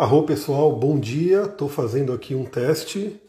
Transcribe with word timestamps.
Arro 0.00 0.22
pessoal, 0.22 0.74
bom 0.74 0.98
dia. 0.98 1.42
Estou 1.42 1.68
fazendo 1.68 2.14
aqui 2.14 2.34
um 2.34 2.46
teste 2.46 3.20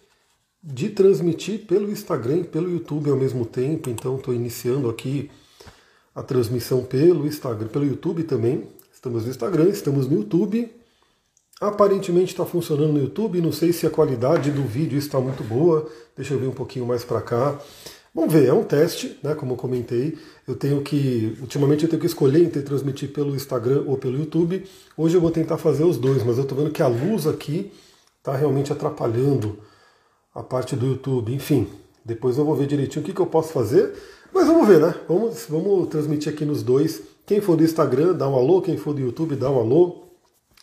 de 0.64 0.88
transmitir 0.88 1.66
pelo 1.66 1.92
Instagram 1.92 2.38
e 2.38 2.44
pelo 2.46 2.72
YouTube 2.72 3.10
ao 3.10 3.18
mesmo 3.18 3.46
tempo. 3.46 3.90
Então 3.90 4.16
estou 4.16 4.34
iniciando 4.34 4.90
aqui 4.90 5.30
a 6.16 6.24
transmissão 6.24 6.82
pelo 6.82 7.28
Instagram, 7.28 7.68
pelo 7.68 7.84
YouTube 7.84 8.24
também. 8.24 8.70
Estamos 8.94 9.26
no 9.26 9.32
Instagram, 9.32 9.68
estamos 9.68 10.08
no 10.08 10.20
YouTube. 10.20 10.74
Aparentemente 11.60 12.32
está 12.32 12.46
funcionando 12.46 12.94
no 12.94 13.02
YouTube. 13.02 13.42
Não 13.42 13.52
sei 13.52 13.74
se 13.74 13.86
a 13.86 13.90
qualidade 13.90 14.50
do 14.50 14.64
vídeo 14.64 14.98
está 14.98 15.20
muito 15.20 15.44
boa. 15.44 15.92
Deixa 16.16 16.36
eu 16.36 16.40
ver 16.40 16.48
um 16.48 16.54
pouquinho 16.54 16.86
mais 16.86 17.04
para 17.04 17.20
cá. 17.20 17.60
Vamos 18.14 18.34
ver, 18.34 18.46
é 18.46 18.54
um 18.54 18.64
teste, 18.64 19.18
né? 19.24 19.34
Como 19.34 19.54
eu 19.54 19.58
comentei. 19.58 20.18
Eu 20.46 20.54
tenho 20.54 20.82
que. 20.82 21.38
Ultimamente 21.40 21.84
eu 21.84 21.90
tenho 21.90 22.00
que 22.00 22.08
escolher 22.08 22.44
entre 22.44 22.62
transmitir 22.62 23.14
pelo 23.14 23.34
Instagram 23.34 23.84
ou 23.88 23.98
pelo 23.98 24.18
YouTube. 24.18 24.66
Hoje 24.98 25.16
eu 25.16 25.22
vou 25.22 25.32
tentar 25.32 25.58
fazer 25.58 25.86
os 25.86 25.98
dois, 25.98 26.22
mas 26.22 26.38
eu 26.38 26.44
estou 26.44 26.58
vendo 26.58 26.72
que 26.72 26.84
a 26.84 26.88
luz 26.88 27.26
aqui 27.26 27.72
está 28.18 28.36
realmente 28.36 28.72
atrapalhando 28.72 29.60
a 30.36 30.44
parte 30.44 30.76
do 30.76 30.88
YouTube. 30.88 31.34
Enfim, 31.34 31.70
depois 32.04 32.38
eu 32.38 32.44
vou 32.44 32.54
ver 32.54 32.68
direitinho 32.68 33.02
o 33.02 33.06
que, 33.06 33.14
que 33.14 33.22
eu 33.22 33.28
posso 33.28 33.54
fazer. 33.54 33.94
Mas 34.34 34.46
vamos 34.46 34.68
ver, 34.68 34.82
né? 34.82 34.94
Vamos, 35.08 35.46
vamos 35.48 35.88
transmitir 35.88 36.34
aqui 36.34 36.44
nos 36.44 36.62
dois. 36.62 37.02
Quem 37.26 37.40
for 37.40 37.56
do 37.56 37.64
Instagram, 37.64 38.14
dá 38.14 38.28
um 38.28 38.36
alô. 38.36 38.62
Quem 38.62 38.76
for 38.76 38.94
do 38.94 39.00
YouTube, 39.00 39.38
dá 39.38 39.50
um 39.50 39.58
alô. 39.58 40.04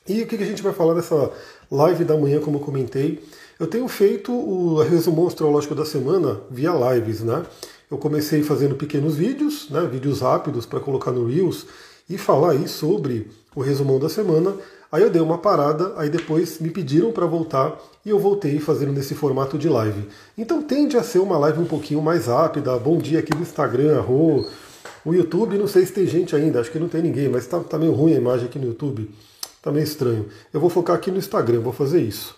E 0.06 0.22
o 0.22 0.26
que, 0.26 0.36
que 0.36 0.44
a 0.44 0.46
gente 0.46 0.62
vai 0.62 0.74
falar 0.74 0.94
nessa 0.94 1.32
live 1.70 2.04
da 2.04 2.16
manhã, 2.16 2.40
como 2.40 2.58
eu 2.58 2.62
comentei? 2.62 3.22
Eu 3.58 3.66
tenho 3.66 3.88
feito 3.88 4.32
o 4.32 4.80
resumo 4.82 5.26
astrológico 5.26 5.74
da 5.74 5.84
semana 5.84 6.40
via 6.48 6.70
lives, 6.70 7.22
né? 7.22 7.42
Eu 7.90 7.98
comecei 7.98 8.40
fazendo 8.40 8.76
pequenos 8.76 9.16
vídeos, 9.16 9.68
né, 9.68 9.80
vídeos 9.90 10.20
rápidos 10.20 10.64
para 10.64 10.78
colocar 10.78 11.10
no 11.10 11.26
Reels 11.26 11.66
e 12.08 12.16
falar 12.16 12.52
aí 12.52 12.68
sobre 12.68 13.28
o 13.56 13.60
resumão 13.60 13.98
da 13.98 14.08
semana. 14.08 14.54
Aí 14.92 15.02
eu 15.02 15.10
dei 15.10 15.20
uma 15.20 15.38
parada, 15.38 15.92
aí 15.96 16.08
depois 16.08 16.60
me 16.60 16.70
pediram 16.70 17.10
para 17.10 17.26
voltar 17.26 17.76
e 18.06 18.10
eu 18.10 18.18
voltei 18.20 18.60
fazendo 18.60 18.92
nesse 18.92 19.16
formato 19.16 19.58
de 19.58 19.68
live. 19.68 20.06
Então 20.36 20.62
tende 20.62 20.96
a 20.96 21.02
ser 21.02 21.18
uma 21.18 21.36
live 21.36 21.58
um 21.58 21.66
pouquinho 21.66 22.00
mais 22.00 22.26
rápida. 22.26 22.78
Bom 22.78 22.96
dia 22.96 23.18
aqui 23.18 23.34
no 23.34 23.42
Instagram, 23.42 23.98
arro. 23.98 24.46
O 25.04 25.12
YouTube, 25.12 25.58
não 25.58 25.66
sei 25.66 25.84
se 25.84 25.92
tem 25.92 26.06
gente 26.06 26.36
ainda, 26.36 26.60
acho 26.60 26.70
que 26.70 26.78
não 26.78 26.88
tem 26.88 27.02
ninguém, 27.02 27.28
mas 27.28 27.44
tá, 27.48 27.58
tá 27.58 27.76
meio 27.76 27.92
ruim 27.92 28.14
a 28.14 28.18
imagem 28.18 28.46
aqui 28.46 28.58
no 28.58 28.66
YouTube. 28.66 29.10
Tá 29.60 29.72
meio 29.72 29.82
estranho. 29.82 30.26
Eu 30.54 30.60
vou 30.60 30.70
focar 30.70 30.94
aqui 30.94 31.10
no 31.10 31.18
Instagram, 31.18 31.58
vou 31.58 31.72
fazer 31.72 32.00
isso. 32.00 32.37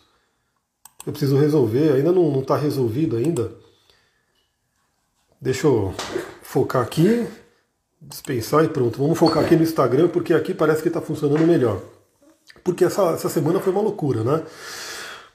Eu 1.07 1.13
preciso 1.13 1.37
resolver, 1.37 1.93
ainda 1.93 2.13
não 2.13 2.41
está 2.41 2.57
resolvido 2.57 3.17
ainda. 3.17 3.51
Deixa 5.41 5.67
eu 5.67 5.95
focar 6.43 6.83
aqui, 6.83 7.27
dispensar 8.01 8.65
e 8.65 8.69
pronto. 8.69 8.99
Vamos 8.99 9.19
focar 9.19 9.43
aqui 9.43 9.57
no 9.57 9.63
Instagram, 9.63 10.09
porque 10.09 10.35
aqui 10.35 10.53
parece 10.53 10.83
que 10.83 10.89
está 10.89 11.01
funcionando 11.01 11.47
melhor. 11.47 11.81
Porque 12.63 12.85
essa, 12.85 13.11
essa 13.13 13.29
semana 13.29 13.61
foi 13.61 13.73
uma 13.73 13.83
loucura, 13.83 14.23
né? 14.23 14.43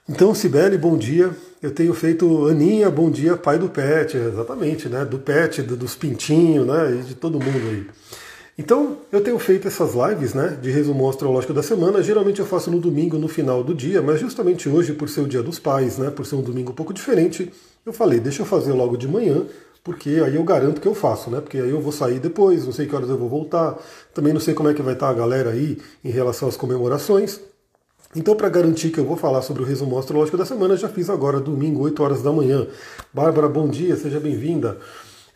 Então, 0.08 0.36
Sibeli, 0.36 0.78
bom 0.78 0.96
dia. 0.96 1.36
Eu 1.62 1.72
tenho 1.72 1.94
feito 1.96 2.48
Aninha, 2.48 2.92
bom 2.92 3.10
dia, 3.10 3.36
pai 3.36 3.58
do 3.58 3.68
Pet, 3.68 4.16
exatamente, 4.16 4.88
né? 4.88 5.04
Do 5.04 5.18
Pet, 5.18 5.64
do, 5.64 5.76
dos 5.76 5.96
pintinhos, 5.96 6.68
né? 6.68 7.00
E 7.00 7.04
de 7.04 7.16
todo 7.16 7.40
mundo 7.40 7.70
aí. 7.70 7.88
Então, 8.58 9.00
eu 9.12 9.22
tenho 9.22 9.38
feito 9.38 9.68
essas 9.68 9.94
lives 9.94 10.34
né, 10.34 10.58
de 10.62 10.72
resumo 10.72 11.10
astrológico 11.10 11.54
da 11.54 11.62
semana. 11.62 12.02
Geralmente 12.02 12.40
eu 12.40 12.46
faço 12.46 12.72
no 12.72 12.80
domingo, 12.80 13.18
no 13.18 13.28
final 13.28 13.62
do 13.64 13.74
dia, 13.74 14.02
mas 14.02 14.20
justamente 14.20 14.70
hoje, 14.70 14.94
por 14.94 15.10
ser 15.10 15.22
o 15.22 15.28
dia 15.28 15.44
dos 15.44 15.60
pais, 15.60 15.98
né, 15.98 16.10
por 16.10 16.26
ser 16.26 16.36
um 16.36 16.42
domingo 16.42 16.72
um 16.72 16.76
pouco 16.76 16.94
diferente, 16.94 17.52
eu 17.86 17.92
falei, 17.92 18.20
deixa 18.20 18.44
eu 18.44 18.46
fazer 18.46 18.72
logo 18.72 18.96
de 18.96 19.10
manhã, 19.10 19.46
porque 19.84 20.22
aí 20.26 20.36
eu 20.36 20.44
garanto 20.44 20.80
que 20.80 20.88
eu 20.88 20.96
faço, 20.96 21.30
né? 21.30 21.40
Porque 21.42 21.58
aí 21.58 21.70
eu 21.70 21.80
vou 21.80 21.92
sair 21.92 22.18
depois, 22.18 22.66
não 22.66 22.72
sei 22.72 22.88
que 22.88 22.96
horas 22.96 23.10
eu 23.10 23.18
vou 23.18 23.30
voltar, 23.30 23.78
também 24.14 24.34
não 24.34 24.40
sei 24.40 24.54
como 24.54 24.68
é 24.70 24.74
que 24.74 24.82
vai 24.82 24.94
estar 24.94 25.10
a 25.10 25.14
galera 25.14 25.52
aí 25.52 25.78
em 26.04 26.10
relação 26.10 26.48
às 26.48 26.58
comemorações. 26.58 27.40
Então, 28.16 28.36
para 28.36 28.50
garantir 28.50 28.90
que 28.90 29.00
eu 29.00 29.06
vou 29.06 29.18
falar 29.18 29.42
sobre 29.42 29.62
o 29.62 29.66
resumo 29.66 30.00
astrológico 30.00 30.38
da 30.38 30.46
semana, 30.46 30.76
já 30.76 30.90
fiz 30.90 31.10
agora, 31.10 31.40
domingo, 31.40 31.82
8 31.82 32.02
horas 32.02 32.24
da 32.24 32.32
manhã. 32.32 32.66
Bárbara, 33.14 33.48
bom 33.48 33.68
dia, 33.68 33.96
seja 33.96 34.20
bem-vinda. 34.20 34.80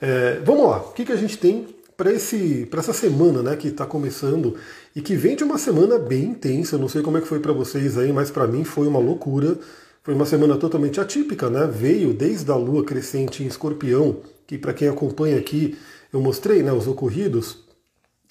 É, 0.01 0.40
vamos 0.44 0.68
lá, 0.68 0.78
o 0.78 0.94
que, 0.94 1.06
que 1.06 1.12
a 1.12 1.18
gente 1.18 1.38
tem 1.38 1.68
para 2.00 2.80
essa 2.80 2.94
semana 2.94 3.44
né, 3.44 3.58
que 3.58 3.68
está 3.68 3.86
começando 3.86 4.56
e 4.96 5.02
que 5.02 5.16
vem 5.16 5.36
de 5.36 5.44
uma 5.44 5.58
semana 5.58 6.00
bem 6.00 6.24
intensa. 6.24 6.76
Eu 6.78 6.80
não 6.80 6.88
sei 6.88 7.02
como 7.02 7.18
é 7.18 7.22
que 7.22 7.28
foi 7.28 7.42
para 7.42 7.52
vocês 7.52 7.98
aí, 7.98 8.14
mas 8.14 8.32
para 8.32 8.48
mim 8.48 8.64
foi 8.64 8.88
uma 8.88 9.00
loucura. 9.00 9.60
Foi 10.02 10.14
uma 10.14 10.26
semana 10.26 10.56
totalmente 10.56 11.02
atípica, 11.02 11.50
né? 11.50 11.68
Veio 11.68 12.14
desde 12.14 12.50
a 12.50 12.56
lua 12.56 12.86
crescente 12.86 13.44
em 13.44 13.48
escorpião, 13.48 14.22
que 14.48 14.58
para 14.58 14.72
quem 14.72 14.88
acompanha 14.88 15.38
aqui, 15.38 15.78
eu 16.14 16.22
mostrei 16.22 16.64
né, 16.64 16.72
os 16.72 16.88
ocorridos. 16.88 17.66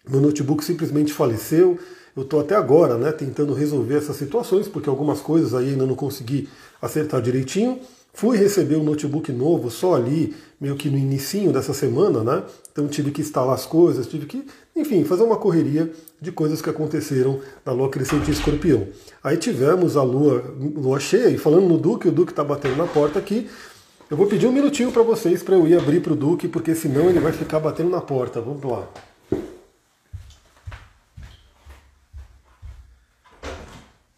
Meu 0.08 0.22
notebook 0.22 0.64
simplesmente 0.64 1.12
faleceu. 1.12 1.78
Eu 2.16 2.22
estou 2.22 2.40
até 2.40 2.56
agora 2.56 2.96
né, 2.96 3.12
tentando 3.12 3.52
resolver 3.52 3.96
essas 3.96 4.16
situações, 4.16 4.66
porque 4.66 4.88
algumas 4.88 5.20
coisas 5.20 5.52
aí 5.52 5.68
ainda 5.68 5.84
não 5.84 5.94
consegui 5.94 6.48
acertar 6.80 7.20
direitinho. 7.20 7.78
Fui 8.14 8.38
receber 8.38 8.76
um 8.76 8.82
notebook 8.82 9.30
novo 9.30 9.70
só 9.70 9.94
ali, 9.94 10.34
meio 10.60 10.76
que 10.76 10.90
no 10.90 10.98
inicinho 10.98 11.52
dessa 11.52 11.72
semana, 11.72 12.22
né? 12.22 12.42
Então 12.72 12.88
tive 12.88 13.10
que 13.10 13.20
instalar 13.20 13.54
as 13.54 13.64
coisas, 13.64 14.06
tive 14.06 14.26
que, 14.26 14.44
enfim, 14.74 15.04
fazer 15.04 15.22
uma 15.22 15.36
correria 15.36 15.92
de 16.20 16.32
coisas 16.32 16.60
que 16.60 16.68
aconteceram 16.68 17.40
na 17.64 17.72
lua 17.72 17.88
crescente 17.88 18.28
em 18.28 18.32
escorpião. 18.32 18.86
Aí 19.22 19.36
tivemos 19.36 19.96
a 19.96 20.02
lua, 20.02 20.54
lua 20.58 20.98
cheia, 20.98 21.28
e 21.28 21.38
falando 21.38 21.68
no 21.68 21.78
Duque, 21.78 22.08
o 22.08 22.12
Duque 22.12 22.32
está 22.32 22.42
batendo 22.42 22.76
na 22.76 22.86
porta 22.86 23.18
aqui. 23.18 23.48
Eu 24.10 24.16
vou 24.16 24.26
pedir 24.26 24.46
um 24.46 24.52
minutinho 24.52 24.90
para 24.90 25.02
vocês 25.02 25.42
para 25.42 25.54
eu 25.54 25.66
ir 25.68 25.78
abrir 25.78 26.00
para 26.00 26.14
o 26.14 26.16
Duque, 26.16 26.48
porque 26.48 26.74
senão 26.74 27.10
ele 27.10 27.20
vai 27.20 27.32
ficar 27.32 27.60
batendo 27.60 27.90
na 27.90 28.00
porta. 28.00 28.40
Vamos 28.40 28.64
lá. 28.64 28.88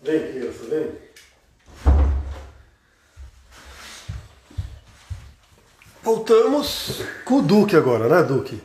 Vem, 0.03 0.33
criança, 0.33 0.65
vem. 0.69 1.11
Voltamos 6.11 7.03
com 7.25 7.37
o 7.37 7.43
Duque 7.43 7.77
agora, 7.77 8.09
né, 8.09 8.21
Duque? 8.25 8.61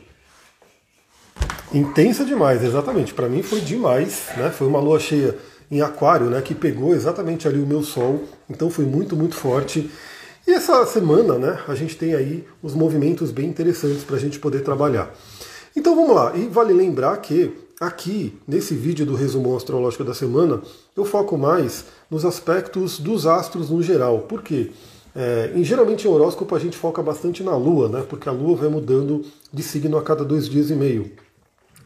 Intensa 1.72 2.24
demais, 2.24 2.64
exatamente. 2.64 3.14
Para 3.14 3.28
mim 3.28 3.40
foi 3.40 3.60
demais, 3.60 4.24
né? 4.36 4.50
Foi 4.50 4.66
uma 4.66 4.80
lua 4.80 4.98
cheia 4.98 5.38
em 5.70 5.80
aquário, 5.80 6.26
né, 6.26 6.42
que 6.42 6.56
pegou 6.56 6.92
exatamente 6.92 7.46
ali 7.46 7.60
o 7.60 7.66
meu 7.66 7.84
sol. 7.84 8.24
Então 8.50 8.68
foi 8.68 8.84
muito, 8.84 9.14
muito 9.14 9.36
forte. 9.36 9.88
E 10.44 10.50
essa 10.50 10.84
semana, 10.86 11.38
né, 11.38 11.60
a 11.68 11.76
gente 11.76 11.96
tem 11.96 12.16
aí 12.16 12.44
os 12.60 12.74
movimentos 12.74 13.30
bem 13.30 13.46
interessantes 13.46 14.02
para 14.02 14.16
a 14.16 14.20
gente 14.20 14.40
poder 14.40 14.64
trabalhar. 14.64 15.14
Então 15.76 15.94
vamos 15.94 16.16
lá. 16.16 16.32
E 16.34 16.48
vale 16.48 16.72
lembrar 16.72 17.16
que 17.18 17.56
aqui, 17.80 18.36
nesse 18.48 18.74
vídeo 18.74 19.06
do 19.06 19.14
resumo 19.14 19.56
astrológico 19.56 20.02
da 20.02 20.14
semana, 20.14 20.60
eu 20.96 21.04
foco 21.04 21.38
mais 21.38 21.84
nos 22.10 22.24
aspectos 22.24 22.98
dos 22.98 23.24
astros 23.24 23.70
no 23.70 23.80
geral. 23.84 24.22
Por 24.22 24.42
quê? 24.42 24.72
É, 25.16 25.50
em, 25.54 25.64
geralmente 25.64 26.06
em 26.06 26.10
horóscopo 26.10 26.54
a 26.54 26.58
gente 26.58 26.76
foca 26.76 27.02
bastante 27.02 27.42
na 27.42 27.56
Lua, 27.56 27.88
né? 27.88 28.04
Porque 28.06 28.28
a 28.28 28.32
Lua 28.32 28.54
vai 28.54 28.68
mudando 28.68 29.24
de 29.50 29.62
signo 29.62 29.96
a 29.96 30.02
cada 30.02 30.22
dois 30.22 30.46
dias 30.46 30.68
e 30.68 30.74
meio. 30.74 31.10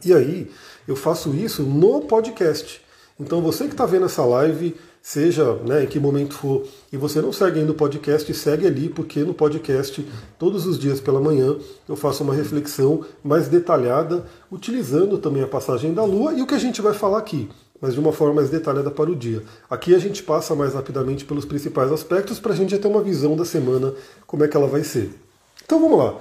E 0.05 0.13
aí 0.13 0.51
eu 0.89 0.97
faço 0.97 1.33
isso 1.33 1.63
no 1.63 2.01
podcast. 2.01 2.83
Então 3.21 3.41
você 3.41 3.67
que 3.67 3.73
está 3.73 3.87
vendo 3.87 4.07
essa 4.07 4.25
live, 4.25 4.75
seja 5.01 5.55
né, 5.67 5.85
em 5.85 5.87
que 5.87 6.01
momento 6.01 6.35
for, 6.35 6.65
e 6.93 6.97
você 6.97 7.21
não 7.21 7.33
segue 7.33 7.61
ainda 7.61 7.71
o 7.71 7.75
podcast, 7.75 8.33
segue 8.35 8.67
ali, 8.67 8.89
porque 8.89 9.21
no 9.21 9.33
podcast, 9.33 10.05
todos 10.39 10.67
os 10.67 10.79
dias 10.79 11.01
pela 11.01 11.21
manhã, 11.21 11.57
eu 11.89 11.95
faço 11.95 12.25
uma 12.25 12.35
reflexão 12.35 13.05
mais 13.23 13.47
detalhada, 13.47 14.25
utilizando 14.51 15.19
também 15.19 15.43
a 15.43 15.47
passagem 15.47 15.95
da 15.95 16.03
Lua 16.03 16.33
e 16.33 16.43
o 16.43 16.47
que 16.47 16.55
a 16.55 16.59
gente 16.59 16.83
vai 16.83 16.95
falar 16.95 17.19
aqui 17.19 17.49
mas 17.81 17.95
de 17.95 18.01
uma 18.01 18.13
forma 18.13 18.35
mais 18.35 18.51
detalhada 18.51 18.91
para 18.91 19.11
o 19.11 19.17
dia. 19.17 19.43
Aqui 19.69 19.95
a 19.95 19.99
gente 19.99 20.23
passa 20.23 20.55
mais 20.55 20.75
rapidamente 20.75 21.25
pelos 21.25 21.45
principais 21.45 21.91
aspectos 21.91 22.39
para 22.39 22.53
a 22.53 22.57
gente 22.57 22.71
já 22.71 22.79
ter 22.79 22.89
uma 22.89 23.03
visão 23.03 23.37
da 23.37 23.45
semana, 23.45 23.95
como 24.27 24.45
é 24.45 24.49
que 24.49 24.57
ela 24.57 24.67
vai 24.67 24.85
ser. 24.85 25.11
Então 25.65 25.81
vamos 25.81 25.99
lá. 25.99 26.19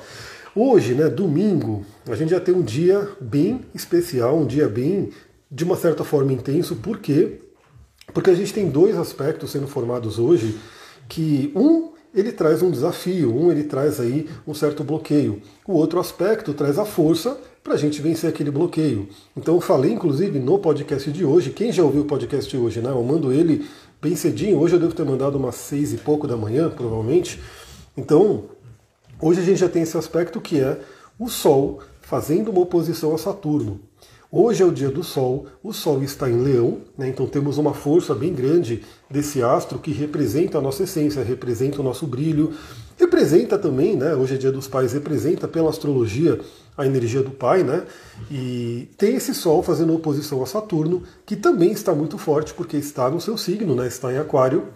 Hoje, 0.56 0.94
né, 0.94 1.08
domingo, 1.10 1.86
a 2.08 2.16
gente 2.16 2.30
já 2.30 2.40
tem 2.40 2.54
um 2.54 2.62
dia 2.62 3.08
bem 3.20 3.62
especial, 3.74 4.38
um 4.38 4.46
dia 4.46 4.68
bem, 4.68 5.12
de 5.50 5.64
uma 5.64 5.76
certa 5.76 6.04
forma, 6.04 6.34
intenso. 6.34 6.76
Por 6.76 7.00
quê? 7.00 7.40
Porque 8.14 8.30
a 8.30 8.36
gente 8.36 8.54
tem 8.54 8.70
dois 8.70 8.98
aspectos 8.98 9.52
sendo 9.52 9.68
formados 9.68 10.18
hoje, 10.18 10.58
que 11.08 11.52
um 11.56 11.92
ele 12.14 12.32
traz 12.32 12.62
um 12.62 12.72
desafio, 12.72 13.36
um 13.36 13.52
ele 13.52 13.64
traz 13.64 14.00
aí 14.00 14.28
um 14.48 14.54
certo 14.54 14.84
bloqueio. 14.84 15.42
O 15.68 15.74
outro 15.74 16.00
aspecto 16.00 16.54
traz 16.54 16.80
a 16.80 16.86
força 16.86 17.38
para 17.70 17.76
a 17.76 17.80
gente 17.80 18.02
vencer 18.02 18.28
aquele 18.28 18.50
bloqueio. 18.50 19.08
Então 19.38 19.54
eu 19.54 19.62
falei, 19.62 19.92
inclusive, 19.92 20.40
no 20.40 20.58
podcast 20.58 21.12
de 21.12 21.24
hoje, 21.24 21.52
quem 21.52 21.72
já 21.72 21.84
ouviu 21.84 22.02
o 22.02 22.06
podcast 22.06 22.50
de 22.50 22.58
hoje, 22.58 22.82
né? 22.82 22.90
Eu 22.90 23.04
mando 23.04 23.32
ele 23.32 23.64
bem 24.02 24.16
cedinho, 24.16 24.58
hoje 24.58 24.74
eu 24.74 24.80
devo 24.80 24.96
ter 24.96 25.06
mandado 25.06 25.38
umas 25.38 25.54
seis 25.54 25.94
e 25.94 25.98
pouco 25.98 26.26
da 26.26 26.36
manhã, 26.36 26.68
provavelmente. 26.68 27.40
Então, 27.96 28.46
hoje 29.22 29.42
a 29.42 29.44
gente 29.44 29.60
já 29.60 29.70
tem 29.70 29.84
esse 29.84 29.96
aspecto 29.96 30.42
que 30.42 30.60
é 30.60 30.80
o 31.20 31.30
Sol 31.30 31.82
fazendo 32.02 32.50
uma 32.50 32.62
oposição 32.62 33.14
a 33.14 33.20
Saturno. 33.20 33.80
Hoje 34.32 34.64
é 34.64 34.66
o 34.66 34.72
dia 34.72 34.90
do 34.90 35.04
Sol, 35.04 35.46
o 35.62 35.72
Sol 35.72 36.02
está 36.02 36.28
em 36.28 36.42
Leão, 36.42 36.80
né? 36.98 37.08
então 37.08 37.28
temos 37.28 37.60
uma 37.60 37.76
força 37.76 38.16
bem 38.16 38.34
grande 38.34 38.84
desse 39.12 39.44
astro 39.44 39.78
que 39.78 39.92
representa 39.92 40.58
a 40.58 40.62
nossa 40.62 40.84
essência, 40.84 41.24
representa 41.24 41.82
o 41.82 41.84
nosso 41.84 42.08
brilho, 42.08 42.52
representa 43.00 43.58
também, 43.58 43.96
né? 43.96 44.14
hoje 44.14 44.36
é 44.36 44.38
dia 44.38 44.52
dos 44.52 44.68
pais, 44.68 44.92
representa 44.92 45.48
pela 45.48 45.70
astrologia 45.70 46.40
a 46.78 46.86
energia 46.86 47.22
do 47.22 47.32
pai, 47.32 47.64
né? 47.64 47.84
E 48.32 48.88
tem 48.98 49.16
esse 49.16 49.34
Sol 49.34 49.62
fazendo 49.64 49.94
oposição 49.94 50.42
a 50.42 50.46
Saturno, 50.46 51.04
que 51.26 51.36
também 51.36 51.72
está 51.72 51.94
muito 51.94 52.18
forte 52.18 52.54
porque 52.54 52.78
está 52.78 53.10
no 53.10 53.20
seu 53.20 53.38
signo, 53.38 53.76
né? 53.76 53.88
Está 53.88 54.14
em 54.14 54.18
Aquário, 54.18 54.68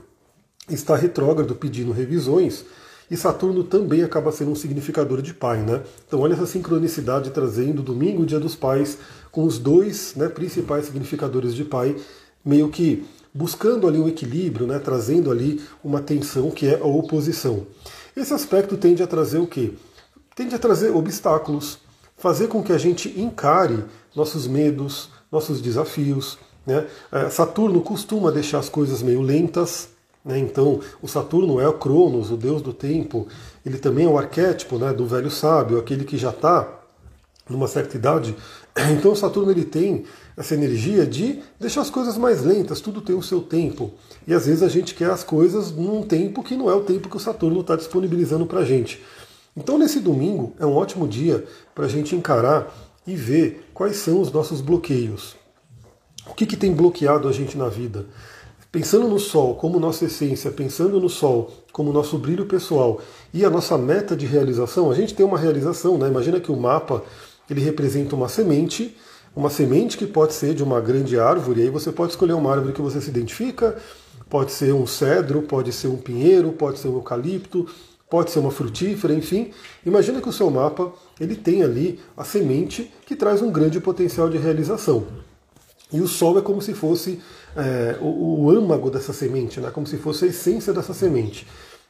está 0.70 0.96
retrógrado 0.96 1.56
pedindo 1.56 1.94
revisões. 1.94 2.66
E 3.10 3.16
Saturno 3.16 3.64
também 3.64 4.04
acaba 4.04 4.32
sendo 4.32 4.52
um 4.52 4.56
significador 4.56 5.22
de 5.22 5.34
pai, 5.34 5.62
né? 5.62 5.82
Então 6.06 6.20
olha 6.20 6.34
essa 6.34 6.46
sincronicidade 6.46 7.30
trazendo 7.32 7.82
domingo, 7.82 8.26
dia 8.26 8.40
dos 8.40 8.56
pais, 8.56 8.98
com 9.32 9.44
os 9.44 9.58
dois 9.58 10.14
né, 10.16 10.28
principais 10.28 10.86
significadores 10.86 11.54
de 11.54 11.64
pai, 11.64 11.96
meio 12.44 12.70
que 12.70 13.06
buscando 13.34 13.88
ali 13.88 13.98
um 13.98 14.08
equilíbrio, 14.08 14.68
né, 14.68 14.78
trazendo 14.78 15.32
ali 15.32 15.62
uma 15.84 16.02
tensão 16.02 16.52
que 16.52 16.68
é 16.68 16.80
a 16.80 16.86
oposição. 16.86 17.66
Esse 18.16 18.34
aspecto 18.34 18.78
tende 18.78 19.02
a 19.02 19.08
trazer 19.08 19.40
o 19.40 19.48
quê? 19.48 19.74
Tende 20.36 20.54
a 20.54 20.60
trazer 20.60 20.92
obstáculos, 20.92 21.80
fazer 22.16 22.48
com 22.48 22.64
que 22.64 22.72
a 22.72 22.78
gente 22.78 23.20
encare 23.20 23.84
nossos 24.16 24.48
medos, 24.48 25.10
nossos 25.32 25.60
desafios. 25.60 26.38
Né? 26.66 26.88
É, 27.12 27.30
Saturno 27.30 27.82
costuma 27.82 28.32
deixar 28.32 28.60
as 28.60 28.70
coisas 28.70 29.02
meio 29.02 29.22
lentas, 29.22 29.90
né? 30.24 30.38
então 30.38 30.80
o 31.02 31.08
Saturno 31.08 31.60
é 31.60 31.68
o 31.68 31.74
Cronos, 31.74 32.32
o 32.32 32.38
deus 32.38 32.62
do 32.62 32.72
tempo, 32.72 33.28
ele 33.66 33.78
também 33.78 34.06
é 34.06 34.10
o 34.10 34.18
arquétipo 34.18 34.78
né, 34.78 34.94
do 34.94 35.06
velho 35.08 35.32
sábio, 35.32 35.80
aquele 35.80 36.06
que 36.06 36.18
já 36.18 36.30
está 36.30 36.82
numa 37.50 37.68
certa 37.68 37.98
idade. 37.98 38.36
Então 38.98 39.12
o 39.12 39.16
Saturno 39.16 39.52
ele 39.52 39.66
tem 39.66 40.04
essa 40.36 40.54
energia 40.54 41.06
de 41.06 41.42
deixar 41.60 41.82
as 41.82 41.90
coisas 41.90 42.18
mais 42.18 42.44
lentas, 42.44 42.82
tudo 42.82 43.02
tem 43.02 43.16
o 43.16 43.22
seu 43.22 43.42
tempo. 43.42 43.92
E 44.28 44.34
às 44.34 44.46
vezes 44.46 44.64
a 44.64 44.68
gente 44.68 44.96
quer 44.96 45.10
as 45.10 45.24
coisas 45.24 45.72
num 45.72 46.02
tempo 46.02 46.44
que 46.44 46.56
não 46.56 46.70
é 46.70 46.74
o 46.74 46.82
tempo 46.82 47.10
que 47.10 47.18
o 47.18 47.20
Saturno 47.20 47.62
está 47.62 47.76
disponibilizando 47.76 48.46
para 48.46 48.62
a 48.62 48.66
gente. 48.66 49.02
Então, 49.56 49.78
nesse 49.78 50.00
domingo 50.00 50.54
é 50.60 50.66
um 50.66 50.76
ótimo 50.76 51.08
dia 51.08 51.46
para 51.76 51.86
a 51.86 51.90
gente 51.90 52.16
encarar 52.16 52.74
e 53.06 53.16
ver 53.16 53.70
quais 53.74 53.98
são 53.98 54.20
os 54.20 54.32
nossos 54.32 54.62
bloqueios. 54.62 55.36
O 56.28 56.34
que, 56.34 56.46
que 56.46 56.58
tem 56.58 56.74
bloqueado 56.74 57.28
a 57.28 57.32
gente 57.32 57.58
na 57.58 57.70
vida? 57.70 58.06
Pensando 58.72 59.08
no 59.08 59.20
Sol 59.20 59.54
como 59.56 59.80
nossa 59.80 60.06
essência, 60.06 60.50
pensando 60.50 61.00
no 61.00 61.10
Sol 61.10 61.52
como 61.72 61.94
nosso 61.94 62.18
brilho 62.18 62.48
pessoal 62.48 63.00
e 63.32 63.46
a 63.46 63.50
nossa 63.50 63.78
meta 63.78 64.16
de 64.16 64.26
realização, 64.26 64.90
a 64.90 64.96
gente 64.96 65.14
tem 65.14 65.24
uma 65.24 65.38
realização, 65.38 65.98
né? 65.98 66.08
Imagina 66.08 66.40
que 66.40 66.52
o 66.52 66.58
mapa 66.58 67.04
ele 67.48 67.62
representa 67.62 68.16
uma 68.16 68.28
semente, 68.28 68.98
uma 69.36 69.50
semente 69.50 69.98
que 69.98 70.06
pode 70.06 70.34
ser 70.34 70.54
de 70.54 70.64
uma 70.64 70.80
grande 70.80 71.20
árvore, 71.20 71.64
aí 71.64 71.70
você 71.70 71.92
pode 71.92 72.12
escolher 72.12 72.34
uma 72.34 72.52
árvore 72.52 72.74
que 72.74 72.82
você 72.82 73.02
se 73.02 73.10
identifica, 73.10 73.78
pode 74.30 74.52
ser 74.52 74.74
um 74.74 74.86
cedro, 74.86 75.42
pode 75.42 75.72
ser 75.72 75.88
um 75.88 75.98
pinheiro, 75.98 76.52
pode 76.52 76.80
ser 76.80 76.88
um 76.88 76.96
eucalipto, 76.96 77.68
pode 78.10 78.30
ser 78.30 78.40
uma 78.40 78.52
frutífera, 78.52 79.14
enfim. 79.14 79.52
Imagina 79.86 80.22
que 80.22 80.30
o 80.30 80.34
seu 80.34 80.50
mapa 80.50 80.92
ele 81.20 81.36
tem 81.36 81.64
ali 81.64 82.00
a 82.16 82.24
semente 82.24 82.92
que 83.06 83.16
traz 83.16 83.42
um 83.42 83.52
grande 83.52 83.80
potencial 83.80 84.30
de 84.30 84.38
realização. 84.38 85.06
E 85.92 86.00
o 86.02 86.08
Sol 86.08 86.38
é 86.38 86.42
como 86.42 86.62
se 86.62 86.74
fosse 86.74 87.20
é, 87.56 87.98
o, 88.02 88.46
o 88.46 88.50
âmago 88.52 88.90
dessa 88.90 89.14
semente, 89.14 89.60
né? 89.60 89.70
como 89.72 89.86
se 89.86 89.98
fosse 89.98 90.26
a 90.26 90.28
essência 90.28 90.74
dessa 90.74 90.94
semente. 90.94 91.48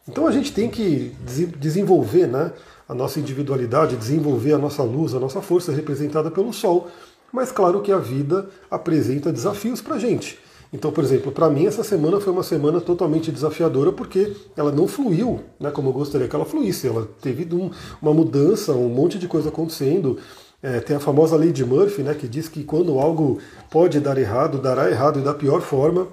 Então 0.08 0.28
a 0.28 0.32
gente 0.32 0.52
tem 0.52 0.70
que 0.70 1.16
desenvolver 1.58 2.28
né, 2.28 2.52
a 2.88 2.94
nossa 2.94 3.20
individualidade, 3.20 3.96
desenvolver 3.96 4.54
a 4.54 4.58
nossa 4.58 4.84
luz, 4.84 5.14
a 5.14 5.20
nossa 5.20 5.42
força 5.42 5.72
representada 5.72 6.30
pelo 6.30 6.52
Sol. 6.52 6.90
Mas 7.34 7.52
claro 7.52 7.82
que 7.82 7.92
a 7.92 7.98
vida 7.98 8.48
apresenta 8.70 9.34
desafios 9.34 9.82
para 9.82 9.96
a 9.96 10.00
gente. 10.00 10.38
Então, 10.72 10.92
por 10.92 11.04
exemplo, 11.04 11.32
para 11.32 11.50
mim 11.50 11.66
essa 11.66 11.84
semana 11.84 12.20
foi 12.20 12.32
uma 12.32 12.44
semana 12.44 12.80
totalmente 12.80 13.32
desafiadora 13.32 13.92
porque 13.92 14.36
ela 14.56 14.72
não 14.72 14.88
fluiu, 14.88 15.40
né, 15.60 15.72
como 15.72 15.90
eu 15.90 15.94
gostaria 15.94 16.28
que 16.28 16.36
ela 16.36 16.46
fluísse. 16.46 16.88
Ela 16.88 17.10
teve 17.22 17.48
um, 17.56 17.72
uma 18.00 18.14
mudança, 18.14 18.74
um 18.74 18.88
monte 18.88 19.18
de 19.18 19.28
coisa 19.28 19.50
acontecendo. 19.50 20.20
É, 20.62 20.80
tem 20.80 20.96
a 20.96 21.00
famosa 21.00 21.36
lei 21.36 21.52
de 21.52 21.66
Murphy, 21.66 22.04
né, 22.04 22.14
que 22.14 22.28
diz 22.28 22.48
que 22.48 22.64
quando 22.64 23.00
algo 23.00 23.40
pode 23.72 24.00
dar 24.00 24.18
errado, 24.20 24.60
dará 24.60 24.90
errado 24.90 25.20
e 25.20 25.24
da 25.24 25.34
pior 25.34 25.62
forma. 25.62 26.08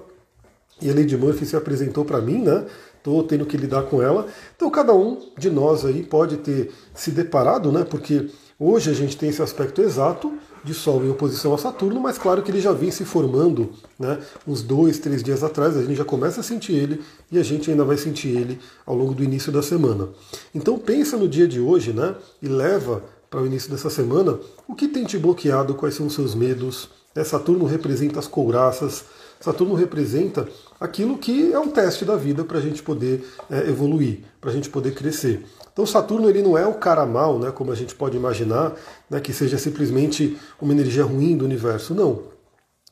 E 0.81 0.89
a 0.89 0.93
lei 0.93 1.05
de 1.05 1.15
Murphy 1.15 1.45
se 1.45 1.55
apresentou 1.55 2.03
para 2.03 2.19
mim, 2.19 2.39
né? 2.39 2.65
Estou 2.97 3.21
tendo 3.23 3.45
que 3.45 3.55
lidar 3.55 3.83
com 3.83 4.01
ela. 4.01 4.25
Então 4.55 4.71
cada 4.71 4.93
um 4.93 5.19
de 5.37 5.51
nós 5.51 5.85
aí 5.85 6.01
pode 6.01 6.37
ter 6.37 6.71
se 6.95 7.11
deparado, 7.11 7.71
né? 7.71 7.83
Porque 7.83 8.27
hoje 8.59 8.89
a 8.89 8.93
gente 8.93 9.15
tem 9.15 9.29
esse 9.29 9.43
aspecto 9.43 9.81
exato 9.81 10.33
de 10.63 10.73
Sol 10.73 11.03
em 11.03 11.09
oposição 11.09 11.53
a 11.53 11.57
Saturno, 11.57 11.99
mas 11.99 12.17
claro 12.17 12.41
que 12.41 12.51
ele 12.51 12.61
já 12.61 12.71
vem 12.71 12.91
se 12.91 13.03
formando 13.03 13.71
né, 13.97 14.19
uns 14.47 14.61
dois, 14.61 14.99
três 14.99 15.23
dias 15.23 15.43
atrás, 15.43 15.75
a 15.75 15.81
gente 15.81 15.95
já 15.95 16.05
começa 16.05 16.41
a 16.41 16.43
sentir 16.43 16.73
ele 16.73 17.01
e 17.31 17.39
a 17.39 17.43
gente 17.43 17.69
ainda 17.71 17.83
vai 17.83 17.97
sentir 17.97 18.29
ele 18.29 18.59
ao 18.85 18.95
longo 18.95 19.13
do 19.13 19.23
início 19.23 19.51
da 19.51 19.61
semana. 19.61 20.09
Então 20.53 20.77
pensa 20.77 21.17
no 21.17 21.27
dia 21.27 21.47
de 21.47 21.59
hoje 21.59 21.93
né, 21.93 22.15
e 22.41 22.47
leva 22.47 23.03
para 23.29 23.41
o 23.41 23.45
início 23.45 23.71
dessa 23.71 23.89
semana 23.89 24.37
o 24.67 24.75
que 24.75 24.87
tem 24.87 25.05
te 25.05 25.17
bloqueado, 25.17 25.73
quais 25.75 25.95
são 25.95 26.07
os 26.07 26.13
seus 26.13 26.35
medos. 26.35 26.89
É, 27.15 27.23
Saturno 27.23 27.65
representa 27.65 28.19
as 28.19 28.27
couraças, 28.27 29.05
Saturno 29.41 29.73
representa 29.73 30.47
aquilo 30.79 31.17
que 31.17 31.51
é 31.51 31.59
um 31.59 31.67
teste 31.67 32.05
da 32.05 32.15
vida 32.15 32.43
para 32.43 32.59
a 32.59 32.61
gente 32.61 32.81
poder 32.81 33.27
é, 33.49 33.67
evoluir, 33.67 34.19
para 34.39 34.51
a 34.51 34.53
gente 34.53 34.69
poder 34.69 34.93
crescer. 34.93 35.43
Então 35.73 35.85
Saturno 35.85 36.29
ele 36.29 36.41
não 36.41 36.57
é 36.57 36.65
o 36.65 36.75
cara 36.75 37.05
mal, 37.05 37.39
né, 37.39 37.51
como 37.51 37.71
a 37.71 37.75
gente 37.75 37.95
pode 37.95 38.15
imaginar, 38.15 38.75
né, 39.09 39.19
que 39.19 39.33
seja 39.33 39.57
simplesmente 39.57 40.37
uma 40.61 40.73
energia 40.73 41.03
ruim 41.03 41.35
do 41.35 41.43
universo. 41.43 41.93
Não. 41.93 42.23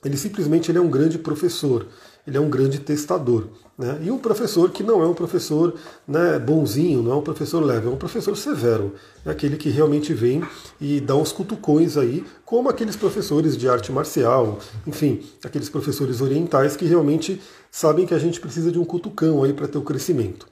Ele 0.04 0.18
simplesmente 0.18 0.72
ele 0.72 0.78
é 0.78 0.82
um 0.82 0.90
grande 0.90 1.20
professor, 1.20 1.86
ele 2.26 2.38
é 2.38 2.40
um 2.40 2.50
grande 2.50 2.80
testador. 2.80 3.48
Né? 3.80 3.98
E 4.02 4.12
um 4.12 4.18
professor 4.18 4.70
que 4.72 4.84
não 4.84 5.02
é 5.02 5.08
um 5.08 5.14
professor 5.14 5.74
né, 6.06 6.38
bonzinho, 6.38 7.02
não 7.02 7.14
é 7.14 7.16
um 7.16 7.22
professor 7.22 7.64
leve, 7.64 7.88
é 7.88 7.90
um 7.90 7.96
professor 7.96 8.36
severo. 8.36 8.94
É 9.26 9.32
aquele 9.32 9.56
que 9.56 9.70
realmente 9.70 10.14
vem 10.14 10.44
e 10.82 11.00
dá 11.00 11.16
uns 11.16 11.32
cutucões 11.32 11.96
aí, 11.96 12.26
como 12.44 12.68
aqueles 12.68 12.98
professores 12.98 13.56
de 13.56 13.70
arte 13.70 13.90
marcial, 13.90 14.60
enfim, 14.86 15.24
aqueles 15.46 15.70
professores 15.70 16.20
orientais 16.20 16.76
que 16.76 16.84
realmente 16.84 17.42
sabem 17.72 18.06
que 18.06 18.14
a 18.14 18.20
gente 18.20 18.42
precisa 18.42 18.70
de 18.70 18.78
um 18.78 18.84
cutucão 18.84 19.46
aí 19.46 19.54
para 19.54 19.66
ter 19.66 19.78
o 19.78 19.82
crescimento. 19.82 20.46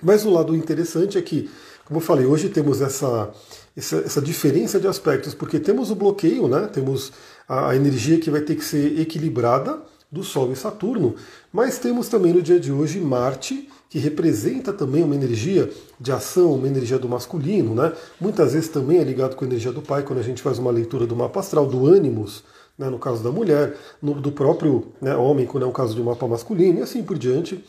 Mas 0.00 0.24
o 0.24 0.30
lado 0.30 0.54
interessante 0.54 1.18
é 1.18 1.22
que, 1.22 1.50
como 1.84 1.98
eu 1.98 2.04
falei, 2.04 2.26
hoje 2.26 2.48
temos 2.48 2.80
essa, 2.80 3.28
essa, 3.76 3.96
essa 3.96 4.22
diferença 4.22 4.78
de 4.78 4.86
aspectos, 4.86 5.34
porque 5.34 5.58
temos 5.58 5.90
o 5.90 5.96
bloqueio, 5.96 6.46
né? 6.46 6.68
temos 6.72 7.12
a, 7.48 7.70
a 7.70 7.76
energia 7.76 8.20
que 8.20 8.30
vai 8.30 8.42
ter 8.42 8.54
que 8.54 8.64
ser 8.64 9.00
equilibrada 9.00 9.82
do 10.10 10.22
Sol 10.22 10.52
e 10.52 10.56
Saturno, 10.56 11.14
mas 11.52 11.78
temos 11.78 12.08
também 12.08 12.32
no 12.32 12.42
dia 12.42 12.60
de 12.60 12.70
hoje 12.70 13.00
Marte, 13.00 13.68
que 13.88 13.98
representa 13.98 14.72
também 14.72 15.02
uma 15.02 15.14
energia 15.14 15.70
de 16.00 16.12
ação, 16.12 16.54
uma 16.54 16.66
energia 16.66 16.98
do 16.98 17.08
masculino, 17.08 17.74
né? 17.74 17.92
Muitas 18.20 18.52
vezes 18.52 18.68
também 18.68 18.98
é 18.98 19.04
ligado 19.04 19.36
com 19.36 19.44
a 19.44 19.48
energia 19.48 19.72
do 19.72 19.82
pai, 19.82 20.02
quando 20.02 20.18
a 20.18 20.22
gente 20.22 20.42
faz 20.42 20.58
uma 20.58 20.70
leitura 20.70 21.06
do 21.06 21.16
mapa 21.16 21.40
astral, 21.40 21.66
do 21.66 21.86
ânimos, 21.86 22.44
né, 22.78 22.90
no 22.90 22.98
caso 22.98 23.22
da 23.22 23.30
mulher, 23.30 23.76
no, 24.02 24.14
do 24.14 24.30
próprio 24.30 24.88
né, 25.00 25.16
homem, 25.16 25.46
quando 25.46 25.64
é 25.64 25.66
um 25.66 25.72
caso 25.72 25.94
de 25.94 26.00
um 26.00 26.04
mapa 26.04 26.26
masculino, 26.26 26.78
e 26.78 26.82
assim 26.82 27.02
por 27.02 27.18
diante. 27.18 27.64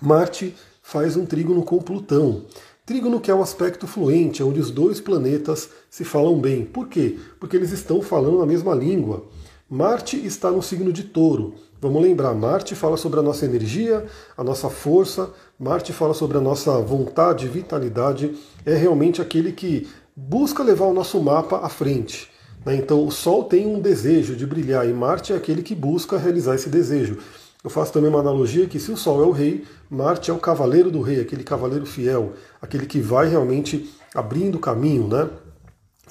Marte 0.00 0.54
faz 0.82 1.16
um 1.16 1.24
trígono 1.24 1.62
com 1.62 1.78
Plutão. 1.78 2.44
Trígono 2.86 3.18
que 3.18 3.30
é 3.30 3.34
um 3.34 3.42
aspecto 3.42 3.86
fluente, 3.86 4.42
onde 4.42 4.60
os 4.60 4.70
dois 4.70 5.00
planetas 5.00 5.70
se 5.88 6.04
falam 6.04 6.38
bem. 6.38 6.66
Por 6.66 6.86
quê? 6.88 7.18
Porque 7.40 7.56
eles 7.56 7.72
estão 7.72 8.02
falando 8.02 8.42
a 8.42 8.46
mesma 8.46 8.74
língua. 8.74 9.26
Marte 9.74 10.24
está 10.24 10.52
no 10.52 10.62
signo 10.62 10.92
de 10.92 11.02
touro. 11.02 11.54
Vamos 11.80 12.00
lembrar, 12.00 12.32
Marte 12.32 12.76
fala 12.76 12.96
sobre 12.96 13.18
a 13.18 13.22
nossa 13.24 13.44
energia, 13.44 14.06
a 14.36 14.44
nossa 14.44 14.70
força, 14.70 15.30
Marte 15.58 15.92
fala 15.92 16.14
sobre 16.14 16.38
a 16.38 16.40
nossa 16.40 16.78
vontade, 16.78 17.48
vitalidade, 17.48 18.36
é 18.64 18.72
realmente 18.72 19.20
aquele 19.20 19.50
que 19.50 19.88
busca 20.14 20.62
levar 20.62 20.84
o 20.84 20.92
nosso 20.92 21.20
mapa 21.20 21.58
à 21.58 21.68
frente. 21.68 22.30
Né? 22.64 22.76
Então 22.76 23.04
o 23.04 23.10
Sol 23.10 23.42
tem 23.42 23.66
um 23.66 23.80
desejo 23.80 24.36
de 24.36 24.46
brilhar 24.46 24.88
e 24.88 24.92
Marte 24.92 25.32
é 25.32 25.36
aquele 25.36 25.60
que 25.60 25.74
busca 25.74 26.16
realizar 26.18 26.54
esse 26.54 26.68
desejo. 26.68 27.18
Eu 27.64 27.68
faço 27.68 27.92
também 27.92 28.10
uma 28.10 28.20
analogia 28.20 28.68
que 28.68 28.78
se 28.78 28.92
o 28.92 28.96
Sol 28.96 29.24
é 29.24 29.26
o 29.26 29.32
rei, 29.32 29.64
Marte 29.90 30.30
é 30.30 30.34
o 30.34 30.38
cavaleiro 30.38 30.88
do 30.88 31.02
rei, 31.02 31.20
aquele 31.20 31.42
cavaleiro 31.42 31.84
fiel, 31.84 32.34
aquele 32.62 32.86
que 32.86 33.00
vai 33.00 33.26
realmente 33.26 33.92
abrindo 34.14 34.56
caminho, 34.60 35.08
né? 35.08 35.28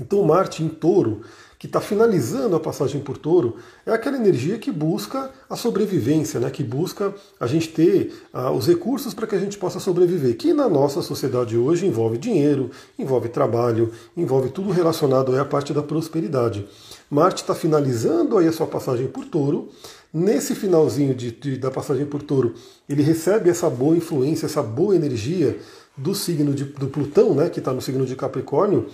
Então 0.02 0.22
Marte 0.24 0.64
em 0.64 0.68
touro, 0.68 1.22
que 1.64 1.68
está 1.68 1.80
finalizando 1.80 2.58
a 2.58 2.60
passagem 2.60 3.00
por 3.00 3.18
touro, 3.18 3.56
é 3.86 3.94
aquela 3.94 4.18
energia 4.18 4.58
que 4.58 4.70
busca 4.70 5.32
a 5.50 5.56
sobrevivência, 5.56 6.38
né? 6.38 6.50
que 6.50 6.62
busca 6.62 7.16
a 7.40 7.48
gente 7.48 7.70
ter 7.70 8.14
uh, 8.34 8.52
os 8.52 8.68
recursos 8.68 9.14
para 9.14 9.26
que 9.26 9.34
a 9.34 9.40
gente 9.40 9.58
possa 9.58 9.80
sobreviver, 9.80 10.36
que 10.36 10.52
na 10.52 10.68
nossa 10.68 11.02
sociedade 11.02 11.56
hoje 11.56 11.88
envolve 11.88 12.18
dinheiro, 12.18 12.70
envolve 13.00 13.30
trabalho, 13.30 13.94
envolve 14.18 14.50
tudo 14.50 14.72
relacionado 14.72 15.40
à 15.40 15.46
parte 15.46 15.72
da 15.72 15.82
prosperidade. 15.82 16.68
Marte 17.10 17.44
está 17.44 17.56
finalizando 17.56 18.38
aí 18.38 18.46
a 18.46 18.52
sua 18.52 18.68
passagem 18.68 19.08
por 19.08 19.24
touro, 19.24 19.70
Nesse 20.16 20.54
finalzinho 20.54 21.16
de, 21.16 21.32
de, 21.32 21.58
da 21.58 21.72
passagem 21.72 22.06
por 22.06 22.22
touro, 22.22 22.54
ele 22.88 23.02
recebe 23.02 23.50
essa 23.50 23.68
boa 23.68 23.98
influência, 23.98 24.46
essa 24.46 24.62
boa 24.62 24.96
energia 24.96 25.58
do 25.98 26.14
signo 26.14 26.54
de, 26.54 26.66
do 26.66 26.88
Plutão, 26.88 27.34
né, 27.34 27.50
que 27.50 27.58
está 27.58 27.74
no 27.74 27.82
signo 27.82 28.06
de 28.06 28.16
Capricórnio, 28.16 28.86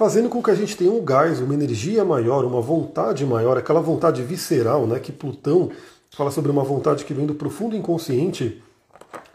fazendo 0.00 0.30
com 0.30 0.42
que 0.42 0.50
a 0.50 0.54
gente 0.54 0.78
tenha 0.78 0.90
um 0.90 1.04
gás, 1.04 1.40
uma 1.40 1.52
energia 1.52 2.02
maior, 2.06 2.42
uma 2.46 2.62
vontade 2.62 3.26
maior, 3.26 3.58
aquela 3.58 3.82
vontade 3.82 4.22
visceral, 4.22 4.86
né, 4.86 4.98
que 4.98 5.12
Plutão 5.12 5.70
fala 6.16 6.30
sobre 6.30 6.50
uma 6.50 6.64
vontade 6.64 7.04
que 7.04 7.12
vem 7.12 7.26
do 7.26 7.34
profundo 7.34 7.76
inconsciente, 7.76 8.62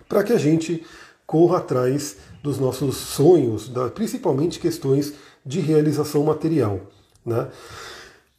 para 0.10 0.24
que 0.24 0.34
a 0.34 0.40
gente 0.40 0.84
corra 1.24 1.60
atrás 1.60 2.18
dos 2.42 2.58
nossos 2.58 2.98
sonhos, 2.98 3.70
da, 3.70 3.90
principalmente 3.90 4.58
questões 4.58 5.14
de 5.46 5.60
realização 5.60 6.24
material. 6.24 6.80
Né? 7.24 7.48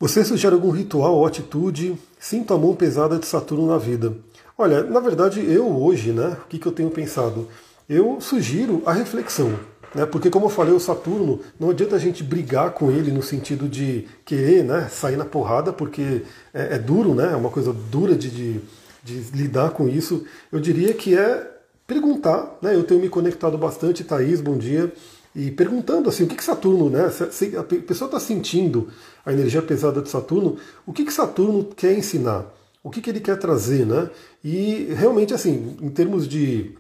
Você 0.01 0.25
sugere 0.25 0.57
algum 0.57 0.71
ritual 0.71 1.15
ou 1.15 1.27
atitude? 1.27 1.97
Sinto 2.19 2.53
a 2.53 2.59
mão 2.59 2.75
pesada 2.75 3.21
de 3.21 3.27
Saturno 3.27 3.69
na 3.69 3.79
vida. 3.79 4.13
Olha, 4.59 4.83
na 4.83 4.99
verdade, 4.99 5.49
eu 5.49 5.69
hoje, 5.81 6.11
né, 6.11 6.37
o 6.45 6.49
que, 6.49 6.59
que 6.59 6.67
eu 6.67 6.73
tenho 6.73 6.91
pensado? 6.91 7.47
Eu 7.89 8.21
sugiro 8.21 8.83
a 8.85 8.93
reflexão. 8.93 9.57
Né, 9.95 10.05
porque, 10.05 10.29
como 10.29 10.47
eu 10.47 10.51
falei, 10.51 10.75
o 10.75 10.81
Saturno, 10.81 11.41
não 11.59 11.71
adianta 11.71 11.97
a 11.97 11.99
gente 11.99 12.23
brigar 12.23 12.73
com 12.73 12.91
ele 12.91 13.11
no 13.11 13.23
sentido 13.23 13.69
de 13.69 14.07
querer 14.25 14.65
né, 14.65 14.89
sair 14.91 15.17
na 15.17 15.25
porrada, 15.25 15.73
porque 15.73 16.23
é, 16.53 16.75
é 16.75 16.79
duro, 16.79 17.15
né, 17.15 17.33
é 17.33 17.37
uma 17.37 17.51
coisa 17.51 17.73
dura 17.73 18.15
de, 18.15 18.31
de, 18.31 18.61
de 19.03 19.37
lidar 19.37 19.71
com 19.71 19.89
isso. 19.89 20.25
Eu 20.53 20.61
diria 20.61 20.93
que 20.93 21.17
é 21.17 21.57
perguntar, 21.87 22.59
né? 22.61 22.75
Eu 22.75 22.85
tenho 22.85 23.01
me 23.01 23.09
conectado 23.09 23.57
bastante, 23.57 24.03
Thaís, 24.03 24.41
bom 24.41 24.59
dia, 24.59 24.93
e 25.35 25.51
perguntando 25.51 26.09
assim, 26.09 26.25
o 26.25 26.27
que, 26.27 26.35
que 26.35 26.45
Saturno, 26.45 26.91
né? 26.91 27.11
Se 27.31 27.57
a 27.57 27.63
pessoa 27.63 28.09
está 28.09 28.19
sentindo 28.19 28.89
a 29.25 29.33
energia 29.33 29.63
pesada 29.63 30.03
de 30.03 30.09
Saturno, 30.09 30.57
o 30.85 30.93
que, 30.93 31.05
que 31.05 31.13
Saturno 31.13 31.65
quer 31.77 31.97
ensinar? 31.97 32.47
O 32.83 32.91
que, 32.91 33.01
que 33.01 33.11
ele 33.11 33.21
quer 33.21 33.37
trazer, 33.39 33.87
né? 33.87 34.11
E 34.43 34.89
realmente, 34.97 35.35
assim, 35.35 35.77
em 35.81 35.91
termos 35.91 36.27
de 36.27 36.75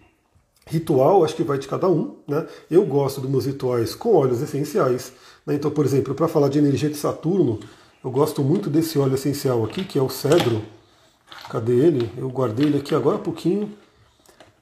ritual, 0.66 1.24
acho 1.24 1.36
que 1.36 1.44
vai 1.44 1.58
de 1.58 1.68
cada 1.68 1.88
um, 1.88 2.16
né? 2.26 2.46
Eu 2.70 2.84
gosto 2.84 3.20
dos 3.20 3.30
meus 3.30 3.46
rituais 3.46 3.94
com 3.94 4.14
óleos 4.14 4.42
essenciais, 4.42 5.12
né? 5.46 5.54
Então, 5.54 5.70
por 5.70 5.84
exemplo, 5.84 6.14
para 6.14 6.26
falar 6.26 6.48
de 6.48 6.58
energia 6.58 6.90
de 6.90 6.96
Saturno, 6.96 7.60
eu 8.04 8.10
gosto 8.10 8.42
muito 8.42 8.68
desse 8.68 8.98
óleo 8.98 9.14
essencial 9.14 9.64
aqui, 9.64 9.84
que 9.84 9.98
é 9.98 10.02
o 10.02 10.08
cedro. 10.08 10.62
Cadê 11.48 11.72
ele? 11.72 12.10
Eu 12.16 12.28
guardei 12.28 12.66
ele 12.66 12.78
aqui 12.78 12.94
agora 12.94 13.16
há 13.16 13.20
pouquinho. 13.20 13.72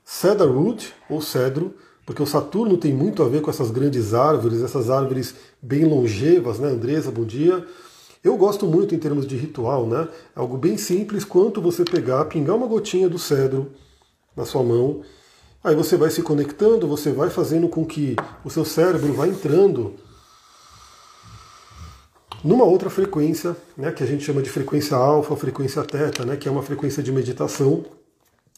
Cedarwood, 0.05 0.93
ou 1.09 1.23
cedro, 1.23 1.75
porque 2.05 2.23
o 2.23 2.27
Saturno 2.27 2.77
tem 2.77 2.93
muito 2.93 3.23
a 3.23 3.29
ver 3.29 3.41
com 3.41 3.49
essas 3.49 3.71
grandes 3.71 4.13
árvores, 4.13 4.63
essas 4.63 4.91
árvores 4.91 5.35
bem 5.63 5.87
longevas, 5.87 6.59
né? 6.59 6.69
Andresa, 6.69 7.11
bom 7.11 7.25
dia. 7.25 7.67
Eu 8.23 8.37
gosto 8.37 8.67
muito 8.67 8.95
em 8.95 8.99
termos 8.99 9.27
de 9.27 9.37
ritual, 9.37 9.87
né? 9.87 10.07
Algo 10.37 10.59
bem 10.59 10.77
simples, 10.77 11.25
quanto 11.25 11.63
você 11.63 11.83
pegar, 11.83 12.27
pingar 12.27 12.57
uma 12.57 12.67
gotinha 12.67 13.09
do 13.09 13.19
cedro 13.19 13.73
na 14.37 14.45
sua 14.45 14.63
mão, 14.63 15.03
aí 15.65 15.75
você 15.75 15.97
vai 15.97 16.11
se 16.11 16.23
conectando, 16.23 16.87
você 16.87 17.11
vai 17.11 17.31
fazendo 17.31 17.69
com 17.69 17.87
que 17.87 18.15
o 18.45 18.51
seu 18.51 18.67
cérebro 18.67 19.15
vá 19.15 19.27
entrando 19.27 19.95
numa 22.45 22.65
outra 22.65 22.91
frequência, 22.91 23.57
né, 23.75 23.91
que 23.91 24.03
a 24.03 24.07
gente 24.07 24.23
chama 24.23 24.43
de 24.43 24.51
frequência 24.51 24.95
alfa, 24.95 25.35
frequência 25.35 25.83
teta, 25.83 26.27
né, 26.27 26.37
que 26.37 26.47
é 26.47 26.51
uma 26.53 26.63
frequência 26.63 27.03
de 27.03 27.11
meditação, 27.11 27.87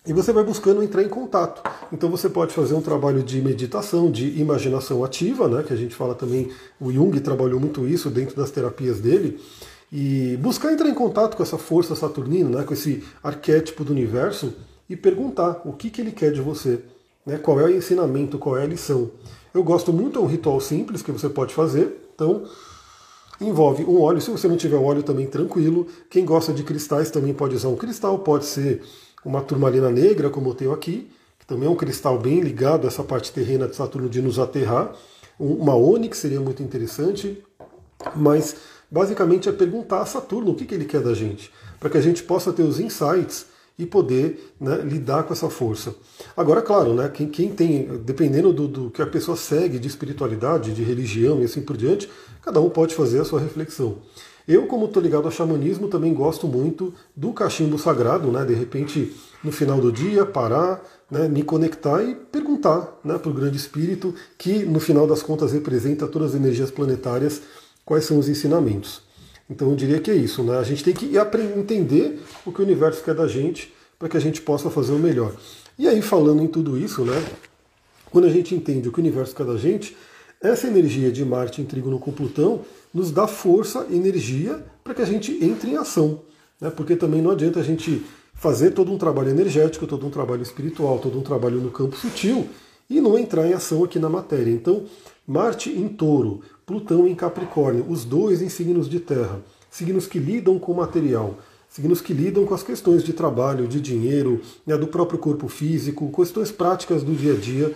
e 0.04 0.12
você 0.12 0.32
vai 0.32 0.42
buscando 0.42 0.82
entrar 0.82 1.02
em 1.04 1.08
contato. 1.08 1.62
Então 1.92 2.10
você 2.10 2.28
pode 2.28 2.52
fazer 2.52 2.74
um 2.74 2.80
trabalho 2.80 3.22
de 3.22 3.40
meditação, 3.40 4.10
de 4.10 4.40
imaginação 4.40 5.04
ativa, 5.04 5.46
né, 5.46 5.62
que 5.62 5.72
a 5.72 5.76
gente 5.76 5.94
fala 5.94 6.16
também, 6.16 6.50
o 6.80 6.92
Jung 6.92 7.18
trabalhou 7.20 7.60
muito 7.60 7.86
isso 7.86 8.10
dentro 8.10 8.34
das 8.34 8.50
terapias 8.50 8.98
dele, 8.98 9.40
e 9.92 10.36
buscar 10.38 10.72
entrar 10.72 10.88
em 10.88 10.94
contato 10.94 11.36
com 11.36 11.42
essa 11.44 11.56
força 11.56 11.94
saturnina, 11.94 12.58
né, 12.58 12.64
com 12.64 12.74
esse 12.74 13.04
arquétipo 13.22 13.84
do 13.84 13.92
universo, 13.92 14.52
e 14.90 14.96
perguntar 14.96 15.62
o 15.64 15.72
que, 15.72 15.90
que 15.90 16.00
ele 16.00 16.10
quer 16.10 16.32
de 16.32 16.40
você, 16.40 16.80
né, 17.26 17.36
qual 17.36 17.58
é 17.60 17.64
o 17.64 17.76
ensinamento, 17.76 18.38
qual 18.38 18.56
é 18.56 18.62
a 18.62 18.66
lição. 18.66 19.10
Eu 19.52 19.64
gosto 19.64 19.92
muito, 19.92 20.18
é 20.18 20.22
um 20.22 20.26
ritual 20.26 20.60
simples 20.60 21.02
que 21.02 21.10
você 21.10 21.28
pode 21.28 21.52
fazer, 21.52 22.08
então 22.14 22.44
envolve 23.40 23.84
um 23.84 24.00
óleo, 24.00 24.20
se 24.20 24.30
você 24.30 24.46
não 24.48 24.56
tiver 24.56 24.76
óleo 24.76 25.02
também 25.02 25.26
tranquilo, 25.26 25.86
quem 26.08 26.24
gosta 26.24 26.52
de 26.52 26.62
cristais 26.62 27.10
também 27.10 27.34
pode 27.34 27.56
usar 27.56 27.68
um 27.68 27.76
cristal, 27.76 28.18
pode 28.20 28.46
ser 28.46 28.82
uma 29.24 29.42
turmalina 29.42 29.90
negra, 29.90 30.30
como 30.30 30.50
eu 30.50 30.54
tenho 30.54 30.72
aqui, 30.72 31.10
que 31.38 31.46
também 31.46 31.68
é 31.68 31.70
um 31.70 31.76
cristal 31.76 32.18
bem 32.18 32.40
ligado 32.40 32.84
a 32.84 32.88
essa 32.88 33.02
parte 33.02 33.32
terrena 33.32 33.66
de 33.66 33.74
Saturno 33.76 34.08
de 34.08 34.22
nos 34.22 34.38
aterrar. 34.38 34.94
Uma 35.38 35.74
ônix 35.74 36.18
seria 36.18 36.40
muito 36.40 36.62
interessante, 36.62 37.42
mas 38.14 38.56
basicamente 38.90 39.48
é 39.48 39.52
perguntar 39.52 40.00
a 40.00 40.06
Saturno 40.06 40.52
o 40.52 40.54
que, 40.54 40.64
que 40.64 40.74
ele 40.74 40.84
quer 40.84 41.02
da 41.02 41.12
gente, 41.12 41.52
para 41.78 41.90
que 41.90 41.98
a 41.98 42.00
gente 42.00 42.22
possa 42.22 42.52
ter 42.52 42.62
os 42.62 42.80
insights 42.80 43.46
e 43.78 43.84
poder 43.84 44.54
né, 44.60 44.76
lidar 44.82 45.24
com 45.24 45.32
essa 45.32 45.50
força. 45.50 45.94
Agora, 46.36 46.62
claro, 46.62 46.94
né, 46.94 47.08
quem, 47.08 47.28
quem 47.28 47.50
tem, 47.50 47.84
dependendo 48.04 48.52
do, 48.52 48.66
do, 48.66 48.90
que 48.90 49.02
a 49.02 49.06
pessoa 49.06 49.36
segue 49.36 49.78
de 49.78 49.86
espiritualidade, 49.86 50.72
de 50.72 50.82
religião 50.82 51.40
e 51.40 51.44
assim 51.44 51.60
por 51.60 51.76
diante, 51.76 52.08
cada 52.42 52.60
um 52.60 52.70
pode 52.70 52.94
fazer 52.94 53.20
a 53.20 53.24
sua 53.24 53.40
reflexão. 53.40 53.98
Eu, 54.48 54.66
como 54.68 54.86
estou 54.86 55.02
ligado 55.02 55.24
ao 55.24 55.30
xamanismo, 55.30 55.88
também 55.88 56.14
gosto 56.14 56.46
muito 56.46 56.94
do 57.16 57.32
cachimbo 57.32 57.76
sagrado, 57.78 58.30
né? 58.30 58.44
De 58.44 58.54
repente, 58.54 59.12
no 59.42 59.50
final 59.50 59.80
do 59.80 59.90
dia, 59.90 60.24
parar, 60.24 60.84
né? 61.10 61.28
me 61.28 61.42
conectar 61.42 62.00
e 62.04 62.14
perguntar 62.14 63.00
né? 63.04 63.18
para 63.18 63.30
o 63.30 63.34
grande 63.34 63.56
espírito, 63.56 64.14
que 64.38 64.64
no 64.64 64.78
final 64.78 65.04
das 65.04 65.20
contas 65.20 65.52
representa 65.52 66.06
todas 66.06 66.30
as 66.30 66.36
energias 66.36 66.70
planetárias, 66.70 67.42
quais 67.84 68.04
são 68.04 68.20
os 68.20 68.28
ensinamentos. 68.28 69.05
Então 69.48 69.70
eu 69.70 69.76
diria 69.76 70.00
que 70.00 70.10
é 70.10 70.14
isso, 70.14 70.42
né? 70.42 70.58
A 70.58 70.62
gente 70.62 70.82
tem 70.82 70.92
que 70.92 71.12
entender 71.56 72.20
o 72.44 72.52
que 72.52 72.60
o 72.60 72.64
universo 72.64 73.02
quer 73.02 73.14
da 73.14 73.28
gente 73.28 73.72
para 73.98 74.08
que 74.08 74.16
a 74.16 74.20
gente 74.20 74.42
possa 74.42 74.68
fazer 74.70 74.92
o 74.92 74.98
melhor. 74.98 75.34
E 75.78 75.86
aí, 75.86 76.02
falando 76.02 76.42
em 76.42 76.46
tudo 76.46 76.76
isso, 76.76 77.04
né? 77.04 77.24
Quando 78.10 78.26
a 78.26 78.30
gente 78.30 78.54
entende 78.54 78.88
o 78.88 78.92
que 78.92 78.98
o 78.98 79.02
universo 79.02 79.34
quer 79.34 79.44
da 79.44 79.56
gente, 79.56 79.96
essa 80.42 80.66
energia 80.66 81.10
de 81.10 81.24
Marte 81.24 81.60
em 81.60 81.64
trígono 81.64 81.98
com 81.98 82.12
Plutão 82.12 82.60
nos 82.92 83.10
dá 83.10 83.26
força, 83.26 83.86
energia 83.90 84.64
para 84.82 84.94
que 84.94 85.02
a 85.02 85.04
gente 85.04 85.32
entre 85.44 85.70
em 85.70 85.76
ação. 85.76 86.22
Né? 86.60 86.70
Porque 86.70 86.96
também 86.96 87.22
não 87.22 87.30
adianta 87.30 87.60
a 87.60 87.62
gente 87.62 88.04
fazer 88.34 88.70
todo 88.70 88.92
um 88.92 88.98
trabalho 88.98 89.30
energético, 89.30 89.86
todo 89.86 90.06
um 90.06 90.10
trabalho 90.10 90.42
espiritual, 90.42 90.98
todo 90.98 91.18
um 91.18 91.22
trabalho 91.22 91.60
no 91.60 91.70
campo 91.70 91.96
sutil 91.96 92.48
e 92.88 93.00
não 93.00 93.18
entrar 93.18 93.46
em 93.46 93.52
ação 93.52 93.84
aqui 93.84 93.98
na 93.98 94.08
matéria. 94.08 94.50
Então, 94.50 94.84
Marte 95.26 95.70
em 95.70 95.88
touro, 95.88 96.40
Plutão 96.64 97.06
em 97.06 97.14
Capricórnio, 97.14 97.84
os 97.88 98.04
dois 98.04 98.40
em 98.40 98.48
signos 98.48 98.88
de 98.88 99.00
terra, 99.00 99.40
signos 99.70 100.06
que 100.06 100.18
lidam 100.18 100.58
com 100.58 100.72
o 100.72 100.76
material, 100.76 101.38
signos 101.68 102.00
que 102.00 102.12
lidam 102.12 102.46
com 102.46 102.54
as 102.54 102.62
questões 102.62 103.02
de 103.02 103.12
trabalho, 103.12 103.66
de 103.66 103.80
dinheiro, 103.80 104.40
né, 104.64 104.76
do 104.76 104.86
próprio 104.86 105.18
corpo 105.18 105.48
físico, 105.48 106.12
questões 106.12 106.50
práticas 106.50 107.02
do 107.02 107.14
dia 107.14 107.32
a 107.32 107.36
dia. 107.36 107.74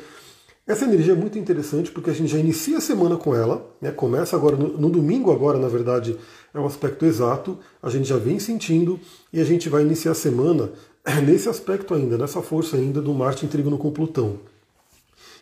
Essa 0.66 0.84
energia 0.84 1.12
é 1.12 1.16
muito 1.16 1.38
interessante 1.38 1.90
porque 1.90 2.10
a 2.10 2.12
gente 2.12 2.30
já 2.30 2.38
inicia 2.38 2.78
a 2.78 2.80
semana 2.80 3.16
com 3.16 3.34
ela, 3.34 3.68
né? 3.80 3.90
começa 3.90 4.36
agora, 4.36 4.54
no, 4.54 4.78
no, 4.78 4.88
domingo 4.88 5.32
agora, 5.32 5.58
na 5.58 5.66
verdade, 5.66 6.16
é 6.54 6.60
um 6.60 6.66
aspecto 6.66 7.04
exato, 7.04 7.58
a 7.82 7.90
gente 7.90 8.08
já 8.08 8.16
vem 8.16 8.38
sentindo 8.38 9.00
e 9.32 9.40
a 9.40 9.44
gente 9.44 9.68
vai 9.68 9.82
iniciar 9.82 10.12
a 10.12 10.14
semana 10.14 10.70
nesse 11.26 11.48
aspecto 11.48 11.94
ainda, 11.94 12.16
nessa 12.16 12.40
força 12.40 12.76
ainda 12.76 13.02
do 13.02 13.12
Marte 13.12 13.44
em 13.44 13.48
trígono 13.48 13.76
com 13.76 13.90
Plutão. 13.90 14.38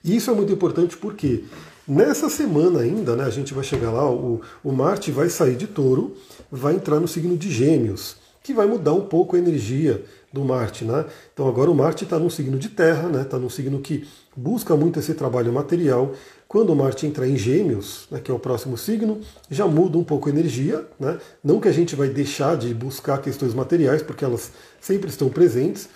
E 0.04 0.16
isso 0.16 0.30
é 0.30 0.34
muito 0.34 0.52
importante 0.52 0.96
porque 0.96 1.44
nessa 1.86 2.28
semana 2.28 2.80
ainda, 2.80 3.16
né, 3.16 3.24
a 3.24 3.30
gente 3.30 3.54
vai 3.54 3.64
chegar 3.64 3.90
lá, 3.90 4.10
o, 4.10 4.40
o 4.62 4.72
Marte 4.72 5.10
vai 5.10 5.28
sair 5.28 5.56
de 5.56 5.66
touro, 5.66 6.16
vai 6.50 6.74
entrar 6.74 7.00
no 7.00 7.08
signo 7.08 7.36
de 7.36 7.50
gêmeos, 7.50 8.16
que 8.42 8.54
vai 8.54 8.66
mudar 8.66 8.92
um 8.92 9.02
pouco 9.02 9.36
a 9.36 9.38
energia 9.38 10.04
do 10.32 10.44
Marte. 10.44 10.84
Né? 10.84 11.04
Então 11.32 11.48
agora 11.48 11.70
o 11.70 11.74
Marte 11.74 12.04
está 12.04 12.18
num 12.18 12.30
signo 12.30 12.58
de 12.58 12.68
terra, 12.68 13.06
está 13.06 13.18
né? 13.18 13.24
Tá 13.24 13.38
num 13.38 13.50
signo 13.50 13.78
que 13.80 14.06
busca 14.36 14.76
muito 14.76 14.98
esse 14.98 15.14
trabalho 15.14 15.52
material. 15.52 16.12
Quando 16.46 16.70
o 16.70 16.76
Marte 16.76 17.06
entrar 17.06 17.28
em 17.28 17.36
Gêmeos, 17.36 18.06
né, 18.10 18.20
que 18.20 18.30
é 18.30 18.34
o 18.34 18.38
próximo 18.38 18.78
signo, 18.78 19.20
já 19.50 19.66
muda 19.66 19.98
um 19.98 20.04
pouco 20.04 20.28
a 20.28 20.32
energia. 20.32 20.86
Né? 20.98 21.18
Não 21.44 21.60
que 21.60 21.68
a 21.68 21.72
gente 21.72 21.94
vai 21.94 22.08
deixar 22.08 22.56
de 22.56 22.72
buscar 22.72 23.20
questões 23.20 23.52
materiais, 23.52 24.02
porque 24.02 24.24
elas 24.24 24.52
sempre 24.80 25.10
estão 25.10 25.28
presentes, 25.28 25.88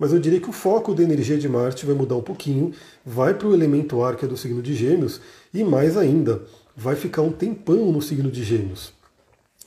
mas 0.00 0.14
eu 0.14 0.18
diria 0.18 0.40
que 0.40 0.48
o 0.48 0.52
foco 0.52 0.94
da 0.94 1.02
energia 1.02 1.36
de 1.36 1.46
Marte 1.46 1.84
vai 1.84 1.94
mudar 1.94 2.16
um 2.16 2.22
pouquinho, 2.22 2.72
vai 3.04 3.34
para 3.34 3.46
o 3.46 3.54
elemento 3.54 4.02
ar, 4.02 4.16
que 4.16 4.24
é 4.24 4.28
do 4.28 4.36
signo 4.36 4.62
de 4.62 4.74
Gêmeos, 4.74 5.20
e 5.52 5.62
mais 5.62 5.94
ainda, 5.94 6.42
vai 6.74 6.96
ficar 6.96 7.20
um 7.20 7.30
tempão 7.30 7.92
no 7.92 8.00
signo 8.00 8.30
de 8.30 8.42
Gêmeos. 8.42 8.94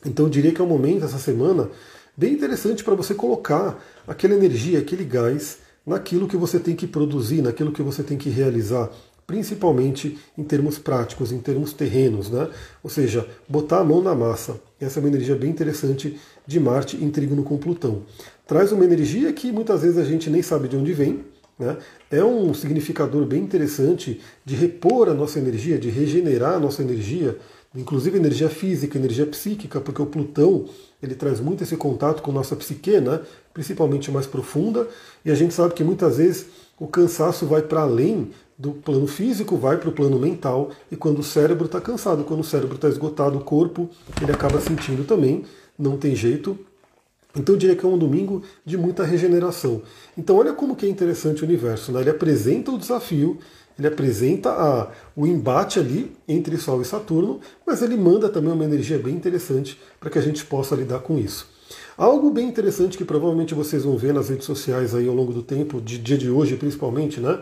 Então 0.04 0.26
eu 0.26 0.30
diria 0.32 0.52
que 0.52 0.60
é 0.60 0.64
um 0.64 0.68
momento, 0.68 1.06
essa 1.06 1.20
semana, 1.20 1.70
bem 2.18 2.34
interessante 2.34 2.84
para 2.84 2.96
você 2.96 3.14
colocar 3.14 3.80
aquela 4.08 4.34
energia, 4.34 4.80
aquele 4.80 5.04
gás 5.04 5.60
naquilo 5.86 6.28
que 6.28 6.36
você 6.36 6.60
tem 6.60 6.76
que 6.76 6.88
produzir, 6.88 7.44
naquilo 7.44 7.72
que 7.72 7.84
você 7.84 8.02
tem 8.02 8.18
que 8.18 8.30
realizar, 8.30 8.90
principalmente 9.28 10.18
em 10.38 10.44
termos 10.44 10.80
práticos, 10.80 11.32
em 11.32 11.40
termos 11.40 11.74
terrenos, 11.74 12.30
né? 12.30 12.50
Ou 12.84 12.90
seja, 12.90 13.28
botar 13.48 13.80
a 13.80 13.84
mão 13.84 14.02
na 14.02 14.16
massa. 14.16 14.60
Essa 14.80 15.00
é 15.00 15.02
uma 15.02 15.10
energia 15.10 15.36
bem 15.36 15.50
interessante 15.50 16.20
de 16.46 16.60
Marte 16.60 16.98
em 16.98 17.10
trígono 17.10 17.44
com 17.44 17.58
Plutão. 17.58 18.04
Traz 18.46 18.72
uma 18.72 18.84
energia 18.84 19.32
que 19.32 19.52
muitas 19.52 19.82
vezes 19.82 19.98
a 19.98 20.04
gente 20.04 20.30
nem 20.30 20.42
sabe 20.42 20.68
de 20.68 20.76
onde 20.76 20.94
vem, 20.94 21.24
né? 21.58 21.78
É 22.12 22.24
um 22.24 22.54
significador 22.54 23.26
bem 23.26 23.42
interessante 23.42 24.20
de 24.44 24.56
repor 24.56 25.08
a 25.08 25.14
nossa 25.14 25.40
energia, 25.40 25.78
de 25.78 25.90
regenerar 25.90 26.56
a 26.56 26.60
nossa 26.60 26.82
energia, 26.82 27.38
inclusive 27.76 28.18
energia 28.18 28.50
física, 28.50 28.98
energia 28.98 29.26
psíquica, 29.26 29.80
porque 29.80 30.02
o 30.02 30.06
Plutão 30.06 30.66
ele 31.02 31.16
traz 31.16 31.40
muito 31.40 31.64
esse 31.64 31.76
contato 31.76 32.22
com 32.22 32.32
nossa 32.32 32.56
psique, 32.56 33.00
né? 33.00 33.20
principalmente 33.54 34.12
mais 34.12 34.26
profunda, 34.26 34.88
e 35.24 35.32
a 35.32 35.36
gente 35.36 35.54
sabe 35.54 35.74
que 35.74 35.84
muitas 35.84 36.18
vezes 36.18 36.48
o 36.80 36.88
cansaço 36.88 37.46
vai 37.46 37.62
para 37.62 37.82
além 37.82 38.32
do 38.58 38.72
plano 38.72 39.08
físico, 39.08 39.58
vai 39.58 39.78
para 39.78 39.90
o 39.90 39.94
plano 39.94 40.20
mental, 40.20 40.72
e 40.92 40.96
quando 40.96 41.20
o 41.20 41.24
cérebro 41.24 41.66
está 41.66 41.82
cansado, 41.82 42.24
quando 42.24 42.40
o 42.40 42.44
cérebro 42.44 42.76
está 42.76 42.88
esgotado, 42.88 43.38
o 43.38 43.42
corpo, 43.42 43.90
ele 44.22 44.32
acaba 44.32 44.60
sentindo 44.60 45.04
também, 45.04 45.44
não 45.78 45.98
tem 45.98 46.16
jeito. 46.16 46.58
Então 47.36 47.56
eu 47.56 47.60
diria 47.60 47.76
que 47.76 47.86
é 47.86 47.90
um 47.90 47.98
domingo 47.98 48.44
de 48.64 48.78
muita 48.78 49.04
regeneração. 49.04 49.82
Então 50.18 50.36
olha 50.36 50.54
como 50.54 50.76
que 50.76 50.86
é 50.86 50.90
interessante 50.90 51.42
o 51.42 51.46
universo, 51.46 51.92
né? 51.92 52.02
ele 52.02 52.12
apresenta 52.12 52.72
o 52.72 52.78
desafio, 52.78 53.40
ele 53.78 53.88
apresenta 53.88 54.52
a, 54.52 54.92
o 55.16 55.26
embate 55.26 55.80
ali 55.80 56.12
entre 56.28 56.58
Sol 56.58 56.82
e 56.82 56.86
Saturno, 56.86 57.40
mas 57.66 57.82
ele 57.82 57.98
manda 57.98 58.30
também 58.30 58.52
uma 58.52 58.66
energia 58.66 59.00
bem 59.00 59.16
interessante 59.16 59.80
para 60.00 60.10
que 60.10 60.20
a 60.20 60.22
gente 60.22 60.46
possa 60.46 60.76
lidar 60.76 61.00
com 61.00 61.18
isso. 61.18 61.52
Algo 61.98 62.30
bem 62.30 62.48
interessante 62.48 62.98
que 62.98 63.06
provavelmente 63.06 63.54
vocês 63.54 63.84
vão 63.84 63.98
ver 63.98 64.14
nas 64.14 64.30
redes 64.30 64.46
sociais 64.46 64.94
aí 64.94 65.08
ao 65.08 65.16
longo 65.16 65.34
do 65.34 65.42
tempo, 65.42 65.82
de 65.82 65.98
dia 65.98 66.18
de 66.18 66.30
hoje 66.30 66.56
principalmente, 66.56 67.20
né? 67.20 67.40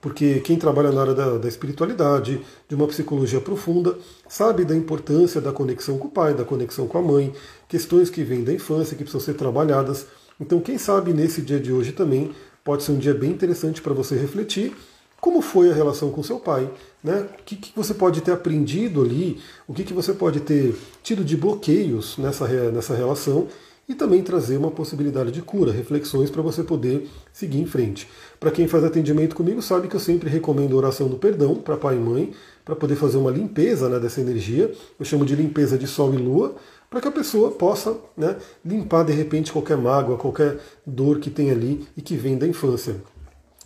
Porque 0.00 0.40
quem 0.40 0.56
trabalha 0.56 0.90
na 0.90 1.00
área 1.02 1.14
da, 1.14 1.36
da 1.36 1.48
espiritualidade, 1.48 2.40
de 2.66 2.74
uma 2.74 2.86
psicologia 2.86 3.40
profunda, 3.40 3.98
sabe 4.26 4.64
da 4.64 4.74
importância 4.74 5.40
da 5.40 5.52
conexão 5.52 5.98
com 5.98 6.08
o 6.08 6.10
pai, 6.10 6.32
da 6.32 6.44
conexão 6.44 6.86
com 6.86 6.96
a 6.96 7.02
mãe, 7.02 7.34
questões 7.70 8.10
que 8.10 8.22
vêm 8.24 8.44
da 8.44 8.52
infância, 8.52 8.96
que 8.96 9.04
precisam 9.04 9.20
ser 9.24 9.34
trabalhadas. 9.34 10.06
Então, 10.38 10.60
quem 10.60 10.76
sabe 10.76 11.14
nesse 11.14 11.40
dia 11.40 11.60
de 11.60 11.72
hoje 11.72 11.92
também 11.92 12.32
pode 12.64 12.82
ser 12.82 12.92
um 12.92 12.98
dia 12.98 13.14
bem 13.14 13.30
interessante 13.30 13.80
para 13.80 13.94
você 13.94 14.16
refletir 14.16 14.74
como 15.20 15.42
foi 15.42 15.70
a 15.70 15.74
relação 15.74 16.10
com 16.10 16.22
seu 16.22 16.40
pai, 16.40 16.68
né? 17.04 17.28
O 17.38 17.42
que, 17.44 17.54
que 17.54 17.72
você 17.76 17.92
pode 17.92 18.22
ter 18.22 18.32
aprendido 18.32 19.02
ali, 19.02 19.38
o 19.68 19.74
que, 19.74 19.84
que 19.84 19.92
você 19.92 20.14
pode 20.14 20.40
ter 20.40 20.74
tido 21.02 21.22
de 21.22 21.36
bloqueios 21.36 22.16
nessa, 22.16 22.48
nessa 22.72 22.94
relação 22.94 23.46
e 23.86 23.94
também 23.94 24.22
trazer 24.22 24.56
uma 24.56 24.70
possibilidade 24.70 25.30
de 25.30 25.42
cura, 25.42 25.72
reflexões 25.72 26.30
para 26.30 26.40
você 26.40 26.62
poder 26.62 27.08
seguir 27.32 27.60
em 27.60 27.66
frente. 27.66 28.08
Para 28.38 28.50
quem 28.50 28.66
faz 28.66 28.82
atendimento 28.82 29.36
comigo 29.36 29.60
sabe 29.60 29.88
que 29.88 29.96
eu 29.96 30.00
sempre 30.00 30.30
recomendo 30.30 30.76
oração 30.76 31.08
do 31.08 31.16
perdão 31.16 31.56
para 31.56 31.76
pai 31.76 31.96
e 31.96 31.98
mãe, 31.98 32.32
para 32.64 32.76
poder 32.76 32.94
fazer 32.94 33.18
uma 33.18 33.32
limpeza 33.32 33.88
né, 33.88 33.98
dessa 33.98 34.20
energia. 34.20 34.72
Eu 34.98 35.04
chamo 35.04 35.26
de 35.26 35.34
limpeza 35.34 35.76
de 35.76 35.88
sol 35.88 36.14
e 36.14 36.18
lua, 36.18 36.54
para 36.90 37.00
que 37.00 37.06
a 37.06 37.12
pessoa 37.12 37.52
possa 37.52 37.96
né, 38.16 38.36
limpar 38.64 39.04
de 39.04 39.12
repente 39.12 39.52
qualquer 39.52 39.76
mágoa, 39.76 40.18
qualquer 40.18 40.58
dor 40.84 41.20
que 41.20 41.30
tem 41.30 41.52
ali 41.52 41.86
e 41.96 42.02
que 42.02 42.16
vem 42.16 42.36
da 42.36 42.48
infância. 42.48 42.96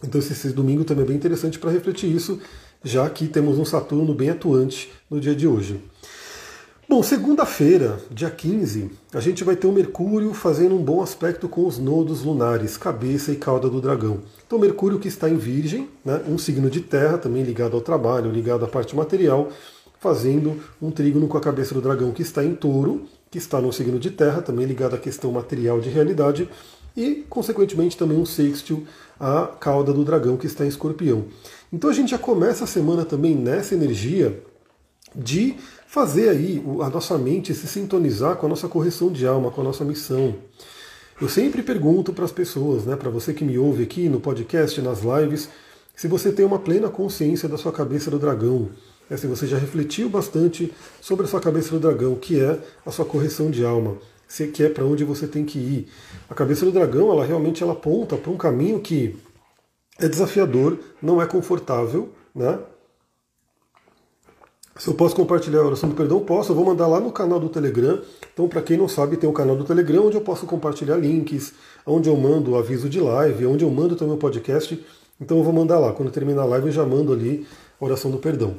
Então 0.02 0.20
esse, 0.20 0.34
esse 0.34 0.50
domingo 0.50 0.84
também 0.84 1.06
é 1.06 1.08
bem 1.08 1.16
interessante 1.16 1.58
para 1.58 1.70
refletir 1.70 2.14
isso, 2.14 2.38
já 2.84 3.08
que 3.08 3.26
temos 3.26 3.58
um 3.58 3.64
Saturno 3.64 4.14
bem 4.14 4.28
atuante 4.28 4.92
no 5.10 5.18
dia 5.18 5.34
de 5.34 5.48
hoje. 5.48 5.80
Bom, 6.86 7.02
segunda-feira, 7.02 7.98
dia 8.10 8.30
15, 8.30 8.90
a 9.14 9.18
gente 9.18 9.42
vai 9.42 9.56
ter 9.56 9.66
o 9.66 9.72
Mercúrio 9.72 10.34
fazendo 10.34 10.74
um 10.74 10.84
bom 10.84 11.02
aspecto 11.02 11.48
com 11.48 11.66
os 11.66 11.78
nodos 11.78 12.22
lunares, 12.22 12.76
cabeça 12.76 13.32
e 13.32 13.36
cauda 13.36 13.70
do 13.70 13.80
dragão. 13.80 14.20
Então, 14.46 14.58
Mercúrio 14.58 14.98
que 14.98 15.08
está 15.08 15.30
em 15.30 15.36
Virgem, 15.36 15.88
né, 16.04 16.22
um 16.28 16.36
signo 16.36 16.68
de 16.68 16.82
terra, 16.82 17.16
também 17.16 17.42
ligado 17.42 17.74
ao 17.74 17.80
trabalho, 17.80 18.30
ligado 18.30 18.66
à 18.66 18.68
parte 18.68 18.94
material, 18.94 19.48
fazendo 20.04 20.60
um 20.82 20.90
trígono 20.90 21.26
com 21.26 21.38
a 21.38 21.40
cabeça 21.40 21.72
do 21.72 21.80
dragão 21.80 22.12
que 22.12 22.20
está 22.20 22.44
em 22.44 22.54
touro, 22.54 23.06
que 23.30 23.38
está 23.38 23.58
no 23.58 23.72
signo 23.72 23.98
de 23.98 24.10
terra, 24.10 24.42
também 24.42 24.66
ligado 24.66 24.94
à 24.94 24.98
questão 24.98 25.32
material 25.32 25.80
de 25.80 25.88
realidade, 25.88 26.46
e, 26.94 27.24
consequentemente, 27.26 27.96
também 27.96 28.18
um 28.18 28.26
sextil 28.26 28.86
à 29.18 29.46
cauda 29.58 29.94
do 29.94 30.04
dragão 30.04 30.36
que 30.36 30.46
está 30.46 30.62
em 30.62 30.68
escorpião. 30.68 31.24
Então 31.72 31.88
a 31.88 31.92
gente 31.94 32.10
já 32.10 32.18
começa 32.18 32.64
a 32.64 32.66
semana 32.66 33.02
também 33.06 33.34
nessa 33.34 33.74
energia 33.74 34.42
de 35.16 35.56
fazer 35.86 36.28
aí 36.28 36.62
a 36.82 36.90
nossa 36.90 37.16
mente 37.16 37.54
se 37.54 37.66
sintonizar 37.66 38.36
com 38.36 38.44
a 38.44 38.48
nossa 38.50 38.68
correção 38.68 39.10
de 39.10 39.26
alma, 39.26 39.50
com 39.50 39.62
a 39.62 39.64
nossa 39.64 39.86
missão. 39.86 40.34
Eu 41.18 41.30
sempre 41.30 41.62
pergunto 41.62 42.12
para 42.12 42.26
as 42.26 42.32
pessoas, 42.32 42.84
né, 42.84 42.94
para 42.94 43.08
você 43.08 43.32
que 43.32 43.42
me 43.42 43.56
ouve 43.56 43.84
aqui 43.84 44.06
no 44.06 44.20
podcast, 44.20 44.82
nas 44.82 45.00
lives, 45.00 45.48
se 45.96 46.06
você 46.06 46.30
tem 46.30 46.44
uma 46.44 46.58
plena 46.58 46.90
consciência 46.90 47.48
da 47.48 47.56
sua 47.56 47.72
cabeça 47.72 48.10
do 48.10 48.18
dragão, 48.18 48.68
é, 49.10 49.16
se 49.16 49.26
você 49.26 49.46
já 49.46 49.58
refletiu 49.58 50.08
bastante 50.08 50.72
sobre 51.00 51.26
a 51.26 51.28
sua 51.28 51.40
cabeça 51.40 51.70
do 51.70 51.80
dragão, 51.80 52.14
que 52.14 52.40
é 52.40 52.58
a 52.84 52.90
sua 52.90 53.04
correção 53.04 53.50
de 53.50 53.64
alma, 53.64 53.96
se 54.26 54.48
que 54.48 54.62
é 54.62 54.68
para 54.68 54.84
onde 54.84 55.04
você 55.04 55.26
tem 55.26 55.44
que 55.44 55.58
ir. 55.58 55.88
A 56.28 56.34
cabeça 56.34 56.64
do 56.64 56.72
dragão, 56.72 57.12
ela 57.12 57.24
realmente 57.24 57.62
ela 57.62 57.72
aponta 57.72 58.16
para 58.16 58.30
um 58.30 58.36
caminho 58.36 58.80
que 58.80 59.16
é 59.98 60.08
desafiador, 60.08 60.78
não 61.00 61.20
é 61.20 61.26
confortável, 61.26 62.10
né? 62.34 62.58
Se 64.76 64.88
eu 64.88 64.94
posso 64.94 65.14
compartilhar 65.14 65.60
a 65.60 65.66
oração 65.66 65.88
do 65.88 65.94
perdão, 65.94 66.18
posso. 66.18 66.50
Eu 66.50 66.56
vou 66.56 66.64
mandar 66.64 66.88
lá 66.88 66.98
no 66.98 67.12
canal 67.12 67.38
do 67.38 67.48
Telegram. 67.48 68.02
Então, 68.32 68.48
para 68.48 68.60
quem 68.60 68.76
não 68.76 68.88
sabe, 68.88 69.16
tem 69.16 69.28
o 69.28 69.30
um 69.30 69.34
canal 69.34 69.54
do 69.54 69.62
Telegram 69.62 70.06
onde 70.06 70.16
eu 70.16 70.20
posso 70.20 70.46
compartilhar 70.46 70.96
links, 70.96 71.52
onde 71.86 72.08
eu 72.08 72.16
mando 72.16 72.56
aviso 72.56 72.88
de 72.88 72.98
live, 72.98 73.46
onde 73.46 73.64
eu 73.64 73.70
mando 73.70 73.94
também 73.94 74.14
o 74.14 74.18
podcast. 74.18 74.84
Então, 75.20 75.38
eu 75.38 75.44
vou 75.44 75.52
mandar 75.52 75.78
lá. 75.78 75.92
Quando 75.92 76.10
terminar 76.10 76.42
a 76.42 76.46
live, 76.46 76.66
eu 76.66 76.72
já 76.72 76.84
mando 76.84 77.12
ali 77.12 77.46
a 77.80 77.84
oração 77.84 78.10
do 78.10 78.18
perdão. 78.18 78.56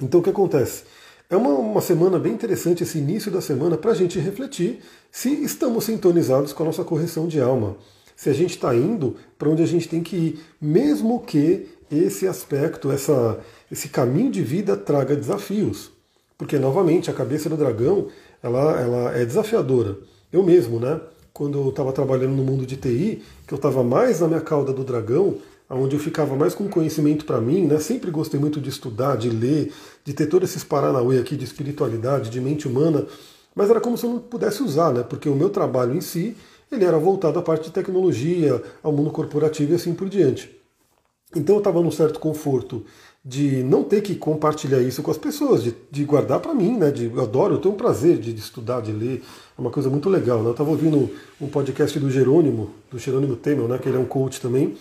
Então, 0.00 0.20
o 0.20 0.22
que 0.22 0.30
acontece? 0.30 0.84
É 1.30 1.36
uma, 1.36 1.50
uma 1.50 1.80
semana 1.80 2.18
bem 2.18 2.32
interessante, 2.32 2.82
esse 2.82 2.98
início 2.98 3.30
da 3.30 3.40
semana, 3.40 3.76
para 3.76 3.90
a 3.90 3.94
gente 3.94 4.18
refletir 4.18 4.80
se 5.10 5.28
estamos 5.42 5.84
sintonizados 5.84 6.52
com 6.52 6.62
a 6.62 6.66
nossa 6.66 6.84
correção 6.84 7.26
de 7.26 7.40
alma. 7.40 7.76
Se 8.16 8.30
a 8.30 8.32
gente 8.32 8.50
está 8.50 8.74
indo 8.74 9.16
para 9.38 9.48
onde 9.48 9.62
a 9.62 9.66
gente 9.66 9.88
tem 9.88 10.02
que 10.02 10.16
ir, 10.16 10.40
mesmo 10.60 11.20
que 11.20 11.68
esse 11.90 12.26
aspecto, 12.26 12.90
essa, 12.90 13.38
esse 13.70 13.88
caminho 13.88 14.30
de 14.30 14.42
vida 14.42 14.76
traga 14.76 15.14
desafios. 15.14 15.90
Porque, 16.36 16.58
novamente, 16.58 17.10
a 17.10 17.14
cabeça 17.14 17.48
do 17.48 17.56
dragão 17.56 18.08
ela, 18.42 18.80
ela 18.80 19.16
é 19.16 19.24
desafiadora. 19.24 19.98
Eu 20.32 20.42
mesmo, 20.42 20.78
né? 20.78 21.00
Quando 21.32 21.58
eu 21.58 21.68
estava 21.68 21.92
trabalhando 21.92 22.34
no 22.34 22.42
mundo 22.42 22.66
de 22.66 22.76
TI, 22.76 23.22
que 23.46 23.54
eu 23.54 23.56
estava 23.56 23.82
mais 23.82 24.20
na 24.20 24.28
minha 24.28 24.40
cauda 24.40 24.72
do 24.72 24.84
dragão, 24.84 25.36
onde 25.70 25.96
eu 25.96 26.00
ficava 26.00 26.34
mais 26.34 26.54
com 26.54 26.68
conhecimento 26.68 27.24
para 27.24 27.40
mim, 27.40 27.66
né? 27.66 27.78
Sempre 27.78 28.10
gostei 28.10 28.40
muito 28.40 28.60
de 28.60 28.70
estudar, 28.70 29.16
de 29.16 29.28
ler, 29.28 29.72
de 30.04 30.14
ter 30.14 30.26
todos 30.26 30.48
esses 30.48 30.64
paranauê 30.64 31.18
aqui 31.18 31.36
de 31.36 31.44
espiritualidade, 31.44 32.30
de 32.30 32.40
mente 32.40 32.66
humana, 32.66 33.06
mas 33.54 33.68
era 33.68 33.80
como 33.80 33.98
se 33.98 34.04
eu 34.04 34.10
não 34.10 34.18
pudesse 34.18 34.62
usar, 34.62 34.92
né? 34.92 35.02
Porque 35.02 35.28
o 35.28 35.34
meu 35.34 35.50
trabalho 35.50 35.94
em 35.94 36.00
si, 36.00 36.36
ele 36.70 36.84
era 36.84 36.98
voltado 36.98 37.38
à 37.38 37.42
parte 37.42 37.64
de 37.64 37.70
tecnologia, 37.70 38.62
ao 38.82 38.92
mundo 38.92 39.10
corporativo 39.10 39.72
e 39.72 39.74
assim 39.74 39.94
por 39.94 40.08
diante. 40.08 40.56
Então 41.36 41.56
eu 41.56 41.58
estava 41.58 41.82
num 41.82 41.90
certo 41.90 42.18
conforto 42.18 42.84
de 43.24 43.62
não 43.62 43.84
ter 43.84 44.00
que 44.00 44.14
compartilhar 44.14 44.80
isso 44.80 45.02
com 45.02 45.10
as 45.10 45.18
pessoas, 45.18 45.62
de, 45.62 45.74
de 45.90 46.04
guardar 46.04 46.40
para 46.40 46.54
mim, 46.54 46.78
né? 46.78 46.90
De, 46.90 47.06
eu 47.06 47.20
adoro, 47.20 47.56
eu 47.56 47.58
tenho 47.58 47.74
um 47.74 47.76
prazer 47.76 48.16
de, 48.16 48.32
de, 48.32 48.40
estudar, 48.40 48.80
de 48.80 48.92
ler, 48.92 49.22
é 49.56 49.60
uma 49.60 49.70
coisa 49.70 49.90
muito 49.90 50.08
legal. 50.08 50.38
Né? 50.38 50.46
Eu 50.46 50.52
estava 50.52 50.70
ouvindo 50.70 51.10
um 51.38 51.46
podcast 51.46 51.98
do 51.98 52.10
Jerônimo, 52.10 52.70
do 52.90 52.98
Jerônimo 52.98 53.36
Temel, 53.36 53.68
né? 53.68 53.76
Que 53.76 53.88
ele 53.88 53.98
é 53.98 54.00
um 54.00 54.06
coach 54.06 54.40
também, 54.40 54.76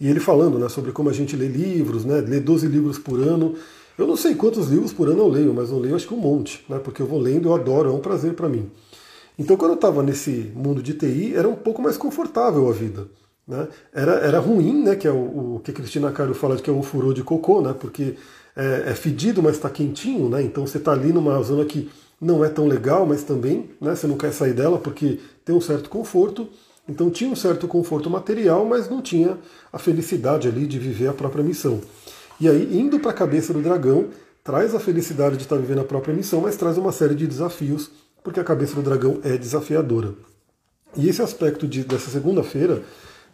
e 0.00 0.08
ele 0.08 0.18
falando, 0.18 0.58
né? 0.58 0.68
Sobre 0.68 0.92
como 0.92 1.10
a 1.10 1.12
gente 1.12 1.36
lê 1.36 1.46
livros, 1.46 2.04
né? 2.04 2.20
Lê 2.20 2.40
12 2.40 2.66
livros 2.66 2.98
por 2.98 3.20
ano. 3.20 3.54
Eu 3.98 4.06
não 4.06 4.16
sei 4.16 4.34
quantos 4.34 4.68
livros 4.68 4.92
por 4.92 5.08
ano 5.08 5.18
eu 5.18 5.28
leio, 5.28 5.52
mas 5.52 5.70
eu 5.70 5.78
leio 5.78 5.94
acho 5.94 6.08
que 6.08 6.14
um 6.14 6.18
monte, 6.18 6.64
né? 6.68 6.78
Porque 6.78 7.02
eu 7.02 7.06
vou 7.06 7.20
lendo, 7.20 7.48
eu 7.48 7.54
adoro, 7.54 7.90
é 7.90 7.92
um 7.92 8.00
prazer 8.00 8.32
para 8.32 8.48
mim. 8.48 8.70
Então 9.38 9.56
quando 9.56 9.72
eu 9.72 9.76
estava 9.76 10.02
nesse 10.02 10.50
mundo 10.54 10.82
de 10.82 10.94
TI, 10.94 11.34
era 11.34 11.48
um 11.48 11.54
pouco 11.54 11.82
mais 11.82 11.96
confortável 11.96 12.68
a 12.68 12.72
vida. 12.72 13.06
Né? 13.50 13.66
Era, 13.92 14.12
era 14.12 14.38
ruim, 14.38 14.84
né, 14.84 14.94
que 14.94 15.08
é 15.08 15.10
o, 15.10 15.56
o 15.56 15.60
que 15.64 15.72
a 15.72 15.74
Cristina 15.74 16.12
Caro 16.12 16.34
fala 16.34 16.54
de 16.54 16.62
que 16.62 16.70
é 16.70 16.72
o 16.72 16.82
furor 16.82 17.12
de 17.12 17.24
cocô, 17.24 17.60
né, 17.60 17.74
porque 17.78 18.14
é, 18.54 18.84
é 18.90 18.94
fedido, 18.94 19.42
mas 19.42 19.56
está 19.56 19.68
quentinho, 19.68 20.28
né, 20.28 20.40
então 20.40 20.64
você 20.64 20.78
está 20.78 20.92
ali 20.92 21.12
numa 21.12 21.42
zona 21.42 21.64
que 21.64 21.90
não 22.20 22.44
é 22.44 22.48
tão 22.48 22.68
legal, 22.68 23.04
mas 23.06 23.24
também 23.24 23.70
né, 23.80 23.96
você 23.96 24.06
não 24.06 24.16
quer 24.16 24.32
sair 24.32 24.52
dela 24.52 24.78
porque 24.78 25.18
tem 25.44 25.54
um 25.54 25.60
certo 25.60 25.88
conforto. 25.88 26.48
Então 26.90 27.08
tinha 27.08 27.30
um 27.30 27.36
certo 27.36 27.68
conforto 27.68 28.10
material, 28.10 28.66
mas 28.66 28.90
não 28.90 29.00
tinha 29.00 29.38
a 29.72 29.78
felicidade 29.78 30.48
ali 30.48 30.66
de 30.66 30.76
viver 30.76 31.06
a 31.06 31.12
própria 31.12 31.44
missão. 31.44 31.80
E 32.40 32.48
aí, 32.48 32.76
indo 32.76 32.98
para 32.98 33.12
a 33.12 33.14
cabeça 33.14 33.52
do 33.52 33.62
dragão, 33.62 34.08
traz 34.42 34.74
a 34.74 34.80
felicidade 34.80 35.36
de 35.36 35.44
estar 35.44 35.54
tá 35.54 35.60
vivendo 35.62 35.82
a 35.82 35.84
própria 35.84 36.12
missão, 36.12 36.40
mas 36.40 36.56
traz 36.56 36.76
uma 36.76 36.90
série 36.90 37.14
de 37.14 37.28
desafios, 37.28 37.90
porque 38.24 38.40
a 38.40 38.44
cabeça 38.44 38.74
do 38.74 38.82
dragão 38.82 39.20
é 39.22 39.36
desafiadora. 39.36 40.14
E 40.96 41.08
esse 41.08 41.22
aspecto 41.22 41.68
de, 41.68 41.84
dessa 41.84 42.10
segunda-feira 42.10 42.82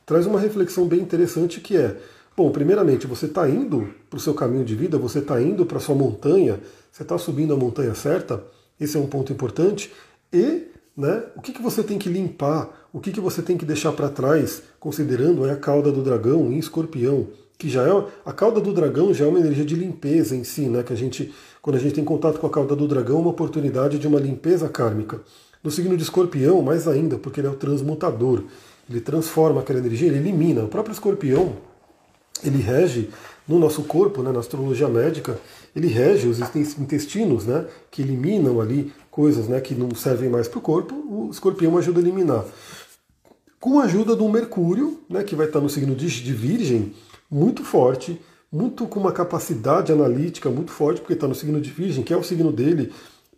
traz 0.05 0.27
uma 0.27 0.39
reflexão 0.39 0.87
bem 0.87 1.01
interessante 1.01 1.59
que 1.59 1.79
é, 1.79 1.97
bom, 2.37 2.51
primeiramente, 2.51 3.07
você 3.07 3.25
está 3.25 3.49
indo 3.49 3.89
para 4.11 4.19
o 4.19 4.21
seu 4.21 4.35
caminho 4.35 4.67
de 4.67 4.75
vida, 4.75 4.99
você 4.99 5.21
está 5.21 5.41
indo 5.41 5.65
para 5.65 5.81
sua 5.81 5.95
montanha, 5.95 6.61
você 6.93 7.03
está 7.03 7.17
subindo 7.17 7.55
a 7.55 7.57
montanha 7.57 7.95
certa, 7.95 8.45
esse 8.79 8.99
é 8.99 9.01
um 9.01 9.07
ponto 9.07 9.33
importante, 9.33 9.91
e 10.31 10.77
né, 10.97 11.25
o 11.37 11.41
que, 11.41 11.53
que 11.53 11.63
você 11.63 11.83
tem 11.83 11.99
que 11.99 12.09
limpar, 12.09 12.86
o 12.97 13.01
que, 13.01 13.13
que 13.13 13.21
você 13.21 13.43
tem 13.43 13.57
que 13.57 13.65
deixar 13.65 13.93
para 13.93 14.09
trás, 14.09 14.63
considerando 14.81 15.45
a 15.45 15.55
cauda 15.57 15.93
do 15.93 16.03
dragão 16.03 16.51
em 16.51 16.59
escorpião, 16.59 17.27
que 17.59 17.69
já 17.69 17.83
é 17.83 18.05
a 18.25 18.33
cauda 18.33 18.61
do 18.61 18.73
dragão 18.73 19.13
já 19.13 19.25
é 19.25 19.29
uma 19.29 19.39
energia 19.39 19.65
de 19.65 19.75
limpeza 19.75 20.35
em 20.35 20.45
si, 20.45 20.63
né? 20.63 20.83
Que 20.83 20.93
a 20.93 20.97
gente, 20.97 21.35
quando 21.61 21.77
a 21.77 21.79
gente 21.79 21.95
tem 21.95 22.05
contato 22.05 22.39
com 22.39 22.47
a 22.47 22.51
cauda 22.51 22.75
do 22.75 22.89
dragão, 22.89 23.19
é 23.19 23.21
uma 23.21 23.31
oportunidade 23.31 23.99
de 23.99 24.07
uma 24.07 24.19
limpeza 24.19 24.69
kármica. 24.69 25.21
No 25.63 25.71
signo 25.71 25.97
de 25.97 26.03
escorpião, 26.03 26.63
mais 26.63 26.89
ainda, 26.89 27.19
porque 27.19 27.41
ele 27.41 27.49
é 27.49 27.51
o 27.51 27.55
transmutador 27.55 28.43
ele 28.89 29.01
transforma 29.01 29.61
aquela 29.61 29.81
energia, 29.81 30.09
ele 30.09 30.19
elimina. 30.19 30.63
O 30.63 30.69
próprio 30.69 30.93
escorpião, 30.93 31.55
ele 32.45 32.63
rege 32.63 33.11
no 33.47 33.59
nosso 33.59 33.83
corpo, 33.83 34.23
né, 34.23 34.33
na 34.33 34.41
astrologia 34.41 34.89
médica, 34.89 35.39
ele 35.75 35.89
rege 35.89 36.29
os 36.29 36.41
intestinos, 36.79 37.45
né, 37.47 37.67
que 37.91 38.03
eliminam 38.03 38.61
ali 38.61 38.93
coisas 39.11 39.49
né, 39.49 39.61
que 39.61 39.75
não 39.75 39.95
servem 39.95 40.29
mais 40.29 40.49
para 40.49 40.59
o 40.59 40.63
corpo, 40.63 40.95
o 40.95 41.31
escorpião 41.31 41.77
ajuda 41.79 42.01
a 42.01 42.03
eliminar. 42.03 42.45
Com 43.67 43.81
a 43.81 43.83
ajuda 43.83 44.15
do 44.15 44.29
Mercúrio, 44.29 45.01
né, 45.11 45.25
que 45.25 45.35
vai 45.35 45.49
estar 45.49 45.61
no 45.61 45.69
signo 45.69 45.97
de, 45.97 46.07
de 46.23 46.33
Virgem, 46.33 46.95
muito 47.29 47.65
forte, 47.65 48.17
muito 48.51 48.87
com 48.87 49.01
uma 49.01 49.11
capacidade 49.11 49.91
analítica 49.91 50.49
muito 50.49 50.71
forte, 50.71 51.01
porque 51.01 51.15
está 51.15 51.27
no 51.27 51.35
signo 51.35 51.61
de 51.61 51.69
Virgem, 51.69 52.05
que 52.05 52.15
é 52.15 52.17
o 52.17 52.23
signo 52.23 52.53
dele, 52.53 52.93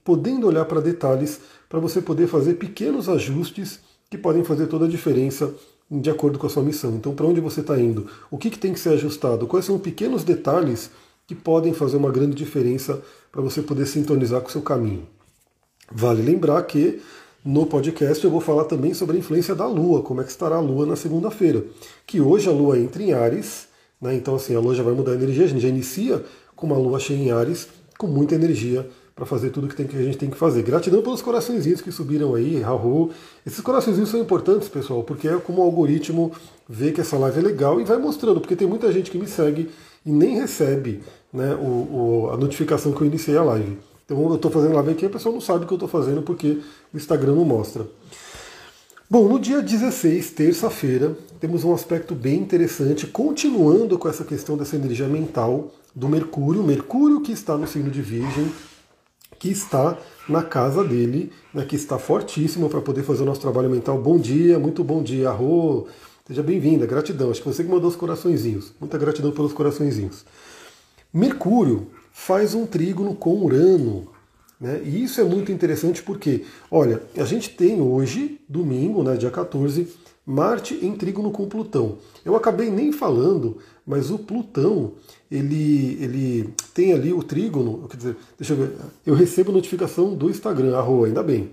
podendo 0.05 0.47
olhar 0.47 0.67
para 0.67 0.83
detalhes 0.83 1.41
para 1.67 1.81
você 1.81 2.03
poder 2.03 2.27
fazer 2.27 2.57
pequenos 2.57 3.09
ajustes 3.09 3.81
que 4.11 4.19
podem 4.19 4.45
fazer 4.45 4.67
toda 4.67 4.85
a 4.85 4.89
diferença 4.89 5.51
de 5.91 6.11
acordo 6.11 6.39
com 6.39 6.47
a 6.47 6.51
sua 6.51 6.63
missão. 6.63 6.95
Então, 6.97 7.15
para 7.15 7.25
onde 7.25 7.41
você 7.41 7.63
está 7.63 7.81
indo? 7.81 8.07
O 8.31 8.37
que, 8.37 8.51
que 8.51 8.59
tem 8.59 8.75
que 8.75 8.81
ser 8.81 8.91
ajustado? 8.91 9.47
Quais 9.47 9.65
são 9.65 9.79
pequenos 9.79 10.25
detalhes 10.25 10.91
que 11.27 11.35
podem 11.35 11.73
fazer 11.73 11.97
uma 11.97 12.11
grande 12.11 12.35
diferença 12.35 13.01
para 13.33 13.41
você 13.41 13.63
poder 13.63 13.87
sintonizar 13.87 14.43
com 14.43 14.49
o 14.49 14.53
seu 14.53 14.61
caminho? 14.61 15.09
Vale 15.91 16.21
lembrar 16.21 16.63
que 16.65 17.01
no 17.49 17.65
podcast 17.65 18.23
eu 18.23 18.31
vou 18.31 18.43
falar 18.43 18.65
também 18.65 18.93
sobre 18.93 19.17
a 19.17 19.19
influência 19.19 19.55
da 19.55 19.67
Lua, 19.67 20.03
como 20.03 20.21
é 20.21 20.25
que 20.25 20.29
estará 20.31 20.57
a 20.57 20.61
Lua 20.61 20.85
na 20.85 20.97
segunda-feira. 20.97 21.65
Que 22.07 22.21
hoje 22.21 22.47
a 22.47 22.53
Lua 22.53 22.79
entra 22.79 23.03
em 23.03 23.15
Ares, 23.15 23.69
né? 23.99 24.15
então 24.15 24.35
assim, 24.35 24.55
a 24.55 24.61
Lua 24.61 24.75
já 24.75 24.83
vai 24.83 24.93
mudar 24.93 25.13
a 25.13 25.15
energia, 25.15 25.47
a 25.47 25.49
gente 25.49 25.63
já 25.63 25.69
inicia 25.69 26.23
com 26.55 26.67
uma 26.67 26.77
Lua 26.77 27.01
cheia 27.01 27.17
em 27.17 27.31
Ares, 27.31 27.67
com 27.97 28.07
muita 28.07 28.35
energia 28.35 28.87
para 29.17 29.25
fazer 29.25 29.49
tudo 29.49 29.67
que, 29.67 29.75
tem, 29.75 29.87
que 29.87 29.97
a 29.97 30.03
gente 30.03 30.19
tem 30.19 30.29
que 30.29 30.37
fazer. 30.37 30.63
Gratidão 30.63 31.01
pelos 31.01 31.23
coraçõezinhos 31.23 31.81
que 31.81 31.91
subiram 31.91 32.35
aí, 32.35 32.61
Raul. 32.61 33.13
Esses 33.47 33.63
coraçõezinhos 33.63 34.11
são 34.11 34.21
importantes, 34.21 34.69
pessoal, 34.69 35.03
porque 35.03 35.27
é 35.27 35.39
como 35.39 35.63
o 35.63 35.65
algoritmo 35.65 36.31
vê 36.69 36.93
que 36.93 37.01
essa 37.01 37.17
live 37.17 37.39
é 37.39 37.43
legal 37.43 37.81
e 37.81 37.85
vai 37.85 37.97
mostrando, 37.97 38.43
porque 38.43 38.57
tem 38.57 38.69
muita 38.69 38.93
gente 38.93 39.11
que 39.11 39.17
me 39.17 39.27
segue 39.27 39.71
e 40.05 40.13
nem 40.13 40.39
recebe 40.39 41.01
né, 41.33 41.55
o, 41.55 42.27
o, 42.27 42.31
a 42.31 42.37
notificação 42.37 42.93
que 42.93 43.01
eu 43.01 43.07
iniciei 43.07 43.39
a 43.39 43.43
live. 43.43 43.79
Então 44.09 44.27
eu 44.27 44.37
estou 44.37 44.51
fazendo 44.51 44.73
live 44.73 44.93
aqui 44.93 45.05
e 45.05 45.07
a 45.07 45.11
pessoa 45.11 45.35
não 45.35 45.41
sabe 45.41 45.65
o 45.65 45.67
que 45.67 45.75
eu 45.75 45.77
estou 45.77 45.89
fazendo 45.89 46.23
porque 46.23 46.63
o 46.95 46.97
Instagram 46.97 47.35
não 47.35 47.45
mostra. 47.45 47.87
Bom, 49.11 49.29
no 49.29 49.39
dia 49.39 49.61
16, 49.61 50.31
terça-feira, 50.31 51.15
temos 51.39 51.63
um 51.63 51.75
aspecto 51.75 52.15
bem 52.15 52.41
interessante, 52.41 53.07
continuando 53.07 53.99
com 53.99 54.09
essa 54.09 54.25
questão 54.25 54.57
dessa 54.57 54.77
energia 54.77 55.07
mental 55.07 55.71
do 55.95 56.09
Mercúrio. 56.09 56.63
Mercúrio 56.63 57.21
que 57.21 57.33
está 57.33 57.59
no 57.59 57.67
signo 57.67 57.91
de 57.91 58.01
Virgem, 58.01 58.51
que 59.39 59.51
está 59.51 59.99
na 60.27 60.43
casa 60.43 60.83
dele, 60.83 61.31
né, 61.53 61.67
que 61.67 61.77
está 61.77 61.99
fortíssimo 61.99 62.71
para 62.71 62.81
poder 62.81 63.03
fazer 63.03 63.25
o 63.25 63.27
nosso 63.27 63.43
trabalho 63.43 63.69
mental. 63.69 64.01
Bom 64.01 64.19
dia, 64.19 64.59
muito 64.59 64.83
bom 64.83 65.03
dia, 65.03 65.29
Arro. 65.29 65.87
Seja 66.27 66.43
bem-vinda, 66.43 66.87
gratidão. 66.87 67.31
Acho 67.31 67.43
que 67.43 67.49
você 67.49 67.63
que 67.63 67.71
mandou 67.71 67.91
os 67.91 67.97
coraçõezinhos. 67.97 68.73
Muita 68.81 68.97
gratidão 68.97 69.33
pelos 69.33 69.53
coraçõezinhos. 69.53 70.25
Mercúrio 71.13 71.89
faz 72.19 72.53
um 72.53 72.67
trígono 72.67 73.15
com 73.15 73.45
Urano. 73.45 74.09
Né? 74.61 74.83
E 74.85 75.05
isso 75.05 75.21
é 75.21 75.25
muito 75.25 75.53
interessante 75.53 76.03
porque, 76.03 76.45
olha, 76.69 77.01
a 77.17 77.25
gente 77.25 77.51
tem 77.51 77.81
hoje, 77.81 78.41
domingo, 78.49 79.05
né, 79.05 79.17
dia 79.17 79.31
14, 79.31 79.89
Marte 80.27 80.75
em 80.83 80.95
trígono 80.95 81.31
com 81.31 81.49
Plutão. 81.49 81.97
Eu 82.23 82.37
acabei 82.37 82.71
nem 82.71 82.93
falando, 82.93 83.59
mas 83.87 84.11
o 84.11 84.19
Plutão, 84.19 84.93
ele, 85.31 85.97
ele 86.03 86.53
tem 86.75 86.93
ali 86.93 87.15
o 87.15 87.23
trígono, 87.23 87.89
quer 87.89 87.97
dizer, 87.97 88.17
deixa 88.37 88.53
eu 88.53 88.57
ver, 88.59 88.73
eu 89.07 89.15
recebo 89.15 89.53
notificação 89.53 90.15
do 90.15 90.29
Instagram, 90.29 90.77
arroba, 90.77 91.07
ainda 91.07 91.23
bem. 91.23 91.51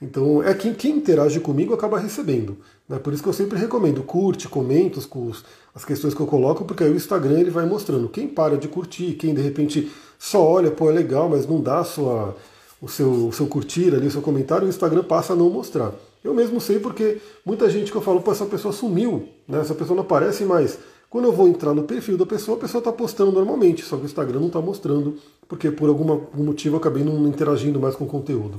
Então, 0.00 0.42
é 0.42 0.52
quem, 0.54 0.74
quem 0.74 0.96
interage 0.96 1.40
comigo 1.40 1.72
acaba 1.72 1.98
recebendo. 1.98 2.56
Né? 2.88 2.98
Por 2.98 3.12
isso 3.12 3.22
que 3.22 3.28
eu 3.28 3.32
sempre 3.32 3.58
recomendo, 3.58 4.02
curte, 4.02 4.48
comenta 4.48 5.00
com 5.02 5.28
os, 5.28 5.44
as 5.74 5.84
questões 5.84 6.14
que 6.14 6.20
eu 6.20 6.26
coloco, 6.26 6.64
porque 6.64 6.84
aí 6.84 6.90
o 6.90 6.96
Instagram 6.96 7.40
ele 7.40 7.50
vai 7.50 7.66
mostrando 7.66 8.08
quem 8.08 8.28
para 8.28 8.56
de 8.56 8.68
curtir, 8.68 9.14
quem 9.14 9.34
de 9.34 9.40
repente 9.40 9.90
só 10.18 10.42
olha, 10.42 10.70
pô, 10.70 10.90
é 10.90 10.92
legal, 10.92 11.28
mas 11.28 11.46
não 11.46 11.60
dá 11.60 11.82
sua, 11.84 12.36
o, 12.80 12.88
seu, 12.88 13.28
o 13.28 13.32
seu 13.32 13.46
curtir 13.46 13.94
ali, 13.94 14.06
o 14.06 14.10
seu 14.10 14.22
comentário, 14.22 14.66
o 14.66 14.70
Instagram 14.70 15.04
passa 15.04 15.32
a 15.32 15.36
não 15.36 15.50
mostrar. 15.50 15.92
Eu 16.22 16.34
mesmo 16.34 16.60
sei 16.60 16.78
porque 16.78 17.18
muita 17.44 17.68
gente 17.68 17.90
que 17.90 17.96
eu 17.96 18.02
falo, 18.02 18.20
pô, 18.20 18.32
essa 18.32 18.46
pessoa 18.46 18.72
sumiu, 18.72 19.28
né? 19.46 19.60
essa 19.60 19.74
pessoa 19.74 19.96
não 19.96 20.04
aparece 20.04 20.44
mais. 20.44 20.78
Quando 21.10 21.26
eu 21.26 21.32
vou 21.32 21.46
entrar 21.46 21.74
no 21.74 21.84
perfil 21.84 22.16
da 22.16 22.26
pessoa, 22.26 22.56
a 22.56 22.60
pessoa 22.60 22.80
está 22.80 22.90
postando 22.90 23.30
normalmente, 23.30 23.84
só 23.84 23.96
que 23.96 24.02
o 24.02 24.06
Instagram 24.06 24.40
não 24.40 24.48
está 24.48 24.60
mostrando, 24.60 25.16
porque 25.46 25.70
por 25.70 25.88
algum 25.88 26.20
motivo 26.34 26.74
eu 26.74 26.80
acabei 26.80 27.04
não 27.04 27.28
interagindo 27.28 27.78
mais 27.78 27.94
com 27.94 28.04
o 28.04 28.08
conteúdo. 28.08 28.58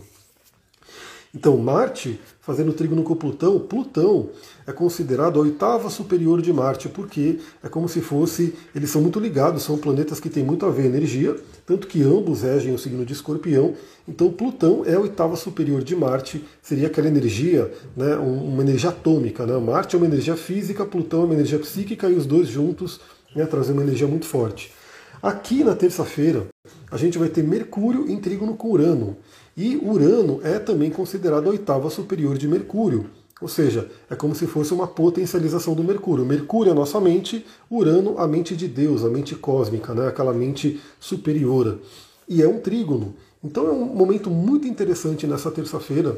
Então, 1.36 1.58
Marte, 1.58 2.18
fazendo 2.40 2.72
trígono 2.72 3.04
com 3.04 3.14
Plutão, 3.14 3.60
Plutão 3.60 4.30
é 4.66 4.72
considerado 4.72 5.38
a 5.38 5.44
oitava 5.44 5.90
superior 5.90 6.42
de 6.42 6.54
Marte, 6.54 6.88
porque 6.88 7.40
é 7.62 7.68
como 7.68 7.90
se 7.90 8.00
fosse, 8.00 8.56
eles 8.74 8.90
são 8.90 9.02
muito 9.02 9.20
ligados, 9.20 9.64
são 9.64 9.78
planetas 9.78 10.22
que 10.22 10.30
têm 10.30 10.46
muito 10.46 10.66
a 10.66 10.70
ver 10.70 10.86
energia, 10.86 11.36
tanto 11.66 11.88
que 11.88 12.02
ambos 12.02 12.44
regem 12.44 12.74
o 12.74 12.80
signo 12.80 13.06
de 13.06 13.12
escorpião. 13.12 13.74
Então, 14.08 14.32
Plutão 14.32 14.84
é 14.86 14.94
a 14.94 15.00
oitava 15.00 15.36
superior 15.36 15.84
de 15.84 15.94
Marte, 15.94 16.42
seria 16.62 16.88
aquela 16.88 17.10
energia, 17.10 17.70
né, 17.98 18.16
uma 18.16 18.62
energia 18.62 18.90
atômica. 18.90 19.46
Né? 19.46 19.58
Marte 19.58 19.96
é 19.96 19.98
uma 19.98 20.08
energia 20.08 20.38
física, 20.38 20.86
Plutão 20.86 21.24
é 21.24 21.26
uma 21.26 21.34
energia 21.34 21.60
psíquica, 21.60 22.10
e 22.10 22.14
os 22.14 22.26
dois 22.26 22.48
juntos 22.48 23.02
né, 23.36 23.46
trazem 23.46 23.74
uma 23.74 23.84
energia 23.84 24.08
muito 24.08 24.26
forte. 24.26 24.72
Aqui 25.22 25.64
na 25.64 25.76
terça-feira, 25.76 26.46
a 26.90 26.98
gente 26.98 27.18
vai 27.18 27.28
ter 27.28 27.44
Mercúrio 27.44 28.10
em 28.10 28.18
trígono 28.20 28.56
com 28.56 28.70
Urano. 28.70 29.18
E 29.58 29.78
Urano 29.78 30.42
é 30.44 30.60
também 30.60 30.92
considerado 30.92 31.48
a 31.48 31.52
oitava 31.52 31.90
superior 31.90 32.38
de 32.38 32.48
Mercúrio. 32.48 33.10
Ou 33.42 33.48
seja, 33.48 33.90
é 34.10 34.16
como 34.16 34.34
se 34.34 34.48
fosse 34.48 34.74
uma 34.74 34.88
potencialização 34.88 35.74
do 35.74 35.84
Mercúrio. 35.84 36.26
Mercúrio 36.26 36.70
é 36.70 36.72
a 36.72 36.76
nossa 36.76 37.00
mente, 37.00 37.46
Urano 37.70 38.18
a 38.18 38.28
mente 38.28 38.56
de 38.56 38.68
Deus, 38.68 39.04
a 39.04 39.10
mente 39.10 39.36
cósmica, 39.36 39.94
né? 39.94 40.08
aquela 40.08 40.34
mente 40.34 40.82
superiora. 41.00 41.80
E 42.28 42.42
é 42.42 42.48
um 42.48 42.60
trígono. 42.60 43.14
Então 43.44 43.68
é 43.68 43.72
um 43.72 43.86
momento 43.86 44.30
muito 44.30 44.68
interessante 44.68 45.28
nessa 45.28 45.52
terça-feira 45.52 46.18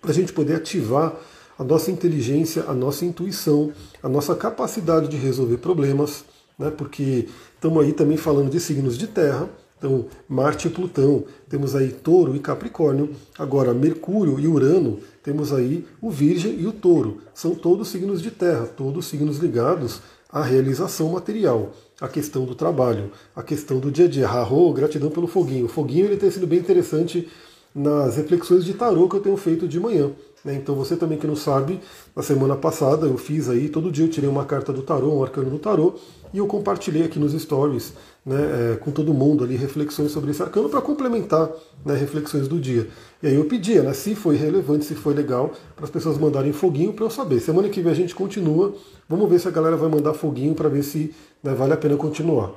para 0.00 0.10
a 0.10 0.14
gente 0.14 0.32
poder 0.32 0.56
ativar 0.56 1.14
a 1.58 1.62
nossa 1.62 1.90
inteligência, 1.90 2.64
a 2.66 2.74
nossa 2.74 3.04
intuição, 3.04 3.70
a 4.02 4.08
nossa 4.08 4.34
capacidade 4.34 5.08
de 5.08 5.16
resolver 5.16 5.58
problemas, 5.58 6.24
né? 6.58 6.70
porque 6.70 7.28
estamos 7.54 7.84
aí 7.84 7.92
também 7.92 8.16
falando 8.16 8.50
de 8.50 8.58
signos 8.58 8.96
de 8.96 9.06
terra, 9.06 9.48
então, 9.80 10.04
Marte 10.28 10.68
e 10.68 10.70
Plutão, 10.70 11.24
temos 11.48 11.74
aí 11.74 11.88
Touro 11.88 12.36
e 12.36 12.38
Capricórnio. 12.38 13.14
Agora, 13.38 13.72
Mercúrio 13.72 14.38
e 14.38 14.46
Urano, 14.46 14.98
temos 15.22 15.54
aí 15.54 15.86
o 16.02 16.10
Virgem 16.10 16.60
e 16.60 16.66
o 16.66 16.72
Touro. 16.72 17.22
São 17.32 17.54
todos 17.54 17.88
signos 17.88 18.20
de 18.20 18.30
terra, 18.30 18.66
todos 18.66 19.06
signos 19.06 19.38
ligados 19.38 20.02
à 20.30 20.42
realização 20.42 21.08
material, 21.08 21.72
à 21.98 22.08
questão 22.08 22.44
do 22.44 22.54
trabalho, 22.54 23.10
à 23.34 23.42
questão 23.42 23.80
do 23.80 23.90
dia 23.90 24.04
a 24.04 24.08
dia. 24.08 24.28
Arro, 24.28 24.70
gratidão 24.74 25.08
pelo 25.08 25.26
foguinho. 25.26 25.64
O 25.64 25.68
foguinho 25.68 26.04
ele 26.04 26.18
tem 26.18 26.30
sido 26.30 26.46
bem 26.46 26.58
interessante 26.58 27.26
nas 27.74 28.16
reflexões 28.16 28.66
de 28.66 28.74
tarô 28.74 29.08
que 29.08 29.16
eu 29.16 29.20
tenho 29.20 29.36
feito 29.38 29.66
de 29.66 29.80
manhã. 29.80 30.10
Né? 30.44 30.56
Então 30.56 30.74
você 30.74 30.94
também 30.94 31.16
que 31.16 31.26
não 31.26 31.36
sabe, 31.36 31.80
na 32.14 32.22
semana 32.22 32.56
passada 32.56 33.06
eu 33.06 33.16
fiz 33.16 33.48
aí, 33.48 33.68
todo 33.68 33.90
dia 33.90 34.04
eu 34.04 34.10
tirei 34.10 34.28
uma 34.28 34.44
carta 34.44 34.72
do 34.72 34.82
tarô, 34.82 35.18
um 35.18 35.22
arcano 35.22 35.50
do 35.50 35.58
tarô, 35.58 35.94
e 36.32 36.38
eu 36.38 36.46
compartilhei 36.46 37.04
aqui 37.04 37.18
nos 37.18 37.32
stories 37.32 37.92
né, 38.24 38.72
é, 38.72 38.76
com 38.76 38.90
todo 38.90 39.14
mundo 39.14 39.44
ali 39.44 39.56
reflexões 39.56 40.10
sobre 40.12 40.30
esse 40.30 40.42
arcano 40.42 40.68
para 40.68 40.80
complementar 40.80 41.50
né, 41.84 41.94
reflexões 41.94 42.46
do 42.46 42.60
dia. 42.60 42.88
E 43.22 43.26
aí 43.26 43.34
eu 43.34 43.44
pedia, 43.44 43.82
né, 43.82 43.92
se 43.92 44.14
foi 44.14 44.36
relevante, 44.36 44.84
se 44.84 44.94
foi 44.94 45.14
legal, 45.14 45.52
para 45.74 45.84
as 45.84 45.90
pessoas 45.90 46.18
mandarem 46.18 46.52
foguinho 46.52 46.92
para 46.92 47.04
eu 47.04 47.10
saber. 47.10 47.40
Semana 47.40 47.68
que 47.68 47.80
vem 47.80 47.92
a 47.92 47.96
gente 47.96 48.14
continua, 48.14 48.74
vamos 49.08 49.28
ver 49.28 49.40
se 49.40 49.48
a 49.48 49.50
galera 49.50 49.76
vai 49.76 49.88
mandar 49.88 50.14
foguinho 50.14 50.54
para 50.54 50.68
ver 50.68 50.82
se 50.82 51.14
né, 51.42 51.54
vale 51.54 51.72
a 51.72 51.76
pena 51.76 51.96
continuar. 51.96 52.52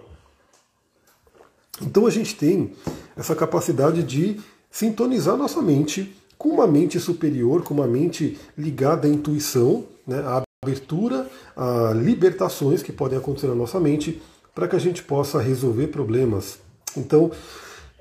Então 1.81 2.05
a 2.05 2.09
gente 2.09 2.35
tem 2.35 2.73
essa 3.15 3.35
capacidade 3.35 4.03
de 4.03 4.39
sintonizar 4.69 5.37
nossa 5.37 5.61
mente 5.61 6.15
com 6.37 6.49
uma 6.49 6.67
mente 6.67 6.99
superior, 6.99 7.63
com 7.63 7.73
uma 7.73 7.87
mente 7.87 8.37
ligada 8.57 9.07
à 9.07 9.09
intuição, 9.09 9.85
né, 10.05 10.19
à 10.19 10.43
abertura, 10.63 11.29
a 11.55 11.93
libertações 11.93 12.81
que 12.81 12.91
podem 12.91 13.17
acontecer 13.17 13.47
na 13.47 13.55
nossa 13.55 13.79
mente, 13.79 14.21
para 14.53 14.67
que 14.67 14.75
a 14.75 14.79
gente 14.79 15.03
possa 15.03 15.41
resolver 15.41 15.87
problemas. 15.87 16.59
Então, 16.95 17.31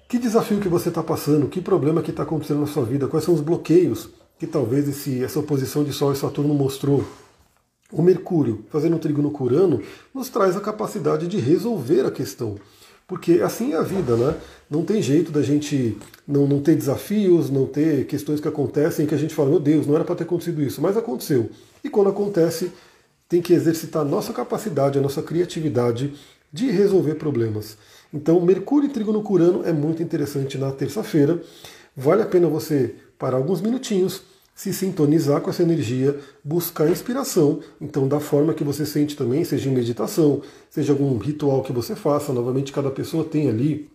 que 0.09 0.19
desafio 0.19 0.61
que 0.61 0.69
você 0.69 0.91
está 0.91 1.03
passando? 1.03 1.49
Que 1.49 1.61
problema 1.61 2.03
que 2.03 2.11
está 2.11 2.23
acontecendo 2.23 2.61
na 2.61 2.67
sua 2.67 2.85
vida? 2.85 3.09
Quais 3.09 3.25
são 3.25 3.35
os 3.35 3.41
bloqueios 3.41 4.11
que 4.39 4.47
talvez 4.47 4.87
esse, 4.89 5.23
essa 5.23 5.39
oposição 5.39 5.83
de 5.83 5.93
Sol 5.93 6.13
e 6.13 6.17
Saturno 6.17 6.53
mostrou? 6.53 7.05
O 7.91 8.03
Mercúrio, 8.03 8.65
fazendo 8.71 8.97
um 8.97 8.99
trígono 8.99 9.31
curano, 9.31 9.83
nos 10.15 10.29
traz 10.29 10.57
a 10.57 10.61
capacidade 10.61 11.27
de 11.27 11.39
resolver 11.39 12.07
a 12.07 12.11
questão. 12.11 12.57
Porque 13.07 13.41
assim 13.43 13.73
é 13.73 13.77
a 13.77 13.83
vida, 13.83 14.17
né? 14.17 14.35
Não 14.71 14.85
tem 14.85 15.03
jeito 15.03 15.31
da 15.31 15.43
gente 15.43 15.99
não, 16.27 16.47
não 16.47 16.63
ter 16.63 16.75
desafios, 16.75 17.51
não 17.51 17.67
ter 17.67 18.07
questões 18.07 18.41
que 18.41 18.49
acontecem 18.49 19.07
que 19.07 19.15
a 19.15 19.19
gente 19.19 19.35
fala, 19.35 19.51
meu 19.51 19.61
Deus, 19.61 19.87
não 19.87 19.95
era 19.95 20.05
para 20.05 20.15
ter 20.15 20.25
acontecido 20.25 20.63
isso, 20.63 20.81
mas 20.81 20.97
aconteceu. 20.97 21.51
E 21.85 21.91
quando 21.91 22.09
acontece, 22.11 22.73
tem 23.29 23.43
que 23.43 23.53
exercitar 23.53 24.03
a 24.03 24.05
nossa 24.05 24.33
capacidade, 24.33 24.99
a 24.99 25.03
nossa 25.03 25.23
criatividade 25.23 26.15
de 26.53 26.71
resolver 26.71 27.15
problemas. 27.15 27.79
Então, 28.13 28.41
Mercúrio 28.41 28.89
e 28.89 28.93
Trígono 28.93 29.23
Curano 29.23 29.65
é 29.65 29.73
muito 29.73 30.03
interessante 30.03 30.59
na 30.59 30.71
terça-feira. 30.71 31.41
Vale 31.97 32.23
a 32.23 32.27
pena 32.27 32.47
você 32.47 32.95
parar 33.19 33.39
alguns 33.39 33.61
minutinhos, 33.61 34.23
se 34.55 34.73
sintonizar 34.73 35.41
com 35.41 35.49
essa 35.49 35.63
energia, 35.63 36.19
buscar 36.45 36.91
inspiração. 36.91 37.61
Então, 37.81 38.07
da 38.07 38.21
forma 38.21 38.53
que 38.53 38.63
você 38.63 38.85
sente 38.85 39.17
também, 39.17 39.45
seja 39.45 39.71
em 39.71 39.73
meditação, 39.73 40.43
seja 40.69 40.93
algum 40.93 41.17
ritual 41.17 41.63
que 41.63 41.73
você 41.73 41.97
faça. 41.97 42.33
Novamente, 42.33 42.73
cada 42.73 42.91
pessoa 42.91 43.25
tem 43.25 43.49
ali 43.49 43.91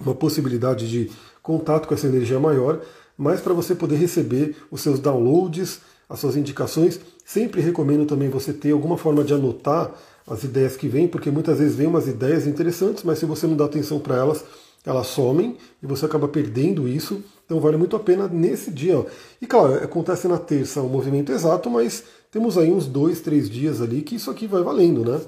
uma 0.00 0.14
possibilidade 0.14 0.90
de 0.90 1.10
contato 1.42 1.86
com 1.86 1.94
essa 1.94 2.08
energia 2.08 2.40
maior, 2.40 2.80
mas 3.16 3.40
para 3.40 3.54
você 3.54 3.74
poder 3.74 3.96
receber 3.96 4.56
os 4.70 4.80
seus 4.80 4.98
downloads, 4.98 5.80
as 6.08 6.18
suas 6.18 6.36
indicações, 6.36 6.98
sempre 7.24 7.60
recomendo 7.60 8.04
também 8.04 8.28
você 8.28 8.52
ter 8.52 8.72
alguma 8.72 8.98
forma 8.98 9.22
de 9.22 9.32
anotar 9.32 9.94
as 10.26 10.42
ideias 10.44 10.76
que 10.76 10.88
vêm, 10.88 11.06
porque 11.06 11.30
muitas 11.30 11.58
vezes 11.58 11.76
vêm 11.76 11.86
umas 11.86 12.06
ideias 12.06 12.46
interessantes, 12.46 13.04
mas 13.04 13.18
se 13.18 13.26
você 13.26 13.46
não 13.46 13.56
dá 13.56 13.64
atenção 13.64 13.98
para 13.98 14.16
elas, 14.16 14.44
elas 14.84 15.06
somem 15.06 15.56
e 15.82 15.86
você 15.86 16.04
acaba 16.06 16.28
perdendo 16.28 16.88
isso. 16.88 17.22
Então 17.44 17.60
vale 17.60 17.76
muito 17.76 17.96
a 17.96 18.00
pena 18.00 18.28
nesse 18.28 18.70
dia. 18.70 18.98
Ó. 18.98 19.04
E 19.40 19.46
claro, 19.46 19.74
acontece 19.74 20.26
na 20.28 20.38
terça 20.38 20.80
o 20.80 20.88
movimento 20.88 21.32
exato, 21.32 21.70
mas 21.70 22.04
temos 22.30 22.56
aí 22.56 22.70
uns 22.70 22.86
dois, 22.86 23.20
três 23.20 23.48
dias 23.48 23.80
ali 23.80 24.02
que 24.02 24.16
isso 24.16 24.30
aqui 24.30 24.46
vai 24.46 24.62
valendo, 24.62 25.04
né? 25.04 25.20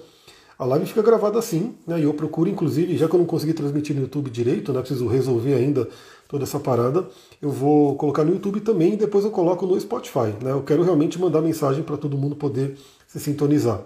A 0.58 0.64
live 0.64 0.86
fica 0.86 1.02
gravada 1.02 1.38
assim, 1.38 1.74
né? 1.86 2.00
E 2.00 2.04
eu 2.04 2.14
procuro, 2.14 2.48
inclusive, 2.48 2.96
já 2.96 3.06
que 3.06 3.14
eu 3.14 3.18
não 3.18 3.26
consegui 3.26 3.52
transmitir 3.52 3.94
no 3.94 4.02
YouTube 4.02 4.30
direito, 4.30 4.72
né? 4.72 4.80
Preciso 4.80 5.06
resolver 5.06 5.54
ainda 5.54 5.86
toda 6.26 6.44
essa 6.44 6.58
parada. 6.58 7.06
Eu 7.40 7.50
vou 7.50 7.94
colocar 7.96 8.24
no 8.24 8.32
YouTube 8.32 8.60
também 8.60 8.94
e 8.94 8.96
depois 8.96 9.24
eu 9.24 9.30
coloco 9.30 9.66
no 9.66 9.78
Spotify. 9.78 10.34
Né? 10.42 10.52
Eu 10.52 10.62
quero 10.62 10.82
realmente 10.82 11.20
mandar 11.20 11.42
mensagem 11.42 11.82
para 11.82 11.96
todo 11.96 12.16
mundo 12.16 12.34
poder 12.34 12.76
se 13.06 13.20
sintonizar. 13.20 13.82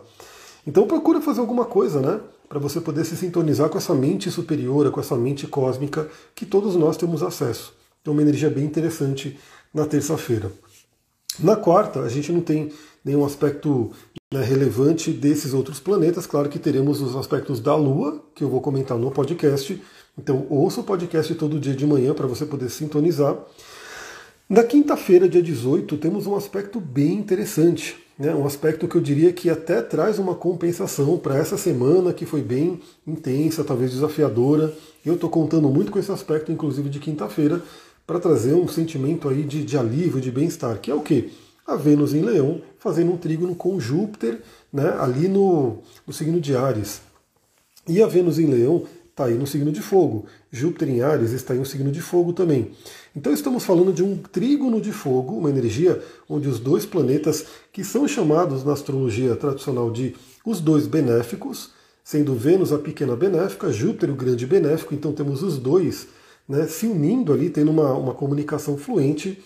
Então 0.66 0.87
procura 0.87 1.20
fazer 1.20 1.40
alguma 1.40 1.64
coisa, 1.64 2.01
né? 2.01 2.20
Para 2.49 2.59
você 2.59 2.81
poder 2.81 3.05
se 3.05 3.16
sintonizar 3.16 3.68
com 3.68 3.79
essa 3.79 3.94
mente 3.94 4.31
superior, 4.31 4.90
com 4.90 5.01
essa 5.01 5.16
mente 5.16 5.46
cósmica 5.46 6.09
que 6.35 6.44
todos 6.44 6.77
nós 6.77 6.96
temos 6.96 7.23
acesso. 7.23 7.73
Então 8.01 8.12
uma 8.12 8.23
energia 8.23 8.51
bem 8.51 8.64
interessante 8.64 9.38
na 9.73 9.87
terça-feira. 9.87 10.51
Na 11.38 11.57
quarta, 11.57 12.01
a 12.01 12.09
gente 12.09 12.33
não 12.33 12.40
tem 12.40 12.73
nenhum 13.05 13.25
aspecto 13.25 13.92
né, 14.33 14.42
relevante 14.42 15.11
desses 15.11 15.55
outros 15.55 15.81
planetas. 15.81 16.27
Claro 16.27 16.49
que 16.49 16.59
teremos 16.59 17.01
os 17.01 17.16
aspectos 17.16 17.61
da 17.61 17.75
Lua, 17.75 18.23
que 18.35 18.44
eu 18.44 18.49
vou 18.49 18.61
comentar 18.61 18.99
no 18.99 19.11
podcast. 19.11 19.81
Então 20.18 20.46
ouça 20.51 20.81
o 20.81 20.85
podcast 20.85 21.35
todo 21.35 21.61
dia 21.61 21.75
de 21.75 21.87
manhã 21.87 22.12
para 22.12 22.27
você 22.27 22.44
poder 22.44 22.68
sintonizar. 22.68 23.37
Na 24.49 24.64
quinta-feira, 24.64 25.29
dia 25.29 25.42
18, 25.42 25.96
temos 25.96 26.27
um 26.27 26.35
aspecto 26.35 26.81
bem 26.81 27.14
interessante. 27.14 27.96
Né? 28.20 28.35
Um 28.35 28.46
aspecto 28.46 28.87
que 28.87 28.96
eu 28.96 29.00
diria 29.00 29.33
que 29.33 29.48
até 29.48 29.80
traz 29.80 30.18
uma 30.18 30.35
compensação 30.35 31.16
para 31.16 31.38
essa 31.38 31.56
semana 31.56 32.12
que 32.12 32.26
foi 32.26 32.42
bem 32.42 32.78
intensa, 33.06 33.64
talvez 33.64 33.92
desafiadora. 33.92 34.74
Eu 35.06 35.14
estou 35.14 35.30
contando 35.30 35.70
muito 35.70 35.90
com 35.90 35.98
esse 35.98 36.12
aspecto, 36.12 36.52
inclusive 36.52 36.90
de 36.90 37.00
quinta-feira, 37.00 37.62
para 38.06 38.20
trazer 38.20 38.52
um 38.52 38.68
sentimento 38.68 39.26
aí 39.26 39.42
de, 39.42 39.64
de 39.64 39.78
alívio, 39.78 40.20
de 40.20 40.30
bem-estar, 40.30 40.78
que 40.80 40.90
é 40.90 40.94
o 40.94 41.00
quê? 41.00 41.30
A 41.66 41.76
Vênus 41.76 42.12
em 42.12 42.20
Leão 42.20 42.61
fazendo 42.78 43.11
um 43.11 43.16
trígono 43.16 43.54
com 43.54 43.80
Júpiter 43.80 44.42
né, 44.70 44.94
ali 44.98 45.26
no, 45.26 45.78
no 46.06 46.12
signo 46.12 46.38
de 46.38 46.54
Ares. 46.54 47.00
E 47.88 48.02
a 48.02 48.06
Vênus 48.06 48.38
em 48.38 48.46
Leão 48.46 48.85
está 49.20 49.26
aí 49.26 49.35
no 49.35 49.46
signo 49.46 49.70
de 49.70 49.83
fogo. 49.83 50.24
Júpiter 50.50 50.88
em 50.88 51.02
Ares 51.02 51.33
está 51.33 51.54
em 51.54 51.59
um 51.59 51.64
signo 51.64 51.92
de 51.92 52.00
fogo 52.00 52.33
também. 52.33 52.70
Então 53.14 53.33
estamos 53.33 53.64
falando 53.64 53.92
de 53.92 54.02
um 54.02 54.16
trígono 54.16 54.80
de 54.80 54.92
fogo, 54.92 55.37
uma 55.37 55.50
energia 55.50 56.02
onde 56.28 56.48
os 56.48 56.59
dois 56.59 56.87
planetas, 56.87 57.44
que 57.70 57.85
são 57.85 58.09
chamados 58.09 58.64
na 58.64 58.72
astrologia 58.72 59.37
tradicional 59.37 59.90
de 59.90 60.16
os 60.44 60.61
dois 60.61 60.87
benéficos, 60.87 61.70
sendo 62.02 62.35
Vênus 62.35 62.72
a 62.72 62.78
pequena 62.78 63.14
benéfica, 63.14 63.70
Júpiter 63.70 64.11
o 64.11 64.14
grande 64.14 64.46
benéfico, 64.46 64.94
então 64.94 65.12
temos 65.12 65.42
os 65.42 65.59
dois 65.59 66.09
né, 66.48 66.66
se 66.66 66.87
unindo 66.87 67.33
ali, 67.33 67.50
tendo 67.50 67.70
uma, 67.70 67.92
uma 67.92 68.14
comunicação 68.14 68.78
fluente, 68.78 69.42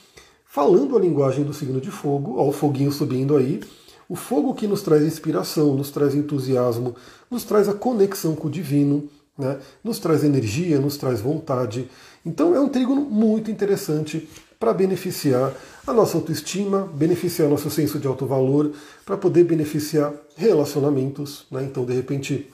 falando 0.46 0.96
a 0.96 1.00
linguagem 1.00 1.44
do 1.44 1.52
signo 1.52 1.80
de 1.80 1.90
fogo, 1.90 2.36
ó, 2.36 2.48
o 2.48 2.52
foguinho 2.52 2.92
subindo 2.92 3.36
aí, 3.36 3.60
o 4.08 4.14
fogo 4.14 4.54
que 4.54 4.66
nos 4.66 4.82
traz 4.82 5.02
inspiração, 5.02 5.74
nos 5.74 5.90
traz 5.90 6.14
entusiasmo, 6.14 6.94
nos 7.30 7.42
traz 7.44 7.68
a 7.68 7.74
conexão 7.74 8.34
com 8.34 8.48
o 8.48 8.50
divino, 8.50 9.08
né, 9.38 9.58
nos 9.82 9.98
traz 9.98 10.24
energia, 10.24 10.78
nos 10.78 10.96
traz 10.96 11.20
vontade. 11.20 11.88
Então 12.24 12.54
é 12.54 12.60
um 12.60 12.68
trígono 12.68 13.02
muito 13.02 13.50
interessante 13.50 14.28
para 14.58 14.72
beneficiar 14.72 15.52
a 15.86 15.92
nossa 15.92 16.16
autoestima, 16.16 16.88
beneficiar 16.94 17.48
nosso 17.48 17.68
senso 17.70 17.98
de 17.98 18.06
alto 18.06 18.24
valor, 18.24 18.72
para 19.04 19.16
poder 19.16 19.44
beneficiar 19.44 20.12
relacionamentos. 20.36 21.44
Né? 21.50 21.64
Então, 21.64 21.84
de 21.84 21.92
repente, 21.92 22.50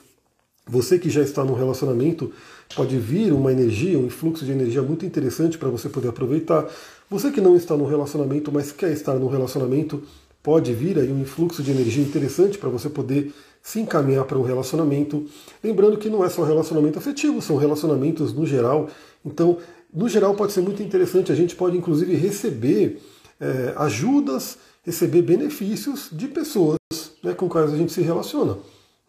você 0.67 0.99
que 0.99 1.09
já 1.09 1.21
está 1.21 1.43
num 1.43 1.53
relacionamento, 1.53 2.33
pode 2.75 2.97
vir 2.97 3.31
uma 3.31 3.51
energia, 3.51 3.97
um 3.97 4.05
influxo 4.05 4.45
de 4.45 4.51
energia 4.51 4.81
muito 4.81 5.05
interessante 5.05 5.57
para 5.57 5.69
você 5.69 5.87
poder 5.87 6.09
aproveitar. 6.09 6.67
Você 7.09 7.31
que 7.31 7.39
não 7.39 7.55
está 7.55 7.77
no 7.77 7.85
relacionamento, 7.85 8.51
mas 8.51 8.71
quer 8.71 8.91
estar 8.91 9.15
no 9.15 9.27
relacionamento, 9.27 10.03
pode 10.43 10.73
vir 10.73 10.97
aí 10.99 11.11
um 11.11 11.21
influxo 11.21 11.63
de 11.63 11.71
energia 11.71 12.03
interessante 12.03 12.57
para 12.57 12.69
você 12.69 12.89
poder 12.89 13.33
se 13.61 13.79
encaminhar 13.79 14.25
para 14.25 14.37
um 14.37 14.43
relacionamento. 14.43 15.25
Lembrando 15.63 15.97
que 15.97 16.09
não 16.09 16.25
é 16.25 16.29
só 16.29 16.43
relacionamento 16.43 16.97
afetivo, 16.97 17.41
são 17.41 17.57
relacionamentos 17.57 18.33
no 18.33 18.45
geral. 18.45 18.89
Então, 19.25 19.57
no 19.93 20.09
geral, 20.09 20.33
pode 20.35 20.51
ser 20.51 20.61
muito 20.61 20.81
interessante. 20.81 21.31
A 21.31 21.35
gente 21.35 21.55
pode, 21.55 21.77
inclusive, 21.77 22.15
receber 22.15 23.01
é, 23.39 23.73
ajudas, 23.77 24.57
receber 24.83 25.21
benefícios 25.21 26.09
de 26.11 26.27
pessoas 26.27 26.77
né, 27.23 27.33
com 27.33 27.47
quais 27.47 27.71
a 27.73 27.77
gente 27.77 27.91
se 27.91 28.01
relaciona. 28.01 28.57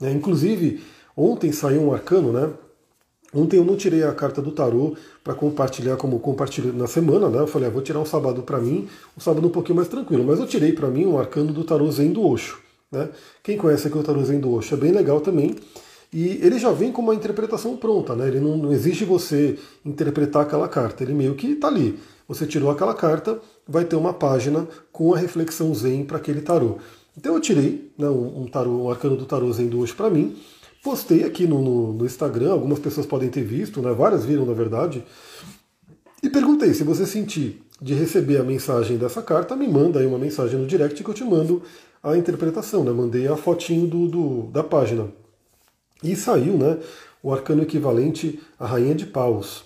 Né? 0.00 0.12
Inclusive, 0.12 0.82
Ontem 1.16 1.52
saiu 1.52 1.82
um 1.82 1.92
arcano, 1.92 2.32
né? 2.32 2.50
Ontem 3.34 3.56
eu 3.56 3.64
não 3.64 3.76
tirei 3.76 4.02
a 4.02 4.12
carta 4.12 4.42
do 4.42 4.50
tarô 4.50 4.94
para 5.24 5.34
compartilhar 5.34 5.96
como 5.96 6.18
compartilhei 6.18 6.72
na 6.72 6.86
semana, 6.86 7.28
né? 7.28 7.38
Eu 7.38 7.46
falei, 7.46 7.68
ah, 7.68 7.70
vou 7.70 7.82
tirar 7.82 7.98
um 7.98 8.04
sábado 8.04 8.42
para 8.42 8.58
mim, 8.58 8.88
um 9.16 9.20
sábado 9.20 9.46
um 9.46 9.50
pouquinho 9.50 9.76
mais 9.76 9.88
tranquilo. 9.88 10.24
Mas 10.24 10.38
eu 10.38 10.46
tirei 10.46 10.72
para 10.72 10.88
mim 10.88 11.06
um 11.06 11.18
arcano 11.18 11.52
do 11.52 11.64
tarô 11.64 11.90
Zen 11.90 12.12
do 12.12 12.26
Osho, 12.26 12.58
né? 12.92 13.08
Quem 13.42 13.56
conhece 13.56 13.88
aqui 13.88 13.98
o 13.98 14.02
tarô 14.02 14.22
Zen 14.22 14.38
do 14.38 14.52
Osho 14.52 14.74
é 14.74 14.76
bem 14.76 14.92
legal 14.92 15.20
também. 15.20 15.56
E 16.12 16.38
ele 16.42 16.58
já 16.58 16.70
vem 16.70 16.92
com 16.92 17.00
uma 17.00 17.14
interpretação 17.14 17.76
pronta, 17.76 18.14
né? 18.14 18.28
Ele 18.28 18.38
não, 18.38 18.56
não 18.56 18.72
exige 18.72 19.04
você 19.04 19.58
interpretar 19.84 20.42
aquela 20.42 20.68
carta, 20.68 21.02
ele 21.02 21.14
meio 21.14 21.34
que 21.34 21.52
está 21.52 21.68
ali. 21.68 21.98
Você 22.28 22.46
tirou 22.46 22.70
aquela 22.70 22.94
carta, 22.94 23.40
vai 23.66 23.84
ter 23.86 23.96
uma 23.96 24.12
página 24.12 24.68
com 24.92 25.14
a 25.14 25.18
reflexão 25.18 25.74
Zen 25.74 26.04
para 26.04 26.18
aquele 26.18 26.42
tarô. 26.42 26.76
Então 27.16 27.34
eu 27.34 27.40
tirei 27.40 27.90
né, 27.96 28.08
um, 28.08 28.42
um, 28.42 28.46
tarô, 28.46 28.84
um 28.84 28.90
arcano 28.90 29.16
do 29.16 29.24
tarô 29.24 29.50
Zen 29.52 29.68
do 29.68 29.80
Osho 29.80 29.96
para 29.96 30.10
mim 30.10 30.36
Postei 30.82 31.22
aqui 31.22 31.46
no, 31.46 31.62
no, 31.62 31.92
no, 31.92 32.04
Instagram, 32.04 32.50
algumas 32.50 32.80
pessoas 32.80 33.06
podem 33.06 33.28
ter 33.28 33.44
visto, 33.44 33.80
né? 33.80 33.92
várias 33.92 34.24
viram 34.24 34.44
na 34.44 34.52
verdade. 34.52 35.04
E 36.20 36.28
perguntei 36.28 36.74
se 36.74 36.82
você 36.82 37.06
sentir 37.06 37.62
de 37.80 37.94
receber 37.94 38.38
a 38.38 38.42
mensagem 38.42 38.96
dessa 38.96 39.22
carta, 39.22 39.54
me 39.54 39.68
manda 39.68 40.00
aí 40.00 40.06
uma 40.06 40.18
mensagem 40.18 40.58
no 40.58 40.66
direct 40.66 41.02
que 41.02 41.08
eu 41.08 41.14
te 41.14 41.22
mando 41.22 41.62
a 42.02 42.16
interpretação. 42.16 42.84
Né? 42.84 42.90
Mandei 42.90 43.26
a 43.28 43.36
fotinho 43.36 43.86
do, 43.86 44.08
do 44.08 44.42
da 44.50 44.62
página. 44.62 45.08
E 46.02 46.16
saiu 46.16 46.58
né, 46.58 46.78
o 47.22 47.32
arcano 47.32 47.62
equivalente 47.62 48.40
à 48.58 48.66
Rainha 48.66 48.94
de 48.94 49.06
Paus, 49.06 49.64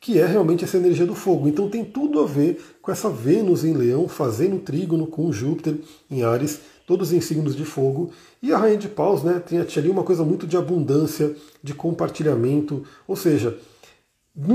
que 0.00 0.18
é 0.18 0.26
realmente 0.26 0.64
essa 0.64 0.76
energia 0.76 1.06
do 1.06 1.14
fogo. 1.14 1.48
Então 1.48 1.68
tem 1.68 1.84
tudo 1.84 2.20
a 2.20 2.26
ver 2.26 2.62
com 2.80 2.92
essa 2.92 3.10
Vênus 3.10 3.64
em 3.64 3.72
Leão 3.72 4.06
fazendo 4.06 4.60
trígono 4.60 5.06
com 5.06 5.32
Júpiter 5.32 5.76
em 6.10 6.22
Ares 6.22 6.60
todos 6.86 7.12
em 7.12 7.20
signos 7.20 7.56
de 7.56 7.64
fogo. 7.64 8.12
E 8.42 8.52
a 8.52 8.58
Rainha 8.58 8.76
de 8.76 8.88
Paus 8.88 9.22
né, 9.22 9.40
tinha 9.46 9.62
ali 9.62 9.88
uma 9.88 10.02
coisa 10.02 10.24
muito 10.24 10.46
de 10.46 10.56
abundância, 10.56 11.34
de 11.62 11.74
compartilhamento, 11.74 12.84
ou 13.06 13.16
seja, 13.16 13.58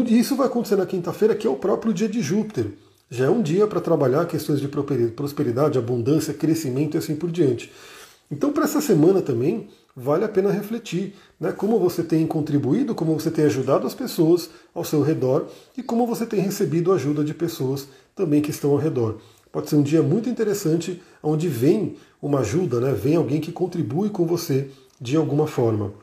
isso 0.08 0.36
vai 0.36 0.48
acontecer 0.48 0.76
na 0.76 0.86
quinta-feira, 0.86 1.36
que 1.36 1.48
é 1.48 1.50
o 1.50 1.56
próprio 1.56 1.94
dia 1.94 2.08
de 2.08 2.22
Júpiter. 2.22 2.68
Já 3.10 3.26
é 3.26 3.30
um 3.30 3.42
dia 3.42 3.66
para 3.68 3.80
trabalhar 3.80 4.26
questões 4.26 4.60
de 4.60 4.68
prosperidade, 4.68 5.78
abundância, 5.78 6.34
crescimento 6.34 6.96
e 6.96 6.98
assim 6.98 7.16
por 7.16 7.32
diante. 7.32 7.72
Então, 8.30 8.52
para 8.52 8.66
essa 8.66 8.82
semana 8.82 9.22
também, 9.22 9.70
vale 9.96 10.26
a 10.26 10.30
pena 10.30 10.52
refletir 10.52 11.16
né, 11.40 11.52
como 11.52 11.80
você 11.80 12.04
tem 12.04 12.28
contribuído, 12.28 12.94
como 12.94 13.18
você 13.18 13.32
tem 13.32 13.46
ajudado 13.46 13.88
as 13.88 13.96
pessoas 13.96 14.50
ao 14.76 14.84
seu 14.84 15.02
redor 15.02 15.48
e 15.78 15.82
como 15.82 16.06
você 16.06 16.26
tem 16.26 16.42
recebido 16.42 16.92
ajuda 16.92 17.24
de 17.24 17.34
pessoas 17.34 17.88
também 18.14 18.42
que 18.42 18.52
estão 18.52 18.72
ao 18.72 18.78
redor. 18.78 19.20
Pode 19.52 19.70
ser 19.70 19.78
um 19.78 19.82
dia 19.82 20.04
muito 20.04 20.30
interessante, 20.30 21.02
onde 21.24 21.48
vem 21.48 21.96
uma 22.22 22.40
ajuda, 22.40 22.82
né? 22.82 22.92
vem 22.92 23.16
alguém 23.16 23.40
que 23.40 23.52
contribui 23.52 24.10
com 24.10 24.26
você 24.26 24.70
de 25.00 25.16
alguma 25.16 25.48
forma. 25.48 25.94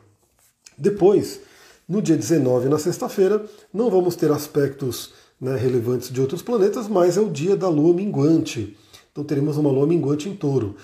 Depois, 0.77 1.41
no 1.87 2.01
dia 2.01 2.17
19, 2.17 2.67
na 2.67 2.79
sexta-feira, 2.79 3.45
não 3.71 3.91
vamos 3.91 4.15
ter 4.15 4.31
aspectos 4.31 5.13
né, 5.45 5.55
relevantes 5.55 6.11
de 6.11 6.19
outros 6.19 6.41
planetas, 6.41 6.87
mas 6.87 7.17
é 7.17 7.21
o 7.21 7.29
dia 7.29 7.55
da 7.55 7.69
lua 7.69 7.93
minguante. 7.93 8.75
Então 9.11 9.23
teremos 9.23 9.57
uma 9.57 9.69
lua 9.69 9.85
minguante 9.85 10.27
em 10.27 10.35
touro. 10.35 10.75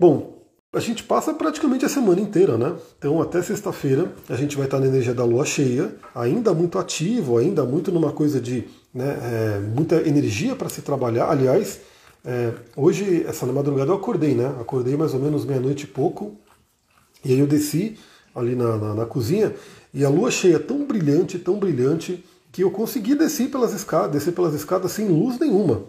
Bom, 0.00 0.34
a 0.72 0.80
gente 0.80 1.04
passa 1.04 1.32
praticamente 1.32 1.84
a 1.84 1.88
semana 1.88 2.20
inteira, 2.20 2.58
né? 2.58 2.74
Então 2.98 3.20
até 3.22 3.40
sexta-feira 3.42 4.12
a 4.28 4.34
gente 4.34 4.56
vai 4.56 4.64
estar 4.64 4.80
na 4.80 4.86
energia 4.86 5.14
da 5.14 5.24
lua 5.24 5.44
cheia, 5.44 5.94
ainda 6.14 6.52
muito 6.52 6.78
ativo, 6.78 7.38
ainda 7.38 7.64
muito 7.64 7.92
numa 7.92 8.12
coisa 8.12 8.40
de 8.40 8.64
né, 8.92 9.18
é, 9.22 9.60
muita 9.60 9.96
energia 10.08 10.56
para 10.56 10.68
se 10.68 10.82
trabalhar. 10.82 11.30
Aliás, 11.30 11.80
é, 12.24 12.52
hoje, 12.76 13.24
essa 13.24 13.46
madrugada 13.46 13.92
eu 13.92 13.94
acordei, 13.94 14.34
né? 14.34 14.46
Acordei 14.60 14.96
mais 14.96 15.14
ou 15.14 15.20
menos 15.20 15.44
meia-noite 15.44 15.84
e 15.84 15.86
pouco, 15.86 16.34
e 17.24 17.32
aí 17.32 17.38
eu 17.38 17.46
desci 17.46 17.96
ali 18.34 18.56
na, 18.56 18.76
na, 18.76 18.94
na, 18.94 19.06
cozinha, 19.06 19.54
e 19.94 20.04
a 20.04 20.08
lua 20.08 20.30
cheia 20.30 20.58
tão 20.58 20.84
brilhante, 20.84 21.38
tão 21.38 21.58
brilhante, 21.58 22.24
que 22.56 22.62
eu 22.62 22.70
consegui 22.70 23.14
descer 23.14 23.50
pelas 23.50 23.74
escadas, 23.74 24.12
descer 24.12 24.32
pelas 24.32 24.54
escadas 24.54 24.90
sem 24.90 25.06
luz 25.08 25.38
nenhuma. 25.38 25.82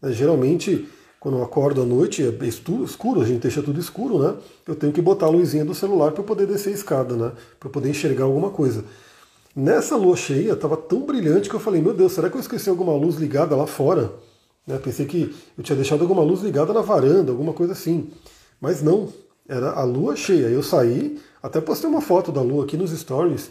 É, 0.00 0.12
geralmente, 0.12 0.88
quando 1.18 1.36
eu 1.36 1.42
acordo 1.42 1.82
à 1.82 1.84
noite, 1.84 2.22
é 2.22 2.46
escuro, 2.46 3.20
a 3.20 3.24
gente 3.24 3.40
deixa 3.40 3.60
tudo 3.60 3.80
escuro, 3.80 4.20
né? 4.20 4.36
Eu 4.64 4.76
tenho 4.76 4.92
que 4.92 5.02
botar 5.02 5.26
a 5.26 5.28
luzinha 5.28 5.64
do 5.64 5.74
celular 5.74 6.12
para 6.12 6.22
poder 6.22 6.46
descer 6.46 6.70
a 6.70 6.74
escada, 6.74 7.16
né? 7.16 7.32
Para 7.58 7.68
poder 7.68 7.90
enxergar 7.90 8.22
alguma 8.22 8.50
coisa. 8.50 8.84
Nessa 9.52 9.96
lua 9.96 10.14
cheia, 10.14 10.52
estava 10.52 10.76
tão 10.76 11.00
brilhante 11.00 11.50
que 11.50 11.56
eu 11.56 11.58
falei, 11.58 11.82
meu 11.82 11.92
Deus, 11.92 12.12
será 12.12 12.30
que 12.30 12.36
eu 12.36 12.40
esqueci 12.40 12.70
alguma 12.70 12.94
luz 12.94 13.16
ligada 13.16 13.56
lá 13.56 13.66
fora? 13.66 14.12
Né, 14.64 14.78
pensei 14.78 15.06
que 15.06 15.34
eu 15.58 15.64
tinha 15.64 15.74
deixado 15.74 16.02
alguma 16.02 16.22
luz 16.22 16.40
ligada 16.40 16.72
na 16.72 16.82
varanda, 16.82 17.32
alguma 17.32 17.52
coisa 17.52 17.72
assim. 17.72 18.12
Mas 18.60 18.80
não, 18.80 19.08
era 19.48 19.72
a 19.72 19.82
lua 19.82 20.14
cheia. 20.14 20.46
Eu 20.46 20.62
saí, 20.62 21.18
até 21.42 21.60
postei 21.60 21.90
uma 21.90 22.00
foto 22.00 22.30
da 22.30 22.40
lua 22.40 22.62
aqui 22.62 22.76
nos 22.76 22.92
stories 22.92 23.50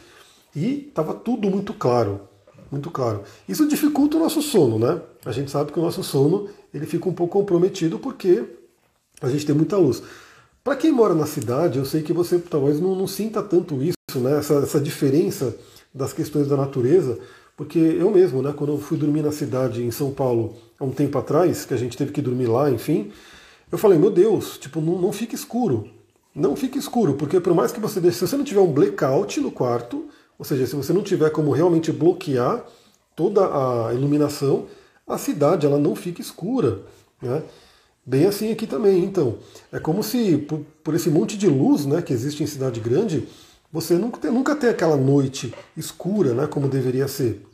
e 0.56 0.88
estava 0.88 1.14
tudo 1.14 1.50
muito 1.50 1.74
claro, 1.74 2.31
muito 2.72 2.90
claro. 2.90 3.24
Isso 3.48 3.68
dificulta 3.68 4.16
o 4.18 4.20
nosso 4.20 4.42
sono, 4.42 4.80
né? 4.80 5.02
A 5.26 5.32
gente 5.32 5.52
sabe 5.52 5.72
que 5.72 5.80
o 5.80 5.82
nosso 5.82 6.04
sono 6.04 6.48
ele 6.74 6.86
fica 6.86 7.10
um 7.10 7.14
pouco 7.14 7.38
comprometido 7.38 8.00
porque 8.00 8.44
a 9.22 9.30
gente 9.30 9.46
tem 9.46 9.54
muita 9.54 9.78
luz. 9.78 10.02
Para 10.64 10.76
quem 10.76 10.92
mora 10.92 11.14
na 11.14 11.26
cidade, 11.26 11.78
eu 11.78 11.86
sei 11.86 12.02
que 12.02 12.14
você 12.14 12.40
talvez 12.40 12.80
não, 12.80 12.96
não 12.96 13.08
sinta 13.08 13.44
tanto 13.44 13.82
isso, 13.84 14.20
né? 14.20 14.38
Essa, 14.38 14.56
essa 14.56 14.80
diferença 14.80 15.56
das 15.94 16.14
questões 16.14 16.48
da 16.48 16.56
natureza, 16.56 17.20
porque 17.58 17.78
eu 17.78 18.10
mesmo, 18.10 18.42
né, 18.42 18.54
quando 18.56 18.72
eu 18.74 18.80
fui 18.80 18.98
dormir 18.98 19.22
na 19.22 19.32
cidade 19.32 19.84
em 19.84 19.92
São 19.92 20.12
Paulo 20.12 20.56
há 20.80 20.86
um 20.86 20.92
tempo 20.92 21.18
atrás, 21.18 21.66
que 21.66 21.74
a 21.74 21.78
gente 21.78 21.98
teve 21.98 22.12
que 22.12 22.22
dormir 22.22 22.48
lá, 22.48 22.72
enfim, 22.72 23.12
eu 23.72 23.78
falei, 23.78 23.98
meu 23.98 24.10
Deus, 24.10 24.58
tipo, 24.58 24.80
não, 24.80 25.00
não 25.00 25.12
fique 25.12 25.36
escuro. 25.36 25.90
Não 26.34 26.56
fique 26.56 26.80
escuro, 26.80 27.16
porque 27.16 27.40
por 27.42 27.54
mais 27.54 27.74
que 27.74 27.80
você 27.80 28.00
deixe, 28.00 28.20
se 28.20 28.28
você 28.28 28.38
não 28.38 28.46
tiver 28.46 28.62
um 28.62 28.72
blackout 28.72 29.40
no 29.42 29.52
quarto, 29.52 30.06
ou 30.42 30.46
seja, 30.46 30.66
se 30.66 30.76
você 30.76 30.92
não 30.92 31.04
tiver 31.04 31.30
como 31.30 31.52
realmente 31.52 31.92
bloquear 31.92 32.66
toda 33.16 33.42
a 33.46 33.94
iluminação, 33.94 34.66
a 35.08 35.16
cidade 35.16 35.68
ela 35.68 35.78
não 35.78 35.96
fica 35.96 36.20
escura. 36.20 36.80
Né? 37.22 37.44
Bem 38.04 38.26
assim 38.26 38.52
aqui 38.52 38.66
também, 38.66 39.04
então. 39.04 39.38
É 39.72 39.80
como 39.80 40.02
se, 40.02 40.40
por, 40.40 40.66
por 40.84 40.96
esse 40.96 41.12
monte 41.12 41.38
de 41.38 41.48
luz 41.48 41.86
né, 41.86 42.02
que 42.02 42.12
existe 42.12 42.42
em 42.42 42.48
cidade 42.48 42.80
grande, 42.80 43.28
você 43.72 43.94
nunca 43.94 44.20
tem, 44.20 44.32
nunca 44.32 44.56
tem 44.56 44.72
aquela 44.72 44.98
noite 44.98 45.54
escura, 45.78 46.34
né, 46.34 46.48
como 46.48 46.68
deveria 46.68 47.08
ser. 47.08 47.46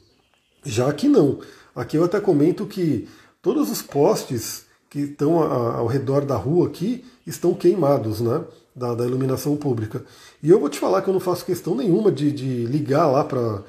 Já 0.64 0.88
aqui 0.88 1.10
não. 1.10 1.40
Aqui 1.76 1.98
eu 1.98 2.06
até 2.06 2.22
comento 2.22 2.66
que 2.66 3.06
todos 3.42 3.70
os 3.70 3.82
postes 3.82 4.66
que 4.90 5.00
estão 5.00 5.40
ao 5.44 5.88
redor 5.88 6.24
da 6.24 6.38
rua 6.38 6.68
aqui 6.68 7.04
estão 7.26 7.54
queimados, 7.54 8.22
né? 8.22 8.46
Da, 8.78 8.94
da, 8.94 9.06
iluminação 9.06 9.58
pública. 9.58 10.06
E 10.42 10.52
eu 10.52 10.60
vou 10.60 10.70
te 10.70 10.78
falar 10.78 11.02
que 11.02 11.10
eu 11.10 11.14
não 11.14 11.20
faço 11.20 11.44
questão 11.44 11.74
nenhuma 11.74 12.12
de, 12.12 12.32
de 12.32 12.66
ligar 12.68 13.08
lá 13.08 13.24
para, 13.24 13.64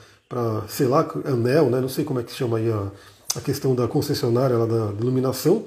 sei 0.68 0.86
lá, 0.86 1.08
anel, 1.24 1.70
né? 1.70 1.80
Não 1.80 1.88
sei 1.88 2.04
como 2.04 2.20
é 2.20 2.22
que 2.22 2.30
se 2.30 2.36
chama 2.36 2.58
aí 2.58 2.70
a, 2.70 2.92
a 3.34 3.40
questão 3.40 3.74
da 3.74 3.88
concessionária 3.88 4.58
lá 4.58 4.66
da, 4.66 4.92
iluminação, 5.00 5.64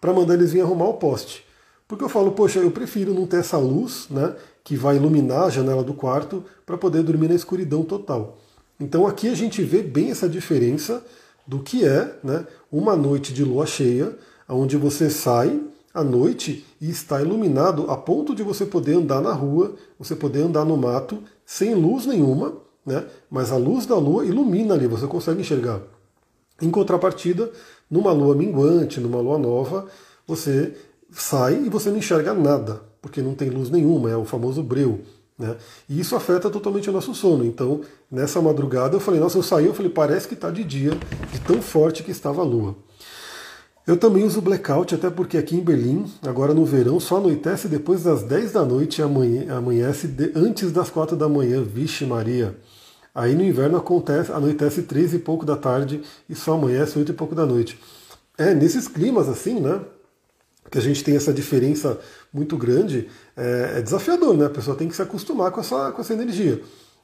para 0.00 0.12
mandar 0.12 0.34
eles 0.34 0.52
vir 0.52 0.62
arrumar 0.62 0.86
o 0.86 0.94
poste. 0.94 1.44
Porque 1.86 2.02
eu 2.02 2.08
falo, 2.08 2.32
poxa, 2.32 2.58
eu 2.58 2.70
prefiro 2.72 3.14
não 3.14 3.28
ter 3.28 3.36
essa 3.36 3.58
luz, 3.58 4.08
né? 4.10 4.34
Que 4.64 4.74
vai 4.74 4.96
iluminar 4.96 5.44
a 5.44 5.50
janela 5.50 5.84
do 5.84 5.94
quarto 5.94 6.44
para 6.66 6.76
poder 6.76 7.04
dormir 7.04 7.28
na 7.28 7.36
escuridão 7.36 7.84
total. 7.84 8.38
Então 8.80 9.06
aqui 9.06 9.28
a 9.28 9.34
gente 9.34 9.62
vê 9.62 9.82
bem 9.82 10.10
essa 10.10 10.28
diferença 10.28 11.00
do 11.46 11.60
que 11.60 11.84
é 11.84 12.16
né, 12.24 12.46
uma 12.72 12.96
noite 12.96 13.32
de 13.32 13.44
lua 13.44 13.66
cheia, 13.66 14.16
onde 14.48 14.76
você 14.76 15.10
sai 15.10 15.60
à 15.92 16.04
noite 16.04 16.64
e 16.80 16.88
está 16.88 17.20
iluminado 17.20 17.90
a 17.90 17.96
ponto 17.96 18.34
de 18.34 18.42
você 18.42 18.64
poder 18.64 18.94
andar 18.94 19.20
na 19.20 19.32
rua, 19.32 19.74
você 19.98 20.14
poder 20.14 20.42
andar 20.42 20.64
no 20.64 20.76
mato 20.76 21.18
sem 21.44 21.74
luz 21.74 22.06
nenhuma, 22.06 22.54
né, 22.86 23.04
mas 23.30 23.50
a 23.52 23.56
luz 23.56 23.86
da 23.86 23.96
lua 23.96 24.24
ilumina 24.24 24.74
ali, 24.74 24.86
você 24.86 25.06
consegue 25.06 25.40
enxergar. 25.40 25.80
Em 26.62 26.70
contrapartida, 26.70 27.50
numa 27.90 28.12
lua 28.12 28.34
minguante, 28.34 29.00
numa 29.00 29.20
lua 29.20 29.38
nova, 29.38 29.86
você 30.26 30.74
sai 31.10 31.64
e 31.64 31.68
você 31.68 31.90
não 31.90 31.98
enxerga 31.98 32.32
nada, 32.34 32.82
porque 33.02 33.20
não 33.20 33.34
tem 33.34 33.50
luz 33.50 33.70
nenhuma, 33.70 34.10
é 34.10 34.16
o 34.16 34.24
famoso 34.24 34.62
breu. 34.62 35.00
Né? 35.38 35.56
E 35.88 35.98
isso 35.98 36.14
afeta 36.14 36.50
totalmente 36.50 36.90
o 36.90 36.92
nosso 36.92 37.14
sono. 37.14 37.44
Então, 37.44 37.80
nessa 38.10 38.42
madrugada, 38.42 38.94
eu 38.94 39.00
falei, 39.00 39.18
nossa, 39.18 39.38
eu 39.38 39.42
saí, 39.42 39.66
eu 39.66 39.74
falei, 39.74 39.90
parece 39.90 40.28
que 40.28 40.34
está 40.34 40.50
de 40.50 40.62
dia, 40.62 40.90
de 41.32 41.40
tão 41.40 41.62
forte 41.62 42.02
que 42.02 42.10
estava 42.10 42.42
a 42.42 42.44
lua. 42.44 42.76
Eu 43.86 43.96
também 43.96 44.24
uso 44.24 44.42
blackout, 44.42 44.94
até 44.94 45.08
porque 45.08 45.38
aqui 45.38 45.56
em 45.56 45.60
Berlim, 45.60 46.04
agora 46.22 46.52
no 46.52 46.64
verão, 46.64 47.00
só 47.00 47.16
anoitece 47.16 47.66
depois 47.66 48.02
das 48.02 48.22
10 48.22 48.52
da 48.52 48.64
noite 48.64 49.00
e 49.00 49.50
amanhece 49.50 50.14
antes 50.34 50.70
das 50.70 50.90
4 50.90 51.16
da 51.16 51.28
manhã. 51.28 51.62
Vixe 51.62 52.04
Maria! 52.04 52.56
Aí 53.14 53.34
no 53.34 53.42
inverno 53.42 53.76
acontece, 53.76 54.30
anoitece 54.30 54.82
3 54.82 55.14
e 55.14 55.18
pouco 55.18 55.44
da 55.44 55.56
tarde 55.56 56.02
e 56.28 56.34
só 56.34 56.54
amanhece 56.54 56.98
8 56.98 57.10
e 57.10 57.14
pouco 57.14 57.34
da 57.34 57.44
noite. 57.44 57.80
É, 58.38 58.54
nesses 58.54 58.86
climas 58.86 59.28
assim, 59.28 59.58
né? 59.58 59.80
Que 60.70 60.78
a 60.78 60.80
gente 60.80 61.02
tem 61.02 61.16
essa 61.16 61.32
diferença 61.32 61.98
muito 62.32 62.56
grande, 62.56 63.08
é, 63.36 63.74
é, 63.78 63.82
desafiador, 63.82 64.36
né? 64.36 64.46
A 64.46 64.50
pessoa 64.50 64.76
tem 64.76 64.88
que 64.88 64.94
se 64.94 65.02
acostumar 65.02 65.50
com 65.50 65.60
essa, 65.60 65.90
com 65.90 66.00
essa 66.00 66.12
energia. 66.12 66.62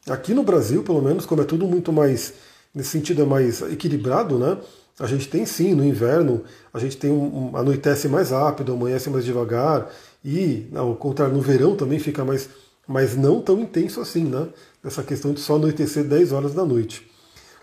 Aqui 0.08 0.32
no 0.32 0.44
Brasil, 0.44 0.84
pelo 0.84 1.02
menos, 1.02 1.26
como 1.26 1.42
é 1.42 1.44
tudo 1.44 1.66
muito 1.66 1.92
mais, 1.92 2.34
nesse 2.76 2.90
sentido, 2.90 3.22
é 3.22 3.24
mais 3.24 3.62
equilibrado, 3.62 4.38
né? 4.38 4.58
A 5.00 5.06
gente 5.06 5.28
tem 5.28 5.46
sim, 5.46 5.74
no 5.74 5.82
inverno, 5.82 6.44
a 6.74 6.78
gente 6.78 6.98
tem 6.98 7.10
um, 7.10 7.50
um 7.50 7.56
anoitece 7.56 8.06
mais 8.06 8.30
rápido, 8.30 8.74
amanhece 8.74 9.08
mais 9.08 9.24
devagar, 9.24 9.90
e 10.22 10.68
ao 10.74 10.94
contrário, 10.94 11.34
no 11.34 11.40
verão 11.40 11.74
também 11.74 11.98
fica 11.98 12.22
mais, 12.22 12.50
mas 12.86 13.16
não 13.16 13.40
tão 13.40 13.58
intenso 13.60 13.98
assim, 13.98 14.24
né? 14.24 14.48
Essa 14.84 15.02
questão 15.02 15.32
de 15.32 15.40
só 15.40 15.56
anoitecer 15.56 16.04
10 16.04 16.32
horas 16.32 16.52
da 16.52 16.66
noite. 16.66 17.10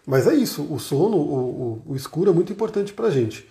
Mas 0.05 0.25
é 0.25 0.33
isso, 0.33 0.63
o 0.63 0.79
sono, 0.79 1.17
o, 1.17 1.81
o, 1.87 1.91
o 1.91 1.95
escuro 1.95 2.31
é 2.31 2.33
muito 2.33 2.51
importante 2.51 2.91
para 2.91 3.07
a 3.07 3.11
gente. 3.11 3.47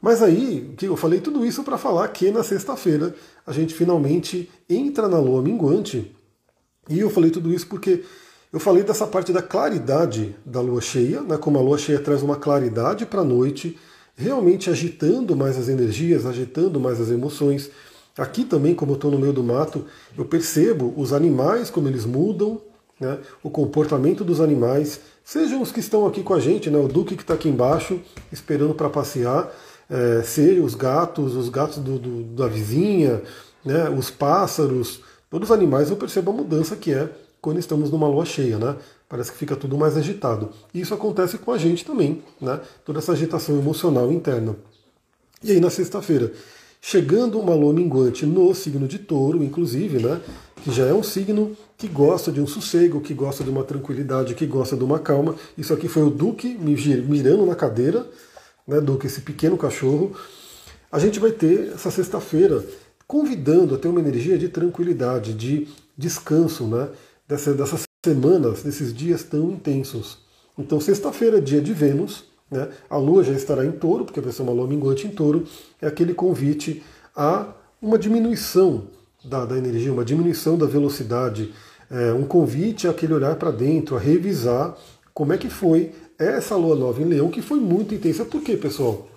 Mas 0.00 0.22
aí, 0.22 0.72
eu 0.80 0.96
falei 0.96 1.20
tudo 1.20 1.44
isso 1.44 1.64
para 1.64 1.76
falar 1.76 2.06
que 2.08 2.30
na 2.30 2.44
sexta-feira 2.44 3.14
a 3.44 3.52
gente 3.52 3.74
finalmente 3.74 4.48
entra 4.68 5.08
na 5.08 5.18
lua 5.18 5.42
minguante. 5.42 6.14
E 6.88 7.00
eu 7.00 7.10
falei 7.10 7.30
tudo 7.30 7.52
isso 7.52 7.66
porque 7.66 8.04
eu 8.52 8.60
falei 8.60 8.82
dessa 8.82 9.06
parte 9.06 9.32
da 9.32 9.40
claridade 9.40 10.36
da 10.44 10.60
lua 10.60 10.80
cheia, 10.80 11.22
né, 11.22 11.38
como 11.38 11.58
a 11.58 11.62
lua 11.62 11.78
cheia 11.78 11.98
traz 11.98 12.22
uma 12.22 12.36
claridade 12.36 13.06
para 13.06 13.22
a 13.22 13.24
noite, 13.24 13.78
realmente 14.14 14.68
agitando 14.68 15.34
mais 15.34 15.56
as 15.56 15.68
energias, 15.68 16.26
agitando 16.26 16.78
mais 16.78 17.00
as 17.00 17.10
emoções. 17.10 17.70
Aqui 18.16 18.44
também, 18.44 18.74
como 18.74 18.92
eu 18.92 18.96
estou 18.96 19.10
no 19.10 19.18
meio 19.18 19.32
do 19.32 19.42
mato, 19.42 19.86
eu 20.18 20.26
percebo 20.26 20.92
os 20.98 21.14
animais, 21.14 21.70
como 21.70 21.88
eles 21.88 22.04
mudam, 22.04 22.60
né, 23.00 23.18
o 23.42 23.48
comportamento 23.48 24.22
dos 24.22 24.38
animais, 24.38 25.00
sejam 25.24 25.62
os 25.62 25.72
que 25.72 25.80
estão 25.80 26.06
aqui 26.06 26.22
com 26.22 26.34
a 26.34 26.40
gente, 26.40 26.68
né, 26.68 26.78
o 26.78 26.88
Duque 26.88 27.16
que 27.16 27.22
está 27.22 27.32
aqui 27.32 27.48
embaixo, 27.48 27.98
esperando 28.30 28.74
para 28.74 28.90
passear, 28.90 29.50
é, 29.88 30.22
ser 30.22 30.60
os 30.60 30.74
gatos, 30.74 31.34
os 31.34 31.48
gatos 31.48 31.78
do, 31.78 31.98
do, 31.98 32.22
da 32.34 32.48
vizinha, 32.48 33.22
né, 33.64 33.88
os 33.88 34.10
pássaros, 34.10 35.00
todos 35.30 35.48
os 35.48 35.56
animais, 35.56 35.88
eu 35.88 35.96
percebo 35.96 36.32
a 36.32 36.34
mudança 36.34 36.76
que 36.76 36.92
é 36.92 37.08
quando 37.42 37.58
estamos 37.58 37.90
numa 37.90 38.08
lua 38.08 38.24
cheia, 38.24 38.56
né? 38.56 38.76
Parece 39.06 39.30
que 39.32 39.36
fica 39.36 39.54
tudo 39.54 39.76
mais 39.76 39.96
agitado. 39.96 40.48
E 40.72 40.80
isso 40.80 40.94
acontece 40.94 41.36
com 41.36 41.52
a 41.52 41.58
gente 41.58 41.84
também, 41.84 42.22
né? 42.40 42.58
Toda 42.86 43.00
essa 43.00 43.12
agitação 43.12 43.58
emocional 43.58 44.10
interna. 44.10 44.56
E 45.42 45.50
aí 45.50 45.60
na 45.60 45.68
sexta-feira, 45.68 46.32
chegando 46.80 47.38
uma 47.38 47.54
lua 47.54 47.74
minguante 47.74 48.24
no 48.24 48.54
signo 48.54 48.88
de 48.88 48.98
touro, 48.98 49.42
inclusive, 49.44 49.98
né? 50.02 50.20
Que 50.64 50.70
já 50.72 50.86
é 50.86 50.94
um 50.94 51.02
signo 51.02 51.54
que 51.76 51.88
gosta 51.88 52.32
de 52.32 52.40
um 52.40 52.46
sossego, 52.46 53.00
que 53.00 53.12
gosta 53.12 53.44
de 53.44 53.50
uma 53.50 53.64
tranquilidade, 53.64 54.34
que 54.34 54.46
gosta 54.46 54.76
de 54.76 54.84
uma 54.84 54.98
calma. 54.98 55.34
Isso 55.58 55.74
aqui 55.74 55.88
foi 55.88 56.04
o 56.04 56.10
Duque 56.10 56.56
mirando 56.56 57.44
na 57.44 57.54
cadeira, 57.54 58.08
né, 58.66 58.80
do 58.80 58.96
que 58.96 59.06
esse 59.06 59.20
pequeno 59.20 59.58
cachorro, 59.58 60.12
a 60.90 60.98
gente 60.98 61.18
vai 61.18 61.32
ter 61.32 61.72
essa 61.74 61.90
sexta-feira 61.90 62.64
convidando 63.06 63.74
a 63.74 63.78
ter 63.78 63.88
uma 63.88 64.00
energia 64.00 64.38
de 64.38 64.48
tranquilidade, 64.48 65.34
de 65.34 65.66
descanso, 65.98 66.64
né, 66.66 66.88
dessa, 67.32 67.54
dessas 67.54 67.84
semanas, 68.04 68.62
desses 68.62 68.92
dias 68.92 69.22
tão 69.22 69.50
intensos. 69.50 70.18
Então, 70.58 70.80
sexta-feira, 70.80 71.40
dia 71.40 71.62
de 71.62 71.72
Vênus, 71.72 72.24
né, 72.50 72.68
a 72.90 72.96
Lua 72.98 73.24
já 73.24 73.32
estará 73.32 73.64
em 73.64 73.72
touro, 73.72 74.04
porque 74.04 74.20
vai 74.20 74.32
ser 74.32 74.42
uma 74.42 74.52
Lua 74.52 74.66
minguante 74.66 75.06
em 75.06 75.10
touro, 75.10 75.44
é 75.80 75.86
aquele 75.86 76.12
convite 76.12 76.82
a 77.16 77.48
uma 77.80 77.98
diminuição 77.98 78.84
da, 79.24 79.46
da 79.46 79.56
energia, 79.56 79.92
uma 79.92 80.04
diminuição 80.04 80.58
da 80.58 80.66
velocidade, 80.66 81.54
é, 81.90 82.12
um 82.12 82.24
convite 82.24 82.86
àquele 82.86 83.14
olhar 83.14 83.36
para 83.36 83.50
dentro, 83.50 83.96
a 83.96 83.98
revisar 83.98 84.76
como 85.14 85.32
é 85.32 85.38
que 85.38 85.48
foi 85.48 85.92
essa 86.18 86.54
lua 86.54 86.76
nova 86.76 87.00
em 87.00 87.06
Leão, 87.06 87.30
que 87.30 87.40
foi 87.40 87.58
muito 87.58 87.94
intensa. 87.94 88.24
Por 88.24 88.42
quê, 88.42 88.56
pessoal? 88.56 89.08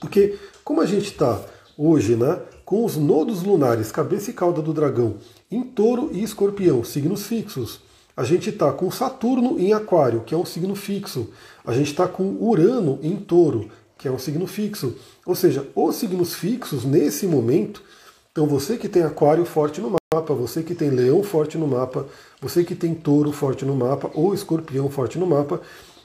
Porque 0.00 0.38
como 0.64 0.80
a 0.80 0.86
gente 0.86 1.06
está 1.06 1.44
hoje, 1.76 2.16
né, 2.16 2.40
com 2.64 2.84
os 2.84 2.96
nodos 2.96 3.42
lunares, 3.42 3.92
cabeça 3.92 4.30
e 4.30 4.34
cauda 4.34 4.62
do 4.62 4.72
dragão, 4.72 5.16
em 5.50 5.62
touro 5.62 6.10
e 6.12 6.22
escorpião, 6.22 6.82
signos 6.84 7.26
fixos. 7.26 7.80
A 8.16 8.24
gente 8.24 8.50
está 8.50 8.70
com 8.72 8.90
Saturno 8.90 9.58
em 9.58 9.72
Aquário, 9.72 10.20
que 10.20 10.34
é 10.34 10.38
um 10.38 10.44
signo 10.44 10.74
fixo. 10.74 11.30
A 11.64 11.72
gente 11.72 11.90
está 11.90 12.06
com 12.06 12.36
Urano 12.40 12.98
em 13.02 13.16
Touro, 13.16 13.70
que 13.96 14.06
é 14.06 14.10
um 14.10 14.18
signo 14.18 14.46
fixo. 14.46 14.96
Ou 15.24 15.34
seja, 15.34 15.66
os 15.74 15.96
signos 15.96 16.34
fixos 16.34 16.84
nesse 16.84 17.26
momento. 17.26 17.82
Então, 18.30 18.46
você 18.46 18.76
que 18.76 18.88
tem 18.88 19.02
Aquário 19.02 19.46
forte 19.46 19.80
no 19.80 19.96
mapa, 20.12 20.34
você 20.34 20.62
que 20.62 20.74
tem 20.74 20.90
Leão 20.90 21.22
forte 21.22 21.56
no 21.56 21.66
mapa, 21.66 22.06
você 22.40 22.62
que 22.62 22.74
tem 22.74 22.94
Touro 22.94 23.32
forte 23.32 23.64
no 23.64 23.74
mapa 23.74 24.10
ou 24.12 24.34
Escorpião 24.34 24.90
forte 24.90 25.18
no 25.18 25.26
mapa, 25.26 25.60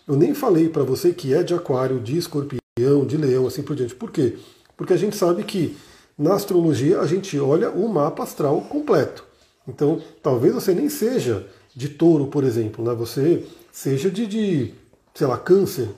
eu 0.07 0.15
nem 0.15 0.33
falei 0.33 0.69
para 0.69 0.83
você 0.83 1.11
que 1.11 1.33
é 1.33 1.43
de 1.43 1.53
aquário, 1.53 1.99
de 1.99 2.17
escorpião, 2.17 3.05
de 3.05 3.17
leão, 3.17 3.45
assim 3.45 3.61
por 3.61 3.75
diante. 3.75 3.93
Por 3.93 4.09
quê? 4.09 4.37
Porque 4.77 4.93
a 4.93 4.97
gente 4.97 5.17
sabe 5.17 5.43
que 5.43 5.75
na 6.17 6.33
astrologia 6.33 6.99
a 6.99 7.05
gente 7.05 7.39
olha 7.39 7.69
o 7.69 7.87
mapa 7.87 8.23
astral 8.23 8.61
completo. 8.61 9.25
Então, 9.67 10.01
talvez 10.23 10.53
você 10.53 10.73
nem 10.73 10.89
seja 10.89 11.47
de 11.75 11.89
touro, 11.89 12.27
por 12.27 12.43
exemplo, 12.43 12.83
né? 12.83 12.93
você 12.93 13.45
seja 13.71 14.09
de, 14.09 14.25
de 14.25 14.73
sei 15.13 15.27
lá, 15.27 15.37
câncer, 15.37 15.89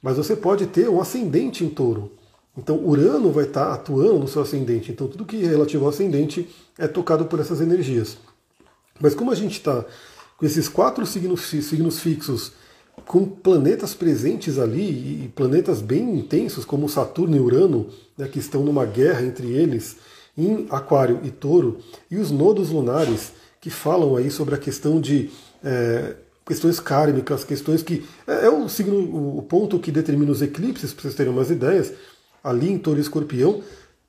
mas 0.00 0.16
você 0.16 0.36
pode 0.36 0.66
ter 0.66 0.88
um 0.88 1.00
ascendente 1.00 1.64
em 1.64 1.68
touro. 1.68 2.12
Então 2.56 2.76
Urano 2.76 3.32
vai 3.32 3.44
estar 3.44 3.72
atuando 3.72 4.20
no 4.20 4.28
seu 4.28 4.42
ascendente. 4.42 4.92
Então 4.92 5.08
tudo 5.08 5.24
que 5.24 5.42
é 5.42 5.48
relativo 5.48 5.84
ao 5.84 5.90
ascendente 5.90 6.48
é 6.78 6.86
tocado 6.86 7.24
por 7.24 7.40
essas 7.40 7.60
energias. 7.60 8.16
Mas 9.00 9.14
como 9.14 9.32
a 9.32 9.34
gente 9.34 9.54
está 9.54 9.84
com 10.36 10.46
esses 10.46 10.68
quatro 10.68 11.04
signos, 11.04 11.42
signos 11.42 11.98
fixos, 11.98 12.52
com 13.06 13.24
planetas 13.24 13.94
presentes 13.94 14.58
ali, 14.58 15.24
e 15.24 15.32
planetas 15.34 15.80
bem 15.80 16.16
intensos, 16.18 16.64
como 16.64 16.88
Saturno 16.88 17.36
e 17.36 17.40
Urano, 17.40 17.88
né, 18.16 18.28
que 18.28 18.38
estão 18.38 18.62
numa 18.64 18.86
guerra 18.86 19.22
entre 19.22 19.52
eles, 19.52 19.96
em 20.36 20.66
Aquário 20.70 21.20
e 21.22 21.30
Touro, 21.30 21.78
e 22.10 22.16
os 22.16 22.30
nodos 22.30 22.70
lunares, 22.70 23.32
que 23.60 23.70
falam 23.70 24.16
aí 24.16 24.30
sobre 24.30 24.54
a 24.54 24.58
questão 24.58 25.00
de 25.00 25.30
é, 25.62 26.16
questões 26.46 26.78
kármicas, 26.78 27.44
questões 27.44 27.82
que. 27.82 28.04
É, 28.26 28.46
é, 28.46 28.50
o 28.50 28.68
signo, 28.68 29.38
o 29.38 29.42
ponto 29.42 29.78
que 29.78 29.90
determina 29.90 30.30
os 30.30 30.42
eclipses, 30.42 30.92
para 30.92 31.02
vocês 31.02 31.14
terem 31.14 31.32
umas 31.32 31.50
ideias, 31.50 31.92
ali 32.42 32.70
em 32.70 32.78
Touro 32.78 32.98
e 32.98 33.02
Escorpião. 33.02 33.62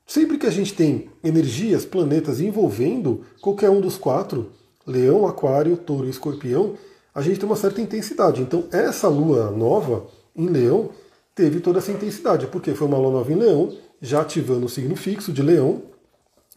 Sempre 0.06 0.38
que 0.38 0.46
a 0.46 0.50
gente 0.50 0.72
tem 0.74 1.08
energias, 1.24 1.84
planetas 1.84 2.40
envolvendo 2.40 3.24
qualquer 3.40 3.70
um 3.70 3.80
dos 3.80 3.96
quatro, 3.96 4.52
Leão, 4.86 5.26
Aquário, 5.26 5.76
Touro 5.76 6.06
e 6.06 6.10
Escorpião, 6.10 6.74
a 7.16 7.22
gente 7.22 7.40
tem 7.40 7.48
uma 7.48 7.56
certa 7.56 7.80
intensidade. 7.80 8.42
Então, 8.42 8.64
essa 8.70 9.08
lua 9.08 9.50
nova 9.50 10.06
em 10.36 10.48
Leão 10.48 10.90
teve 11.34 11.60
toda 11.60 11.78
essa 11.78 11.90
intensidade, 11.90 12.46
porque 12.46 12.74
foi 12.74 12.86
uma 12.86 12.98
lua 12.98 13.10
nova 13.10 13.32
em 13.32 13.36
Leão, 13.36 13.74
já 14.02 14.20
ativando 14.20 14.66
o 14.66 14.68
signo 14.68 14.94
fixo 14.94 15.32
de 15.32 15.40
Leão, 15.40 15.80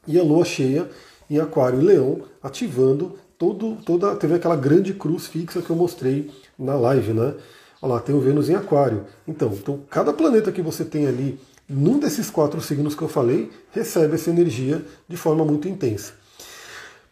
e 0.05 0.19
a 0.19 0.23
lua 0.23 0.43
cheia 0.43 0.89
em 1.29 1.39
Aquário 1.39 1.79
e 1.79 1.85
Leão, 1.85 2.23
ativando 2.43 3.13
todo, 3.37 3.77
toda. 3.85 4.13
Teve 4.17 4.33
aquela 4.33 4.57
grande 4.57 4.93
cruz 4.93 5.27
fixa 5.27 5.61
que 5.61 5.69
eu 5.69 5.77
mostrei 5.77 6.29
na 6.57 6.75
live, 6.75 7.13
né? 7.13 7.35
Olha 7.81 7.93
lá, 7.93 7.99
tem 8.01 8.13
o 8.13 8.19
Vênus 8.19 8.49
em 8.49 8.55
Aquário. 8.55 9.05
Então, 9.25 9.53
então, 9.53 9.79
cada 9.89 10.11
planeta 10.11 10.51
que 10.51 10.61
você 10.61 10.83
tem 10.83 11.07
ali, 11.07 11.39
num 11.69 11.97
desses 11.97 12.29
quatro 12.29 12.59
signos 12.59 12.95
que 12.95 13.01
eu 13.01 13.07
falei, 13.07 13.49
recebe 13.71 14.15
essa 14.15 14.29
energia 14.29 14.83
de 15.07 15.15
forma 15.15 15.45
muito 15.45 15.69
intensa. 15.69 16.18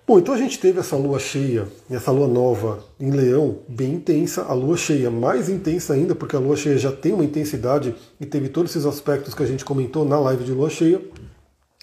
Bom, 0.08 0.20
então 0.20 0.34
a 0.34 0.38
gente 0.38 0.58
teve 0.58 0.80
essa 0.80 0.96
lua 0.96 1.20
cheia, 1.20 1.68
essa 1.90 2.12
lua 2.12 2.30
nova 2.30 2.82
em 2.98 3.12
Leão, 3.12 3.58
bem 3.68 3.96
intensa, 3.96 4.44
a 4.44 4.54
lua 4.54 4.78
cheia 4.78 5.12
mais 5.12 5.50
intensa 5.50 5.94
ainda, 5.94 6.16
porque 6.16 6.34
a 6.34 6.40
lua 6.40 6.56
cheia 6.56 6.78
já 6.78 6.94
tem 6.94 7.12
uma 7.12 7.26
intensidade 7.26 7.94
e 8.18 8.26
teve 8.26 8.48
todos 8.48 8.72
esses 8.72 8.86
aspectos 8.86 9.34
que 9.34 9.44
a 9.44 9.46
gente 9.46 9.66
comentou 9.66 10.06
na 10.06 10.18
live 10.18 10.46
de 10.46 10.54
lua 10.54 10.70
cheia. 10.70 11.02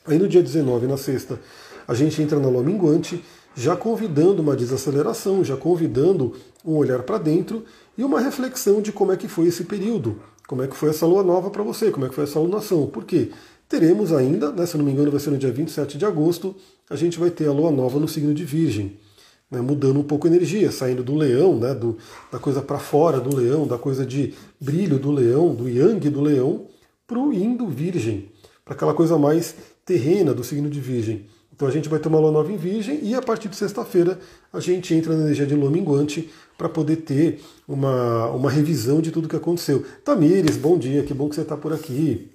Aí 0.07 0.19
no 0.19 0.27
dia 0.27 0.43
19, 0.43 0.87
na 0.87 0.97
sexta, 0.97 1.39
a 1.87 1.93
gente 1.93 2.23
entra 2.23 2.41
na 2.41 2.49
lua 2.49 2.63
minguante, 2.63 3.23
já 3.55 3.77
convidando 3.77 4.41
uma 4.41 4.57
desaceleração, 4.57 5.45
já 5.45 5.59
convidando 5.59 6.33
um 6.65 6.77
olhar 6.77 7.03
para 7.03 7.19
dentro 7.19 7.63
e 7.95 8.03
uma 8.03 8.21
reflexão 8.21 8.81
de 8.81 8.91
como 8.91 9.13
é 9.13 9.19
que 9.19 9.29
foi 9.29 9.49
esse 9.49 9.65
período, 9.65 10.19
como 10.49 10.63
é 10.63 10.67
que 10.67 10.75
foi 10.75 10.89
essa 10.89 11.05
lua 11.05 11.23
nova 11.23 11.51
para 11.51 11.63
você, 11.63 11.91
como 11.91 12.07
é 12.07 12.09
que 12.09 12.15
foi 12.15 12.25
essa 12.25 12.39
alunação. 12.39 12.87
Por 12.87 13.05
quê? 13.05 13.33
Teremos 13.69 14.13
ainda, 14.13 14.53
né, 14.53 14.67
se 14.67 14.77
não 14.77 14.85
me 14.85 14.93
engano 14.93 15.11
vai 15.11 15.21
ser 15.21 15.31
no 15.31 15.39
dia 15.39 15.51
27 15.51 15.99
de 15.99 16.05
agosto, 16.05 16.55
a 16.89 16.97
gente 16.97 17.19
vai 17.19 17.31
ter 17.31 17.49
a 17.49 17.53
lua 17.53 17.71
nova 17.71 17.99
no 17.99 18.07
signo 18.07 18.35
de 18.35 18.45
Virgem, 18.45 18.97
né, 19.51 19.61
mudando 19.61 19.99
um 19.99 20.03
pouco 20.03 20.27
a 20.27 20.31
energia, 20.31 20.71
saindo 20.71 21.03
do 21.03 21.15
leão, 21.15 21.59
né, 21.59 21.75
do, 21.75 21.97
da 22.31 22.39
coisa 22.39 22.61
para 22.61 22.79
fora 22.79 23.21
do 23.21 23.35
leão, 23.35 23.67
da 23.67 23.79
coisa 23.79 24.05
de 24.05 24.35
brilho 24.61 24.99
do 24.99 25.11
leão, 25.11 25.55
do 25.55 25.69
yang 25.69 26.09
do 26.11 26.21
leão, 26.21 26.67
para 27.07 27.19
o 27.19 27.33
yin 27.33 27.57
do 27.57 27.67
Virgem, 27.67 28.31
para 28.65 28.75
aquela 28.75 28.95
coisa 28.95 29.19
mais 29.19 29.55
terrena 29.85 30.33
do 30.33 30.43
signo 30.43 30.71
de 30.71 30.81
Virgem. 30.81 31.27
Então 31.55 31.69
a 31.69 31.71
gente 31.71 31.89
vai 31.89 32.01
ter 32.01 32.09
uma 32.09 32.19
lua 32.19 32.33
nova 32.33 32.51
em 32.51 32.57
Virgem 32.57 32.99
e 33.03 33.15
a 33.15 33.23
partir 33.23 33.49
de 33.49 33.55
sexta-feira 33.55 34.19
a 34.53 34.59
gente 34.59 34.93
entra 34.93 35.15
na 35.15 35.23
energia 35.23 35.47
de 35.47 35.55
lua 35.55 35.71
minguante 35.71 36.29
para 36.59 36.69
poder 36.69 36.97
ter 36.97 37.41
uma, 37.69 38.29
uma 38.31 38.51
revisão 38.51 39.01
de 39.01 39.13
tudo 39.13 39.29
que 39.29 39.37
aconteceu. 39.37 39.85
Tamires, 40.05 40.57
bom 40.57 40.77
dia, 40.77 41.05
que 41.05 41.15
bom 41.15 41.29
que 41.29 41.37
você 41.37 41.43
está 41.43 41.57
por 41.57 41.73
aqui 41.73 42.34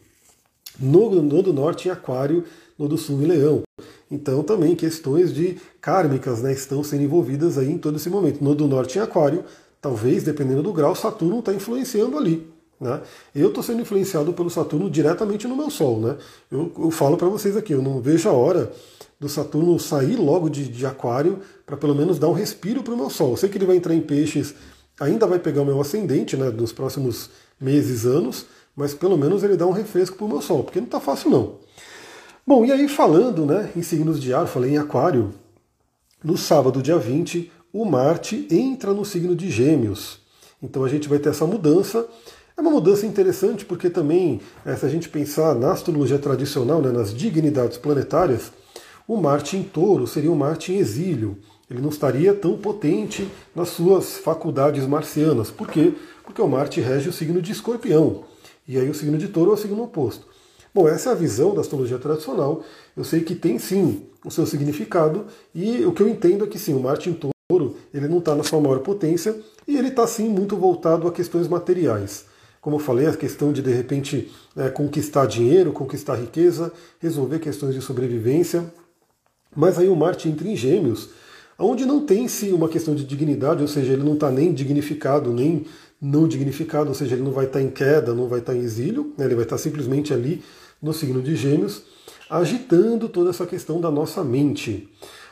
no, 0.80 1.10
no 1.22 1.44
do 1.44 1.54
norte 1.54 1.88
em 1.88 1.92
Aquário, 1.92 2.44
no 2.78 2.88
do 2.88 2.98
sul 2.98 3.22
em 3.22 3.26
Leão. 3.26 3.64
Então 4.10 4.42
também 4.42 4.76
questões 4.76 5.34
de 5.34 5.58
kármicas 5.82 6.42
né, 6.42 6.52
estão 6.52 6.84
sendo 6.84 7.04
envolvidas 7.04 7.58
aí 7.58 7.72
em 7.72 7.78
todo 7.78 7.98
esse 7.98 8.10
momento. 8.10 8.44
No 8.44 8.56
do 8.56 8.68
norte 8.68 8.98
em 8.98 9.02
Aquário, 9.02 9.44
talvez, 9.82 10.24
dependendo 10.24 10.64
do 10.64 10.74
grau, 10.74 10.96
Saturno 10.96 11.40
está 11.40 11.54
influenciando 11.54 12.18
ali. 12.18 12.48
Né? 12.80 13.02
Eu 13.36 13.50
estou 13.50 13.62
sendo 13.62 13.82
influenciado 13.82 14.32
pelo 14.34 14.50
Saturno 14.50 14.90
diretamente 14.90 15.48
no 15.48 15.56
meu 15.56 15.70
Sol. 15.70 16.00
Né? 16.00 16.18
Eu, 16.50 16.72
eu 16.80 16.92
falo 16.92 17.18
para 17.18 17.28
vocês 17.28 17.58
aqui, 17.58 17.74
eu 17.74 17.82
não 17.82 18.02
vejo 18.02 18.30
a 18.30 18.34
hora 18.34 18.72
do 19.20 19.28
Saturno 19.28 19.78
sair 19.78 20.16
logo 20.16 20.50
de, 20.50 20.68
de 20.68 20.86
Aquário 20.86 21.40
para 21.66 21.76
pelo 21.76 21.94
menos 21.94 22.18
dar 22.18 22.30
um 22.30 22.34
respiro 22.34 22.82
para 22.82 22.94
o 22.94 22.98
meu 22.98 23.10
Sol. 23.10 23.32
Eu 23.32 23.38
sei 23.38 23.50
que 23.50 23.58
ele 23.58 23.66
vai 23.66 23.76
entrar 23.76 23.94
em 23.94 24.02
peixes, 24.02 24.56
ainda 25.00 25.28
vai 25.28 25.40
pegar 25.40 25.62
o 25.62 25.66
meu 25.66 25.80
ascendente 25.80 26.38
né, 26.38 26.50
nos 26.50 26.72
próximos 26.72 27.30
meses, 27.60 28.06
anos, 28.06 28.46
mas 28.80 28.94
pelo 28.94 29.18
menos 29.18 29.44
ele 29.44 29.58
dá 29.58 29.68
um 29.68 29.74
refresco 29.74 30.16
para 30.16 30.26
o 30.26 30.30
meu 30.30 30.42
sol, 30.42 30.64
porque 30.64 30.80
não 30.80 30.86
está 30.86 31.02
fácil 31.02 31.30
não. 31.30 31.56
Bom, 32.48 32.64
e 32.64 32.72
aí 32.72 32.88
falando 32.88 33.46
né, 33.46 33.70
em 33.76 33.82
signos 33.82 34.22
de 34.22 34.34
ar, 34.34 34.48
falei 34.48 34.72
em 34.72 34.78
aquário, 34.78 35.34
no 36.24 36.38
sábado, 36.38 36.82
dia 36.82 36.98
20, 36.98 37.52
o 37.74 37.84
Marte 37.84 38.48
entra 38.50 38.94
no 38.94 39.04
signo 39.04 39.36
de 39.36 39.52
gêmeos. 39.52 40.22
Então 40.64 40.86
a 40.86 40.88
gente 40.88 41.10
vai 41.10 41.20
ter 41.20 41.28
essa 41.28 41.46
mudança. 41.46 42.08
É 42.56 42.62
uma 42.62 42.72
mudança 42.72 43.06
interessante 43.06 43.66
porque 43.66 43.90
também, 43.90 44.40
é, 44.66 44.74
se 44.78 44.86
a 44.86 44.90
gente 44.90 45.10
pensar 45.10 45.54
na 45.56 45.74
astrologia 45.74 46.18
tradicional, 46.18 46.82
né, 46.82 46.90
nas 46.90 47.14
dignidades 47.14 47.78
planetárias, 47.78 48.50
o 49.06 49.18
Marte 49.18 49.58
em 49.58 49.64
touro 49.64 50.08
seria 50.08 50.32
um 50.32 50.36
Marte 50.36 50.72
em 50.72 50.78
exílio. 50.78 51.38
Ele 51.70 51.82
não 51.82 51.90
estaria 51.90 52.34
tão 52.34 52.58
potente 52.58 53.28
nas 53.54 53.68
suas 53.68 54.18
faculdades 54.20 54.88
marcianas. 54.88 55.52
Por 55.52 55.68
quê? 55.68 55.92
Porque 56.24 56.42
o 56.42 56.48
Marte 56.48 56.80
rege 56.80 57.10
o 57.10 57.14
signo 57.14 57.42
de 57.42 57.52
escorpião. 57.52 58.29
E 58.70 58.78
aí 58.78 58.88
o 58.88 58.94
signo 58.94 59.18
de 59.18 59.28
touro 59.30 59.50
é 59.50 59.56
o 59.56 59.58
signo 59.58 59.82
oposto. 59.82 60.28
Bom, 60.72 60.88
essa 60.88 61.10
é 61.10 61.12
a 61.14 61.16
visão 61.16 61.56
da 61.56 61.62
astrologia 61.62 61.98
tradicional. 61.98 62.64
Eu 62.96 63.04
sei 63.04 63.22
que 63.22 63.34
tem 63.34 63.58
sim 63.58 64.04
o 64.24 64.30
seu 64.30 64.46
significado, 64.46 65.26
e 65.56 65.84
o 65.86 65.92
que 65.92 66.04
eu 66.04 66.08
entendo 66.08 66.46
é 66.46 66.48
que 66.48 66.60
sim, 66.60 66.76
o 66.76 66.80
Marte 66.80 67.10
em 67.10 67.14
touro 67.14 67.76
ele 67.92 68.08
não 68.08 68.20
está 68.20 68.36
na 68.36 68.44
sua 68.44 68.62
maior 68.62 68.82
potência 68.82 69.36
e 69.68 69.76
ele 69.76 69.88
está 69.88 70.06
sim 70.06 70.30
muito 70.30 70.56
voltado 70.56 71.08
a 71.08 71.12
questões 71.12 71.48
materiais. 71.48 72.26
Como 72.62 72.76
eu 72.76 72.80
falei, 72.80 73.08
a 73.08 73.18
questão 73.18 73.52
de 73.52 73.64
de 73.64 73.74
repente 73.74 74.32
é, 74.56 74.70
conquistar 74.70 75.26
dinheiro, 75.26 75.74
conquistar 75.74 76.16
riqueza, 76.16 76.72
resolver 77.00 77.40
questões 77.40 77.74
de 77.74 77.82
sobrevivência. 77.82 78.72
Mas 79.56 79.80
aí 79.80 79.90
o 79.90 79.96
Marte 79.96 80.30
entra 80.30 80.48
em 80.48 80.56
gêmeos, 80.56 81.10
onde 81.60 81.86
não 81.86 82.06
tem-se 82.06 82.52
uma 82.52 82.70
questão 82.70 82.96
de 82.96 83.04
dignidade, 83.04 83.62
ou 83.62 83.68
seja, 83.68 83.94
ele 83.94 84.04
não 84.04 84.14
está 84.14 84.32
nem 84.32 84.54
dignificado, 84.54 85.34
nem 85.34 85.66
não 86.02 86.28
dignificado, 86.28 86.90
ou 86.90 86.96
seja, 86.96 87.16
ele 87.16 87.24
não 87.24 87.32
vai 87.32 87.46
estar 87.46 87.62
em 87.62 87.70
queda, 87.70 88.14
não 88.14 88.28
vai 88.28 88.40
estar 88.40 88.56
em 88.56 88.62
exílio, 88.62 89.14
né, 89.18 89.26
ele 89.26 89.36
vai 89.36 89.44
estar 89.44 89.58
simplesmente 89.58 90.14
ali 90.14 90.42
no 90.82 90.94
signo 90.94 91.22
de 91.22 91.36
Gêmeos, 91.36 91.84
agitando 92.30 93.10
toda 93.10 93.32
essa 93.32 93.46
questão 93.46 93.82
da 93.82 93.92
nossa 93.92 94.24
mente. 94.24 94.90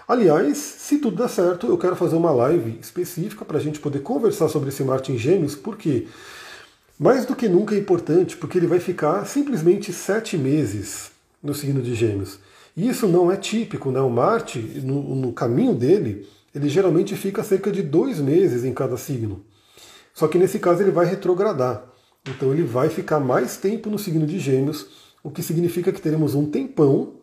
Aliás, 0.08 0.58
se 0.58 1.00
tudo 1.00 1.18
der 1.18 1.30
certo, 1.30 1.68
eu 1.68 1.78
quero 1.78 1.96
fazer 1.96 2.16
uma 2.16 2.32
live 2.32 2.78
específica 2.82 3.46
para 3.46 3.58
a 3.58 3.62
gente 3.62 3.80
poder 3.80 4.00
conversar 4.00 4.50
sobre 4.50 4.70
esse 4.70 4.84
Marte 4.84 5.12
em 5.12 5.18
Gêmeos, 5.18 5.56
porque 5.56 6.08
mais 7.00 7.26
do 7.26 7.36
que 7.36 7.48
nunca 7.48 7.76
é 7.76 7.78
importante, 7.78 8.36
porque 8.36 8.58
ele 8.58 8.68
vai 8.68 8.80
ficar 8.80 9.26
simplesmente 9.26 9.94
sete 9.94 10.38
meses 10.38 11.12
no 11.42 11.54
signo 11.54 11.82
de 11.82 11.94
Gêmeos. 11.94 12.40
Isso 12.78 13.08
não 13.08 13.32
é 13.32 13.36
típico, 13.36 13.90
né? 13.90 14.00
O 14.00 14.10
Marte, 14.10 14.60
no, 14.60 15.16
no 15.16 15.34
caminho 15.34 15.74
dele, 15.74 16.30
ele 16.54 16.70
geralmente 16.70 17.16
fica 17.16 17.44
cerca 17.44 17.72
de 17.72 17.82
dois 17.82 18.20
meses 18.20 18.64
em 18.64 18.72
cada 18.72 18.96
signo. 18.98 19.44
Só 20.14 20.28
que 20.28 20.38
nesse 20.38 20.60
caso 20.60 20.84
ele 20.84 20.92
vai 20.92 21.08
retrogradar. 21.08 21.84
Então 22.30 22.54
ele 22.54 22.62
vai 22.62 22.90
ficar 22.90 23.20
mais 23.20 23.58
tempo 23.58 23.90
no 23.90 23.98
signo 23.98 24.28
de 24.28 24.38
Gêmeos, 24.38 24.88
o 25.24 25.32
que 25.32 25.42
significa 25.42 25.92
que 25.92 26.00
teremos 26.00 26.36
um 26.36 26.46
tempão 26.46 27.16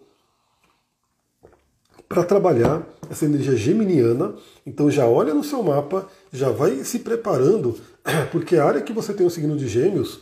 para 2.08 2.24
trabalhar 2.24 2.84
essa 3.08 3.24
energia 3.24 3.56
geminiana. 3.56 4.34
Então 4.66 4.90
já 4.90 5.06
olha 5.06 5.32
no 5.32 5.44
seu 5.44 5.62
mapa, 5.62 6.08
já 6.32 6.50
vai 6.50 6.82
se 6.82 6.98
preparando, 6.98 7.78
porque 8.32 8.56
a 8.56 8.64
área 8.64 8.82
que 8.82 8.92
você 8.92 9.14
tem 9.14 9.24
o 9.24 9.30
signo 9.30 9.56
de 9.56 9.68
Gêmeos 9.68 10.18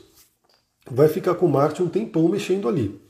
vai 0.90 1.08
ficar 1.08 1.36
com 1.36 1.48
Marte 1.48 1.82
um 1.82 1.88
tempão 1.88 2.28
mexendo 2.28 2.68
ali. 2.68 3.01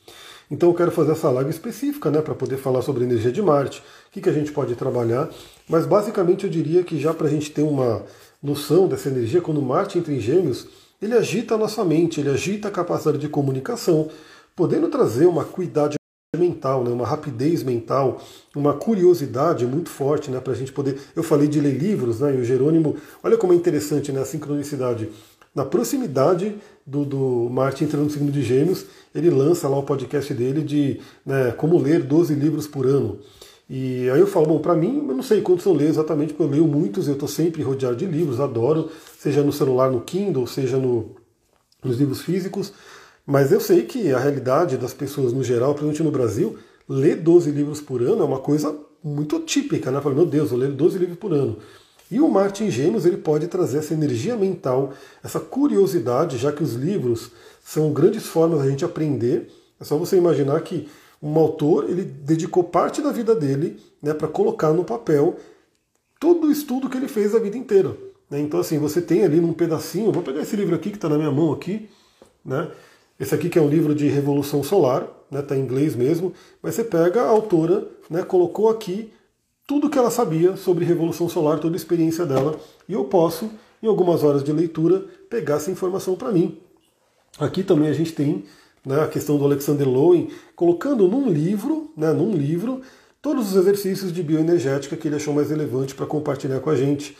Então 0.52 0.68
eu 0.68 0.74
quero 0.74 0.90
fazer 0.90 1.12
essa 1.12 1.30
live 1.30 1.48
específica, 1.48 2.10
né, 2.10 2.20
para 2.20 2.34
poder 2.34 2.58
falar 2.58 2.82
sobre 2.82 3.04
energia 3.04 3.32
de 3.32 3.40
Marte, 3.40 3.80
o 3.80 4.10
que, 4.12 4.20
que 4.20 4.28
a 4.28 4.32
gente 4.32 4.52
pode 4.52 4.74
trabalhar. 4.74 5.30
Mas 5.66 5.86
basicamente 5.86 6.44
eu 6.44 6.50
diria 6.50 6.84
que 6.84 7.00
já 7.00 7.14
para 7.14 7.26
a 7.26 7.30
gente 7.30 7.50
ter 7.50 7.62
uma, 7.62 8.04
noção 8.42 8.86
dessa 8.86 9.08
energia, 9.08 9.40
quando 9.40 9.62
Marte 9.62 9.98
entra 9.98 10.12
em 10.12 10.20
Gêmeos, 10.20 10.66
ele 11.00 11.14
agita 11.14 11.54
a 11.54 11.58
nossa 11.58 11.82
mente, 11.84 12.20
ele 12.20 12.28
agita 12.28 12.68
a 12.68 12.70
capacidade 12.70 13.16
de 13.16 13.30
comunicação, 13.30 14.10
podendo 14.54 14.88
trazer 14.88 15.24
uma 15.24 15.42
cuidade 15.42 15.96
mental, 16.36 16.84
né, 16.84 16.90
uma 16.90 17.06
rapidez 17.06 17.62
mental, 17.62 18.20
uma 18.54 18.74
curiosidade 18.74 19.66
muito 19.66 19.88
forte 19.88 20.30
né, 20.30 20.38
para 20.38 20.52
a 20.52 20.56
gente 20.56 20.70
poder. 20.70 21.00
Eu 21.16 21.22
falei 21.22 21.48
de 21.48 21.60
ler 21.60 21.78
livros, 21.78 22.20
né, 22.20 22.34
e 22.34 22.40
o 22.40 22.44
Jerônimo, 22.44 22.96
olha 23.22 23.38
como 23.38 23.54
é 23.54 23.56
interessante 23.56 24.12
né, 24.12 24.20
a 24.20 24.26
sincronicidade. 24.26 25.08
Na 25.54 25.64
proximidade 25.64 26.56
do, 26.86 27.04
do 27.04 27.48
Marte 27.50 27.84
entrando 27.84 28.04
no 28.04 28.10
signo 28.10 28.30
de 28.30 28.42
Gêmeos, 28.42 28.86
ele 29.14 29.30
lança 29.30 29.68
lá 29.68 29.78
o 29.78 29.82
podcast 29.82 30.32
dele 30.34 30.62
de 30.62 31.00
né, 31.24 31.52
como 31.52 31.78
ler 31.78 32.02
12 32.02 32.34
livros 32.34 32.66
por 32.66 32.86
ano. 32.86 33.18
E 33.68 34.10
aí 34.10 34.20
eu 34.20 34.26
falo, 34.26 34.46
bom, 34.46 34.58
para 34.58 34.74
mim, 34.74 35.04
eu 35.08 35.14
não 35.14 35.22
sei 35.22 35.40
quantos 35.40 35.64
eu 35.64 35.72
leio 35.72 35.88
exatamente, 35.88 36.34
porque 36.34 36.42
eu 36.42 36.50
leio 36.50 36.66
muitos, 36.66 37.08
eu 37.08 37.14
estou 37.14 37.28
sempre 37.28 37.62
rodeado 37.62 37.96
de 37.96 38.04
livros, 38.04 38.40
adoro, 38.40 38.90
seja 39.18 39.42
no 39.42 39.52
celular, 39.52 39.90
no 39.90 40.02
Kindle, 40.02 40.46
seja 40.46 40.76
no, 40.76 41.16
nos 41.82 41.98
livros 41.98 42.20
físicos. 42.20 42.72
Mas 43.24 43.52
eu 43.52 43.60
sei 43.60 43.82
que 43.82 44.12
a 44.12 44.18
realidade 44.18 44.76
das 44.76 44.92
pessoas 44.92 45.32
no 45.32 45.42
geral, 45.44 45.70
principalmente 45.70 46.02
no 46.02 46.10
Brasil, 46.10 46.58
ler 46.88 47.16
12 47.16 47.50
livros 47.50 47.80
por 47.80 48.02
ano 48.02 48.22
é 48.22 48.24
uma 48.24 48.40
coisa 48.40 48.76
muito 49.02 49.40
típica, 49.40 49.90
né? 49.90 50.00
Fala, 50.00 50.14
meu 50.14 50.26
Deus, 50.26 50.50
eu 50.50 50.58
leio 50.58 50.72
12 50.72 50.98
livros 50.98 51.18
por 51.18 51.32
ano. 51.32 51.56
E 52.12 52.20
o 52.20 52.28
Marte 52.28 52.62
em 52.62 52.70
Gêmeos 52.70 53.06
ele 53.06 53.16
pode 53.16 53.46
trazer 53.46 53.78
essa 53.78 53.94
energia 53.94 54.36
mental, 54.36 54.92
essa 55.24 55.40
curiosidade, 55.40 56.36
já 56.36 56.52
que 56.52 56.62
os 56.62 56.74
livros 56.74 57.30
são 57.64 57.90
grandes 57.90 58.26
formas 58.26 58.58
da 58.58 58.68
gente 58.68 58.84
aprender. 58.84 59.50
É 59.80 59.84
só 59.84 59.96
você 59.96 60.18
imaginar 60.18 60.60
que 60.60 60.90
um 61.22 61.38
autor 61.38 61.88
ele 61.88 62.04
dedicou 62.04 62.64
parte 62.64 63.00
da 63.00 63.10
vida 63.10 63.34
dele 63.34 63.80
né, 64.02 64.12
para 64.12 64.28
colocar 64.28 64.74
no 64.74 64.84
papel 64.84 65.36
todo 66.20 66.48
o 66.48 66.52
estudo 66.52 66.90
que 66.90 66.98
ele 66.98 67.08
fez 67.08 67.34
a 67.34 67.38
vida 67.38 67.56
inteira. 67.56 67.96
Né? 68.28 68.40
Então 68.40 68.60
assim, 68.60 68.78
você 68.78 69.00
tem 69.00 69.24
ali 69.24 69.40
num 69.40 69.54
pedacinho, 69.54 70.12
vou 70.12 70.22
pegar 70.22 70.42
esse 70.42 70.54
livro 70.54 70.74
aqui 70.74 70.90
que 70.90 70.98
está 70.98 71.08
na 71.08 71.16
minha 71.16 71.32
mão 71.32 71.50
aqui, 71.50 71.88
né? 72.44 72.70
Esse 73.18 73.34
aqui 73.34 73.48
que 73.48 73.58
é 73.58 73.62
um 73.62 73.68
livro 73.68 73.94
de 73.94 74.06
Revolução 74.08 74.62
Solar, 74.62 75.08
né, 75.30 75.40
tá 75.40 75.56
em 75.56 75.60
inglês 75.60 75.94
mesmo, 75.94 76.34
mas 76.62 76.74
você 76.74 76.84
pega 76.84 77.22
a 77.22 77.28
autora, 77.28 77.86
né, 78.10 78.22
colocou 78.22 78.68
aqui 78.68 79.12
tudo 79.72 79.88
que 79.88 79.96
ela 79.96 80.10
sabia 80.10 80.54
sobre 80.54 80.84
Revolução 80.84 81.30
Solar, 81.30 81.58
toda 81.58 81.74
a 81.74 81.78
experiência 81.78 82.26
dela, 82.26 82.60
e 82.86 82.92
eu 82.92 83.04
posso, 83.06 83.50
em 83.82 83.86
algumas 83.86 84.22
horas 84.22 84.44
de 84.44 84.52
leitura, 84.52 85.06
pegar 85.30 85.54
essa 85.54 85.70
informação 85.70 86.14
para 86.14 86.30
mim. 86.30 86.58
Aqui 87.38 87.62
também 87.62 87.88
a 87.88 87.92
gente 87.94 88.12
tem 88.12 88.44
né, 88.84 89.00
a 89.00 89.08
questão 89.08 89.38
do 89.38 89.46
Alexander 89.46 89.88
Lowen, 89.88 90.28
colocando 90.54 91.08
num 91.08 91.26
livro, 91.30 91.90
né, 91.96 92.12
num 92.12 92.34
livro, 92.34 92.82
todos 93.22 93.50
os 93.50 93.56
exercícios 93.56 94.12
de 94.12 94.22
bioenergética 94.22 94.94
que 94.94 95.08
ele 95.08 95.16
achou 95.16 95.32
mais 95.32 95.48
relevante 95.48 95.94
para 95.94 96.04
compartilhar 96.04 96.60
com 96.60 96.68
a 96.68 96.76
gente. 96.76 97.16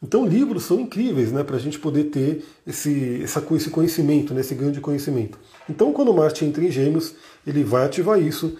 Então 0.00 0.24
livros 0.24 0.62
são 0.62 0.78
incríveis 0.78 1.32
né, 1.32 1.42
para 1.42 1.56
a 1.56 1.58
gente 1.58 1.76
poder 1.76 2.04
ter 2.04 2.44
esse, 2.64 3.20
essa, 3.24 3.44
esse 3.50 3.68
conhecimento, 3.68 4.32
né, 4.32 4.42
esse 4.42 4.54
ganho 4.54 4.70
de 4.70 4.80
conhecimento. 4.80 5.40
Então 5.68 5.92
quando 5.92 6.14
Marte 6.14 6.44
entra 6.44 6.62
em 6.62 6.70
gêmeos, 6.70 7.16
ele 7.44 7.64
vai 7.64 7.84
ativar 7.84 8.22
isso. 8.22 8.56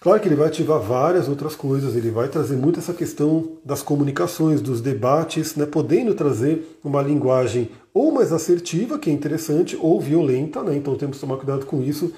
Claro 0.00 0.20
que 0.20 0.28
ele 0.28 0.36
vai 0.36 0.48
ativar 0.48 0.78
várias 0.78 1.26
outras 1.28 1.56
coisas, 1.56 1.96
ele 1.96 2.10
vai 2.10 2.28
trazer 2.28 2.56
muito 2.56 2.78
essa 2.78 2.92
questão 2.92 3.58
das 3.64 3.82
comunicações, 3.82 4.60
dos 4.60 4.80
debates, 4.80 5.56
né, 5.56 5.64
podendo 5.64 6.14
trazer 6.14 6.78
uma 6.84 7.02
linguagem 7.02 7.70
ou 7.94 8.12
mais 8.12 8.30
assertiva, 8.30 8.98
que 8.98 9.08
é 9.08 9.12
interessante, 9.12 9.76
ou 9.80 10.00
violenta, 10.00 10.62
né, 10.62 10.76
então 10.76 10.94
temos 10.96 11.16
que 11.16 11.22
tomar 11.22 11.38
cuidado 11.38 11.64
com 11.64 11.82
isso. 11.82 12.12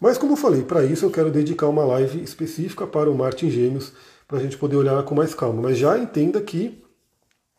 Mas 0.00 0.18
como 0.18 0.32
eu 0.32 0.36
falei, 0.36 0.62
para 0.62 0.84
isso 0.84 1.04
eu 1.04 1.10
quero 1.10 1.30
dedicar 1.30 1.68
uma 1.68 1.84
live 1.84 2.22
específica 2.22 2.86
para 2.86 3.10
o 3.10 3.14
Marte 3.14 3.46
em 3.46 3.50
Gêmeos, 3.50 3.92
para 4.26 4.38
a 4.38 4.40
gente 4.42 4.58
poder 4.58 4.76
olhar 4.76 5.02
com 5.04 5.14
mais 5.14 5.34
calma. 5.34 5.62
Mas 5.62 5.78
já 5.78 5.96
entenda 5.98 6.40
que 6.40 6.82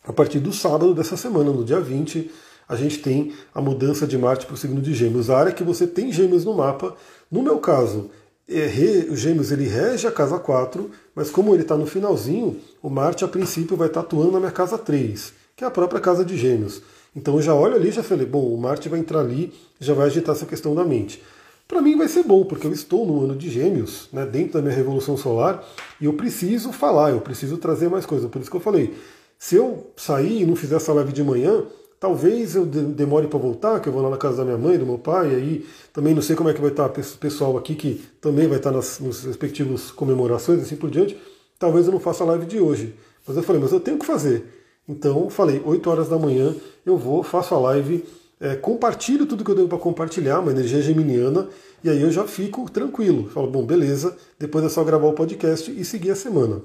a 0.03 0.11
partir 0.11 0.39
do 0.39 0.51
sábado 0.51 0.93
dessa 0.93 1.15
semana, 1.15 1.51
no 1.51 1.63
dia 1.63 1.79
20, 1.79 2.31
a 2.67 2.75
gente 2.75 2.99
tem 2.99 3.33
a 3.53 3.61
mudança 3.61 4.07
de 4.07 4.17
Marte 4.17 4.45
para 4.45 4.55
o 4.55 4.57
signo 4.57 4.81
de 4.81 4.93
Gêmeos. 4.93 5.29
A 5.29 5.37
área 5.37 5.51
que 5.51 5.63
você 5.63 5.85
tem 5.85 6.11
Gêmeos 6.11 6.43
no 6.43 6.55
mapa, 6.55 6.95
no 7.29 7.43
meu 7.43 7.59
caso, 7.59 8.09
o 9.09 9.15
Gêmeos 9.15 9.51
ele 9.51 9.65
rege 9.65 10.07
a 10.07 10.11
casa 10.11 10.37
4, 10.37 10.89
mas 11.15 11.29
como 11.29 11.53
ele 11.53 11.63
está 11.63 11.77
no 11.77 11.85
finalzinho, 11.85 12.59
o 12.81 12.89
Marte 12.89 13.23
a 13.23 13.27
princípio 13.27 13.77
vai 13.77 13.87
estar 13.87 14.01
tá 14.01 14.07
atuando 14.07 14.31
na 14.31 14.39
minha 14.39 14.51
casa 14.51 14.77
3, 14.77 15.33
que 15.55 15.63
é 15.63 15.67
a 15.67 15.71
própria 15.71 16.01
casa 16.01 16.25
de 16.25 16.37
Gêmeos. 16.37 16.81
Então 17.15 17.35
eu 17.35 17.41
já 17.41 17.53
olho 17.53 17.75
ali 17.75 17.89
e 17.89 17.91
já 17.91 18.03
falei, 18.03 18.25
bom, 18.25 18.53
o 18.53 18.57
Marte 18.57 18.89
vai 18.89 18.99
entrar 18.99 19.19
ali, 19.19 19.53
já 19.79 19.93
vai 19.93 20.07
agitar 20.07 20.35
essa 20.35 20.45
questão 20.45 20.73
da 20.73 20.83
mente. 20.83 21.21
Para 21.67 21.81
mim 21.81 21.97
vai 21.97 22.07
ser 22.07 22.23
bom, 22.23 22.43
porque 22.43 22.67
eu 22.67 22.73
estou 22.73 23.05
no 23.05 23.23
ano 23.23 23.35
de 23.35 23.49
Gêmeos, 23.49 24.09
né, 24.11 24.25
dentro 24.25 24.53
da 24.53 24.61
minha 24.61 24.75
revolução 24.75 25.15
solar, 25.15 25.63
e 26.01 26.05
eu 26.05 26.13
preciso 26.13 26.73
falar, 26.73 27.11
eu 27.11 27.21
preciso 27.21 27.57
trazer 27.57 27.89
mais 27.89 28.05
coisa. 28.05 28.27
Por 28.27 28.41
isso 28.41 28.51
que 28.51 28.57
eu 28.57 28.61
falei, 28.61 28.93
se 29.39 29.55
eu 29.55 29.91
sair 29.95 30.41
e 30.41 30.45
não 30.45 30.55
fizer 30.55 30.75
essa 30.75 30.91
live 30.93 31.13
de 31.13 31.23
manhã, 31.23 31.63
talvez 32.01 32.55
eu 32.55 32.65
demore 32.65 33.27
para 33.27 33.37
voltar, 33.37 33.79
que 33.79 33.87
eu 33.87 33.93
vou 33.93 34.01
lá 34.01 34.09
na 34.09 34.17
casa 34.17 34.37
da 34.37 34.43
minha 34.43 34.57
mãe, 34.57 34.75
do 34.75 34.87
meu 34.87 34.97
pai, 34.97 35.35
aí 35.35 35.65
também 35.93 36.15
não 36.15 36.21
sei 36.21 36.35
como 36.35 36.49
é 36.49 36.53
que 36.53 36.59
vai 36.59 36.71
estar 36.71 36.87
o 36.87 37.17
pessoal 37.19 37.55
aqui 37.55 37.75
que 37.75 38.03
também 38.19 38.47
vai 38.47 38.57
estar 38.57 38.71
nas, 38.71 38.99
nos 38.99 39.23
respectivos 39.23 39.91
comemorações 39.91 40.59
e 40.59 40.63
assim 40.63 40.75
por 40.75 40.89
diante. 40.89 41.15
Talvez 41.59 41.85
eu 41.85 41.91
não 41.91 41.99
faça 41.99 42.23
a 42.23 42.27
live 42.27 42.47
de 42.47 42.59
hoje. 42.59 42.95
Mas 43.25 43.37
eu 43.37 43.43
falei, 43.43 43.61
mas 43.61 43.71
eu 43.71 43.79
tenho 43.79 43.99
que 43.99 44.05
fazer. 44.05 44.43
Então, 44.89 45.29
falei, 45.29 45.61
8 45.63 45.89
horas 45.91 46.09
da 46.09 46.17
manhã 46.17 46.55
eu 46.83 46.97
vou, 46.97 47.21
faço 47.21 47.53
a 47.53 47.59
live, 47.59 48.03
é, 48.39 48.55
compartilho 48.55 49.27
tudo 49.27 49.45
que 49.45 49.51
eu 49.51 49.55
devo 49.55 49.67
para 49.67 49.77
compartilhar, 49.77 50.39
uma 50.39 50.49
energia 50.51 50.81
geminiana, 50.81 51.47
e 51.83 51.89
aí 51.89 52.01
eu 52.01 52.09
já 52.09 52.25
fico 52.25 52.67
tranquilo. 52.67 53.29
Falo, 53.29 53.47
bom, 53.47 53.63
beleza, 53.63 54.17
depois 54.39 54.65
é 54.65 54.69
só 54.69 54.83
gravar 54.83 55.05
o 55.05 55.13
podcast 55.13 55.69
e 55.69 55.85
seguir 55.85 56.09
a 56.09 56.15
semana. 56.15 56.63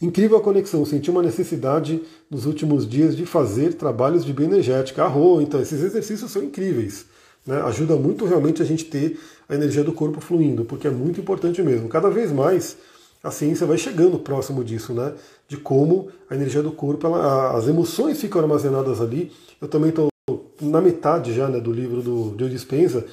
Incrível 0.00 0.36
a 0.36 0.42
conexão, 0.42 0.84
senti 0.84 1.10
uma 1.10 1.22
necessidade 1.22 2.02
nos 2.30 2.44
últimos 2.44 2.88
dias 2.88 3.16
de 3.16 3.24
fazer 3.24 3.74
trabalhos 3.74 4.24
de 4.24 4.32
bioenergética. 4.32 5.04
Arro, 5.04 5.40
então 5.40 5.60
esses 5.60 5.82
exercícios 5.82 6.30
são 6.30 6.42
incríveis. 6.42 7.06
Né? 7.46 7.60
Ajuda 7.62 7.96
muito 7.96 8.26
realmente 8.26 8.60
a 8.60 8.64
gente 8.64 8.84
ter 8.84 9.18
a 9.48 9.54
energia 9.54 9.84
do 9.84 9.92
corpo 9.92 10.20
fluindo, 10.20 10.64
porque 10.64 10.86
é 10.86 10.90
muito 10.90 11.20
importante 11.20 11.62
mesmo. 11.62 11.88
Cada 11.88 12.10
vez 12.10 12.30
mais 12.30 12.76
a 13.22 13.30
ciência 13.30 13.66
vai 13.66 13.78
chegando 13.78 14.18
próximo 14.18 14.62
disso, 14.62 14.92
né? 14.92 15.12
De 15.48 15.56
como 15.56 16.08
a 16.28 16.34
energia 16.34 16.62
do 16.62 16.70
corpo, 16.70 17.06
ela, 17.06 17.56
as 17.56 17.66
emoções 17.66 18.20
ficam 18.20 18.40
armazenadas 18.40 19.00
ali. 19.00 19.32
Eu 19.60 19.66
também 19.66 19.90
estou 19.90 20.08
na 20.60 20.80
metade 20.80 21.32
já 21.34 21.48
né, 21.48 21.60
do 21.60 21.72
livro 21.72 22.02
do 22.02 22.34
Joe 22.38 22.50
Dispenza, 22.50 23.04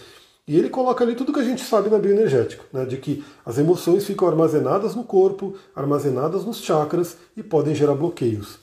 e 0.47 0.57
ele 0.57 0.69
coloca 0.69 1.03
ali 1.03 1.15
tudo 1.15 1.31
que 1.31 1.39
a 1.39 1.43
gente 1.43 1.63
sabe 1.63 1.89
na 1.89 1.97
bioenergética, 1.97 2.63
né, 2.73 2.85
de 2.85 2.97
que 2.97 3.23
as 3.45 3.57
emoções 3.57 4.05
ficam 4.05 4.27
armazenadas 4.27 4.93
no 4.93 5.03
corpo, 5.03 5.55
armazenadas 5.75 6.43
nos 6.45 6.61
chakras 6.61 7.17
e 7.35 7.41
podem 7.41 7.73
gerar 7.73 7.95
bloqueios. 7.95 8.59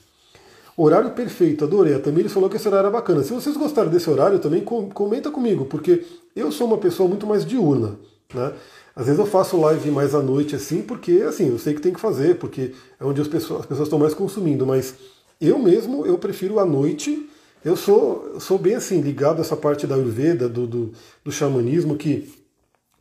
Horário 0.77 1.11
perfeito, 1.11 1.65
adorei. 1.65 1.93
A 1.93 1.99
Tamiri 1.99 2.29
falou 2.29 2.49
que 2.49 2.55
esse 2.55 2.67
horário 2.67 2.87
é 2.87 2.91
bacana. 2.91 3.23
Se 3.23 3.33
vocês 3.33 3.57
gostaram 3.57 3.89
desse 3.89 4.09
horário, 4.09 4.39
também 4.39 4.63
comenta 4.63 5.29
comigo, 5.29 5.65
porque 5.65 6.03
eu 6.35 6.51
sou 6.51 6.65
uma 6.65 6.77
pessoa 6.77 7.09
muito 7.09 7.27
mais 7.27 7.45
diurna. 7.45 7.99
Né? 8.33 8.53
Às 8.95 9.05
vezes 9.05 9.19
eu 9.19 9.25
faço 9.25 9.59
live 9.59 9.91
mais 9.91 10.15
à 10.15 10.21
noite 10.21 10.55
assim, 10.55 10.81
porque 10.81 11.23
assim, 11.27 11.49
eu 11.49 11.59
sei 11.59 11.73
que 11.73 11.81
tem 11.81 11.93
que 11.93 11.99
fazer, 11.99 12.37
porque 12.37 12.73
é 12.99 13.05
onde 13.05 13.21
as 13.21 13.27
pessoas, 13.27 13.61
as 13.61 13.65
pessoas 13.65 13.87
estão 13.87 13.99
mais 13.99 14.13
consumindo, 14.13 14.65
mas 14.65 14.95
eu 15.39 15.57
mesmo 15.59 16.05
eu 16.05 16.17
prefiro 16.17 16.59
à 16.59 16.65
noite 16.65 17.29
eu 17.63 17.75
sou, 17.75 18.39
sou 18.39 18.57
bem 18.57 18.75
assim, 18.75 19.01
ligado 19.01 19.39
a 19.39 19.41
essa 19.41 19.55
parte 19.55 19.85
da 19.85 19.95
Ayurveda, 19.95 20.49
do, 20.49 20.65
do, 20.65 20.91
do 21.23 21.31
xamanismo, 21.31 21.95
que 21.95 22.33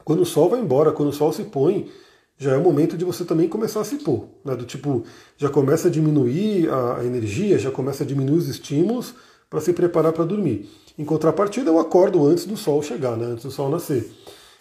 quando 0.05 0.23
o 0.23 0.27
sol 0.27 0.51
vai 0.51 0.61
embora, 0.61 0.93
quando 0.93 1.09
o 1.09 1.13
sol 1.13 1.33
se 1.33 1.45
põe, 1.45 1.91
já 2.37 2.53
é 2.53 2.57
o 2.57 2.63
momento 2.63 2.97
de 2.97 3.05
você 3.05 3.25
também 3.25 3.49
começar 3.49 3.81
a 3.81 3.85
se 3.85 3.97
pôr. 3.97 4.25
Né? 4.45 4.57
Do 4.57 4.65
tipo, 4.65 5.05
já 5.37 5.49
começa 5.49 5.89
a 5.89 5.91
diminuir 5.91 6.71
a 6.71 7.05
energia, 7.05 7.59
já 7.59 7.71
começa 7.71 8.03
a 8.03 8.07
diminuir 8.07 8.39
os 8.39 8.49
estímulos 8.49 9.15
para 9.49 9.61
se 9.61 9.73
preparar 9.73 10.13
para 10.13 10.25
dormir. 10.25 10.69
Em 10.99 11.05
contrapartida, 11.05 11.71
eu 11.71 11.79
acordo 11.79 12.27
antes 12.27 12.47
do 12.47 12.57
sol 12.57 12.83
chegar, 12.83 13.17
né? 13.17 13.27
antes 13.27 13.45
do 13.45 13.51
sol 13.51 13.69
nascer. 13.69 14.11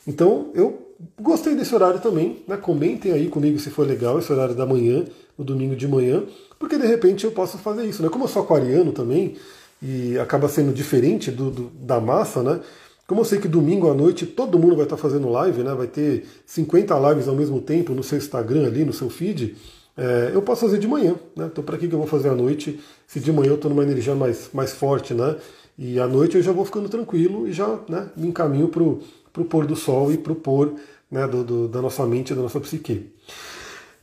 Então, 0.05 0.51
eu 0.53 0.93
gostei 1.21 1.55
desse 1.55 1.73
horário 1.73 2.01
também. 2.01 2.43
Né? 2.47 2.57
Comentem 2.57 3.11
aí 3.13 3.29
comigo 3.29 3.57
se 3.59 3.69
for 3.69 3.87
legal 3.87 4.19
esse 4.19 4.31
horário 4.31 4.55
da 4.55 4.65
manhã, 4.65 5.05
no 5.37 5.45
domingo 5.45 5.75
de 5.75 5.87
manhã, 5.87 6.23
porque 6.59 6.77
de 6.77 6.85
repente 6.85 7.23
eu 7.23 7.31
posso 7.31 7.57
fazer 7.57 7.85
isso. 7.85 8.03
Né? 8.03 8.09
Como 8.09 8.25
eu 8.25 8.27
sou 8.27 8.43
aquariano 8.43 8.91
também, 8.91 9.37
e 9.81 10.17
acaba 10.19 10.47
sendo 10.47 10.73
diferente 10.73 11.31
do, 11.31 11.49
do, 11.49 11.71
da 11.73 11.99
massa, 11.99 12.43
né? 12.43 12.59
Como 13.07 13.21
eu 13.21 13.25
sei 13.25 13.39
que 13.39 13.47
domingo 13.47 13.89
à 13.89 13.93
noite 13.93 14.25
todo 14.25 14.59
mundo 14.59 14.75
vai 14.75 14.85
estar 14.85 14.97
fazendo 14.97 15.29
live, 15.29 15.63
né? 15.63 15.73
Vai 15.73 15.87
ter 15.87 16.25
50 16.45 16.97
lives 17.09 17.27
ao 17.27 17.35
mesmo 17.35 17.59
tempo 17.59 17.93
no 17.93 18.03
seu 18.03 18.17
Instagram 18.17 18.67
ali, 18.67 18.85
no 18.85 18.93
seu 18.93 19.09
feed. 19.09 19.55
É, 19.97 20.31
eu 20.33 20.41
posso 20.41 20.61
fazer 20.61 20.77
de 20.77 20.87
manhã, 20.87 21.15
né? 21.35 21.49
Então 21.51 21.63
para 21.63 21.77
que, 21.77 21.87
que 21.87 21.93
eu 21.93 21.99
vou 21.99 22.07
fazer 22.07 22.29
à 22.29 22.35
noite 22.35 22.79
se 23.07 23.19
de 23.19 23.31
manhã 23.31 23.49
eu 23.49 23.55
estou 23.55 23.69
numa 23.69 23.83
energia 23.83 24.13
mais, 24.13 24.49
mais 24.53 24.73
forte, 24.73 25.13
né? 25.13 25.35
E 25.81 25.97
à 25.97 26.05
noite 26.05 26.35
eu 26.35 26.43
já 26.43 26.51
vou 26.51 26.65
ficando 26.65 26.89
tranquilo 26.89 27.47
e 27.47 27.53
já 27.53 27.79
né, 27.87 28.09
me 28.15 28.27
encaminho 28.27 28.67
para 28.67 28.83
o 28.83 29.45
pôr 29.45 29.65
do 29.65 29.77
sol 29.77 30.11
e 30.11 30.17
para 30.17 30.33
o 30.33 30.35
pôr 30.35 30.75
né, 31.09 31.25
do, 31.25 31.41
do, 31.41 31.67
da 31.69 31.81
nossa 31.81 32.05
mente, 32.05 32.35
da 32.35 32.41
nossa 32.41 32.59
psique. 32.59 33.09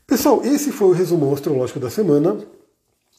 Pessoal, 0.07 0.41
esse 0.43 0.73
foi 0.73 0.89
o 0.89 0.93
resumo 0.93 1.33
astrológico 1.35 1.79
da 1.79 1.91
semana. 1.91 2.39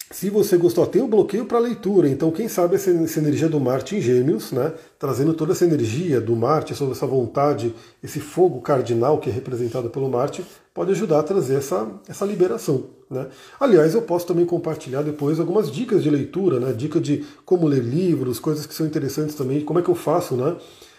Se 0.10 0.30
você 0.30 0.56
gostou, 0.56 0.86
tem 0.88 1.02
o 1.02 1.08
bloqueio 1.08 1.46
para 1.46 1.60
leitura, 1.60 2.08
então 2.08 2.32
quem 2.32 2.48
sabe 2.48 2.76
essa, 2.76 2.90
essa, 2.92 3.20
energia 3.20 3.50
do 3.50 3.60
Marte 3.60 3.98
em 3.98 4.02
Gêmeos, 4.02 4.54
né, 4.54 4.74
trazendo 4.98 5.34
toda 5.34 5.52
essa 5.52 5.66
energia 5.66 6.22
do 6.22 6.34
Marte, 6.34 6.74
sobre 6.74 6.94
essa 6.94 7.06
vontade, 7.06 7.76
esse 8.02 8.22
fogo 8.22 8.62
cardinal 8.62 9.20
que 9.20 9.30
é 9.30 9.34
representado 9.34 9.90
pelo 9.90 10.10
Marte, 10.10 10.46
pode 10.74 10.92
ajudar 10.92 11.20
a 11.20 11.24
trazer 11.24 11.56
essa, 11.56 11.86
essa 12.08 12.26
liberação. 12.26 12.86
Né. 13.10 13.28
Aliás, 13.60 13.96
eu 13.96 14.02
posso 14.02 14.26
também 14.26 14.46
compartilhar 14.46 15.02
depois 15.02 15.42
algumas 15.42 15.70
dicas 15.70 16.02
de 16.02 16.10
leitura, 16.10 16.58
né, 16.58 16.72
dica 16.72 17.02
de 17.02 17.26
como 17.44 17.68
ler 17.68 17.84
livros, 17.84 18.40
coisas 18.40 18.66
que 18.66 18.74
são 18.74 18.86
interessantes 18.86 19.36
também, 19.36 19.60
como 19.66 19.80
é 19.80 19.82
que 19.82 19.90
eu 19.90 19.96
faço. 19.96 20.36
Né. 20.36 20.56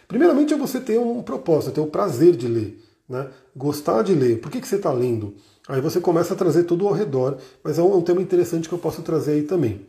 Primeiramente 0.07 0.53
é 0.53 0.57
você 0.57 0.81
ter 0.81 0.99
um 0.99 1.23
propósito, 1.23 1.73
ter 1.73 1.81
o 1.81 1.87
prazer 1.87 2.37
de 2.37 2.47
ler, 2.47 2.79
né, 3.09 3.29
gostar 3.57 4.03
de 4.03 4.13
ler. 4.15 4.39
Por 4.39 4.51
que, 4.51 4.61
que 4.61 4.69
você 4.69 4.77
está 4.77 4.93
lendo? 4.93 5.35
Aí 5.69 5.83
você 5.83 6.01
começa 6.01 6.33
a 6.33 6.37
trazer 6.37 6.65
tudo 6.65 6.89
ao 6.89 6.95
redor, 6.95 7.37
mas 7.63 7.79
é 7.79 7.83
um, 7.83 7.93
é 7.93 7.97
um 7.97 8.03
tema 8.03 8.23
interessante 8.23 8.69
que 8.69 8.75
eu 8.75 8.79
posso 8.79 9.03
trazer 9.03 9.33
aí 9.33 9.43
também. 9.43 9.87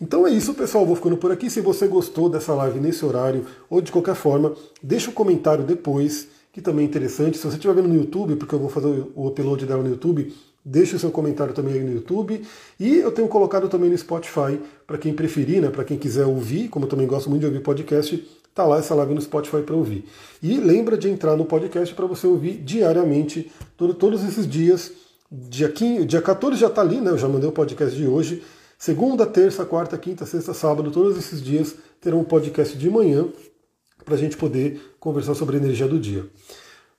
Então 0.00 0.26
é 0.26 0.30
isso, 0.30 0.52
pessoal. 0.52 0.84
Vou 0.84 0.96
ficando 0.96 1.16
por 1.16 1.30
aqui. 1.30 1.48
Se 1.48 1.60
você 1.60 1.86
gostou 1.86 2.28
dessa 2.28 2.52
live 2.54 2.80
nesse 2.80 3.04
horário 3.06 3.46
ou 3.70 3.80
de 3.80 3.92
qualquer 3.92 4.16
forma, 4.16 4.52
deixa 4.82 5.10
um 5.10 5.14
comentário 5.14 5.62
depois, 5.62 6.26
que 6.52 6.60
também 6.60 6.84
é 6.84 6.88
interessante. 6.88 7.38
Se 7.38 7.44
você 7.44 7.54
estiver 7.54 7.74
vendo 7.74 7.86
no 7.86 7.94
YouTube, 7.94 8.34
porque 8.34 8.52
eu 8.52 8.58
vou 8.58 8.68
fazer 8.68 8.88
o 9.14 9.28
upload 9.28 9.64
dela 9.64 9.80
no 9.80 9.90
YouTube, 9.90 10.34
deixe 10.64 10.96
o 10.96 10.98
seu 10.98 11.12
comentário 11.12 11.54
também 11.54 11.74
aí 11.74 11.84
no 11.84 11.92
YouTube. 11.92 12.42
E 12.80 12.96
eu 12.96 13.12
tenho 13.12 13.28
colocado 13.28 13.68
também 13.68 13.90
no 13.90 13.96
Spotify, 13.96 14.58
para 14.88 14.98
quem 14.98 15.14
preferir, 15.14 15.62
né, 15.62 15.70
para 15.70 15.84
quem 15.84 15.96
quiser 15.96 16.26
ouvir, 16.26 16.68
como 16.68 16.86
eu 16.86 16.88
também 16.88 17.06
gosto 17.06 17.30
muito 17.30 17.42
de 17.42 17.46
ouvir 17.46 17.60
podcast, 17.60 18.28
tá 18.52 18.64
lá 18.64 18.78
essa 18.78 18.94
live 18.96 19.14
no 19.14 19.20
Spotify 19.20 19.62
para 19.62 19.76
ouvir. 19.76 20.04
E 20.42 20.58
lembra 20.58 20.98
de 20.98 21.08
entrar 21.08 21.36
no 21.36 21.44
podcast 21.44 21.94
para 21.94 22.06
você 22.06 22.26
ouvir 22.26 22.58
diariamente, 22.58 23.52
todo, 23.76 23.94
todos 23.94 24.24
esses 24.24 24.48
dias. 24.48 24.92
Dia, 25.34 25.70
15, 25.70 26.04
dia 26.04 26.20
14 26.20 26.60
já 26.60 26.66
está 26.66 26.82
ali, 26.82 27.00
né? 27.00 27.10
Eu 27.10 27.16
já 27.16 27.26
mandei 27.26 27.48
o 27.48 27.52
podcast 27.52 27.96
de 27.96 28.06
hoje. 28.06 28.42
Segunda, 28.78 29.24
terça, 29.24 29.64
quarta, 29.64 29.96
quinta, 29.96 30.26
sexta, 30.26 30.52
sábado, 30.52 30.90
todos 30.90 31.16
esses 31.16 31.42
dias 31.42 31.74
terão 32.02 32.20
um 32.20 32.24
podcast 32.24 32.76
de 32.76 32.90
manhã 32.90 33.26
para 34.04 34.14
a 34.14 34.18
gente 34.18 34.36
poder 34.36 34.94
conversar 35.00 35.34
sobre 35.34 35.56
a 35.56 35.58
energia 35.58 35.88
do 35.88 35.98
dia. 35.98 36.26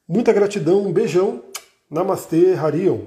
Muita 0.07 0.33
gratidão, 0.33 0.83
um 0.83 0.91
beijão. 0.91 1.43
Namastê, 1.91 2.55
Harion. 2.55 3.01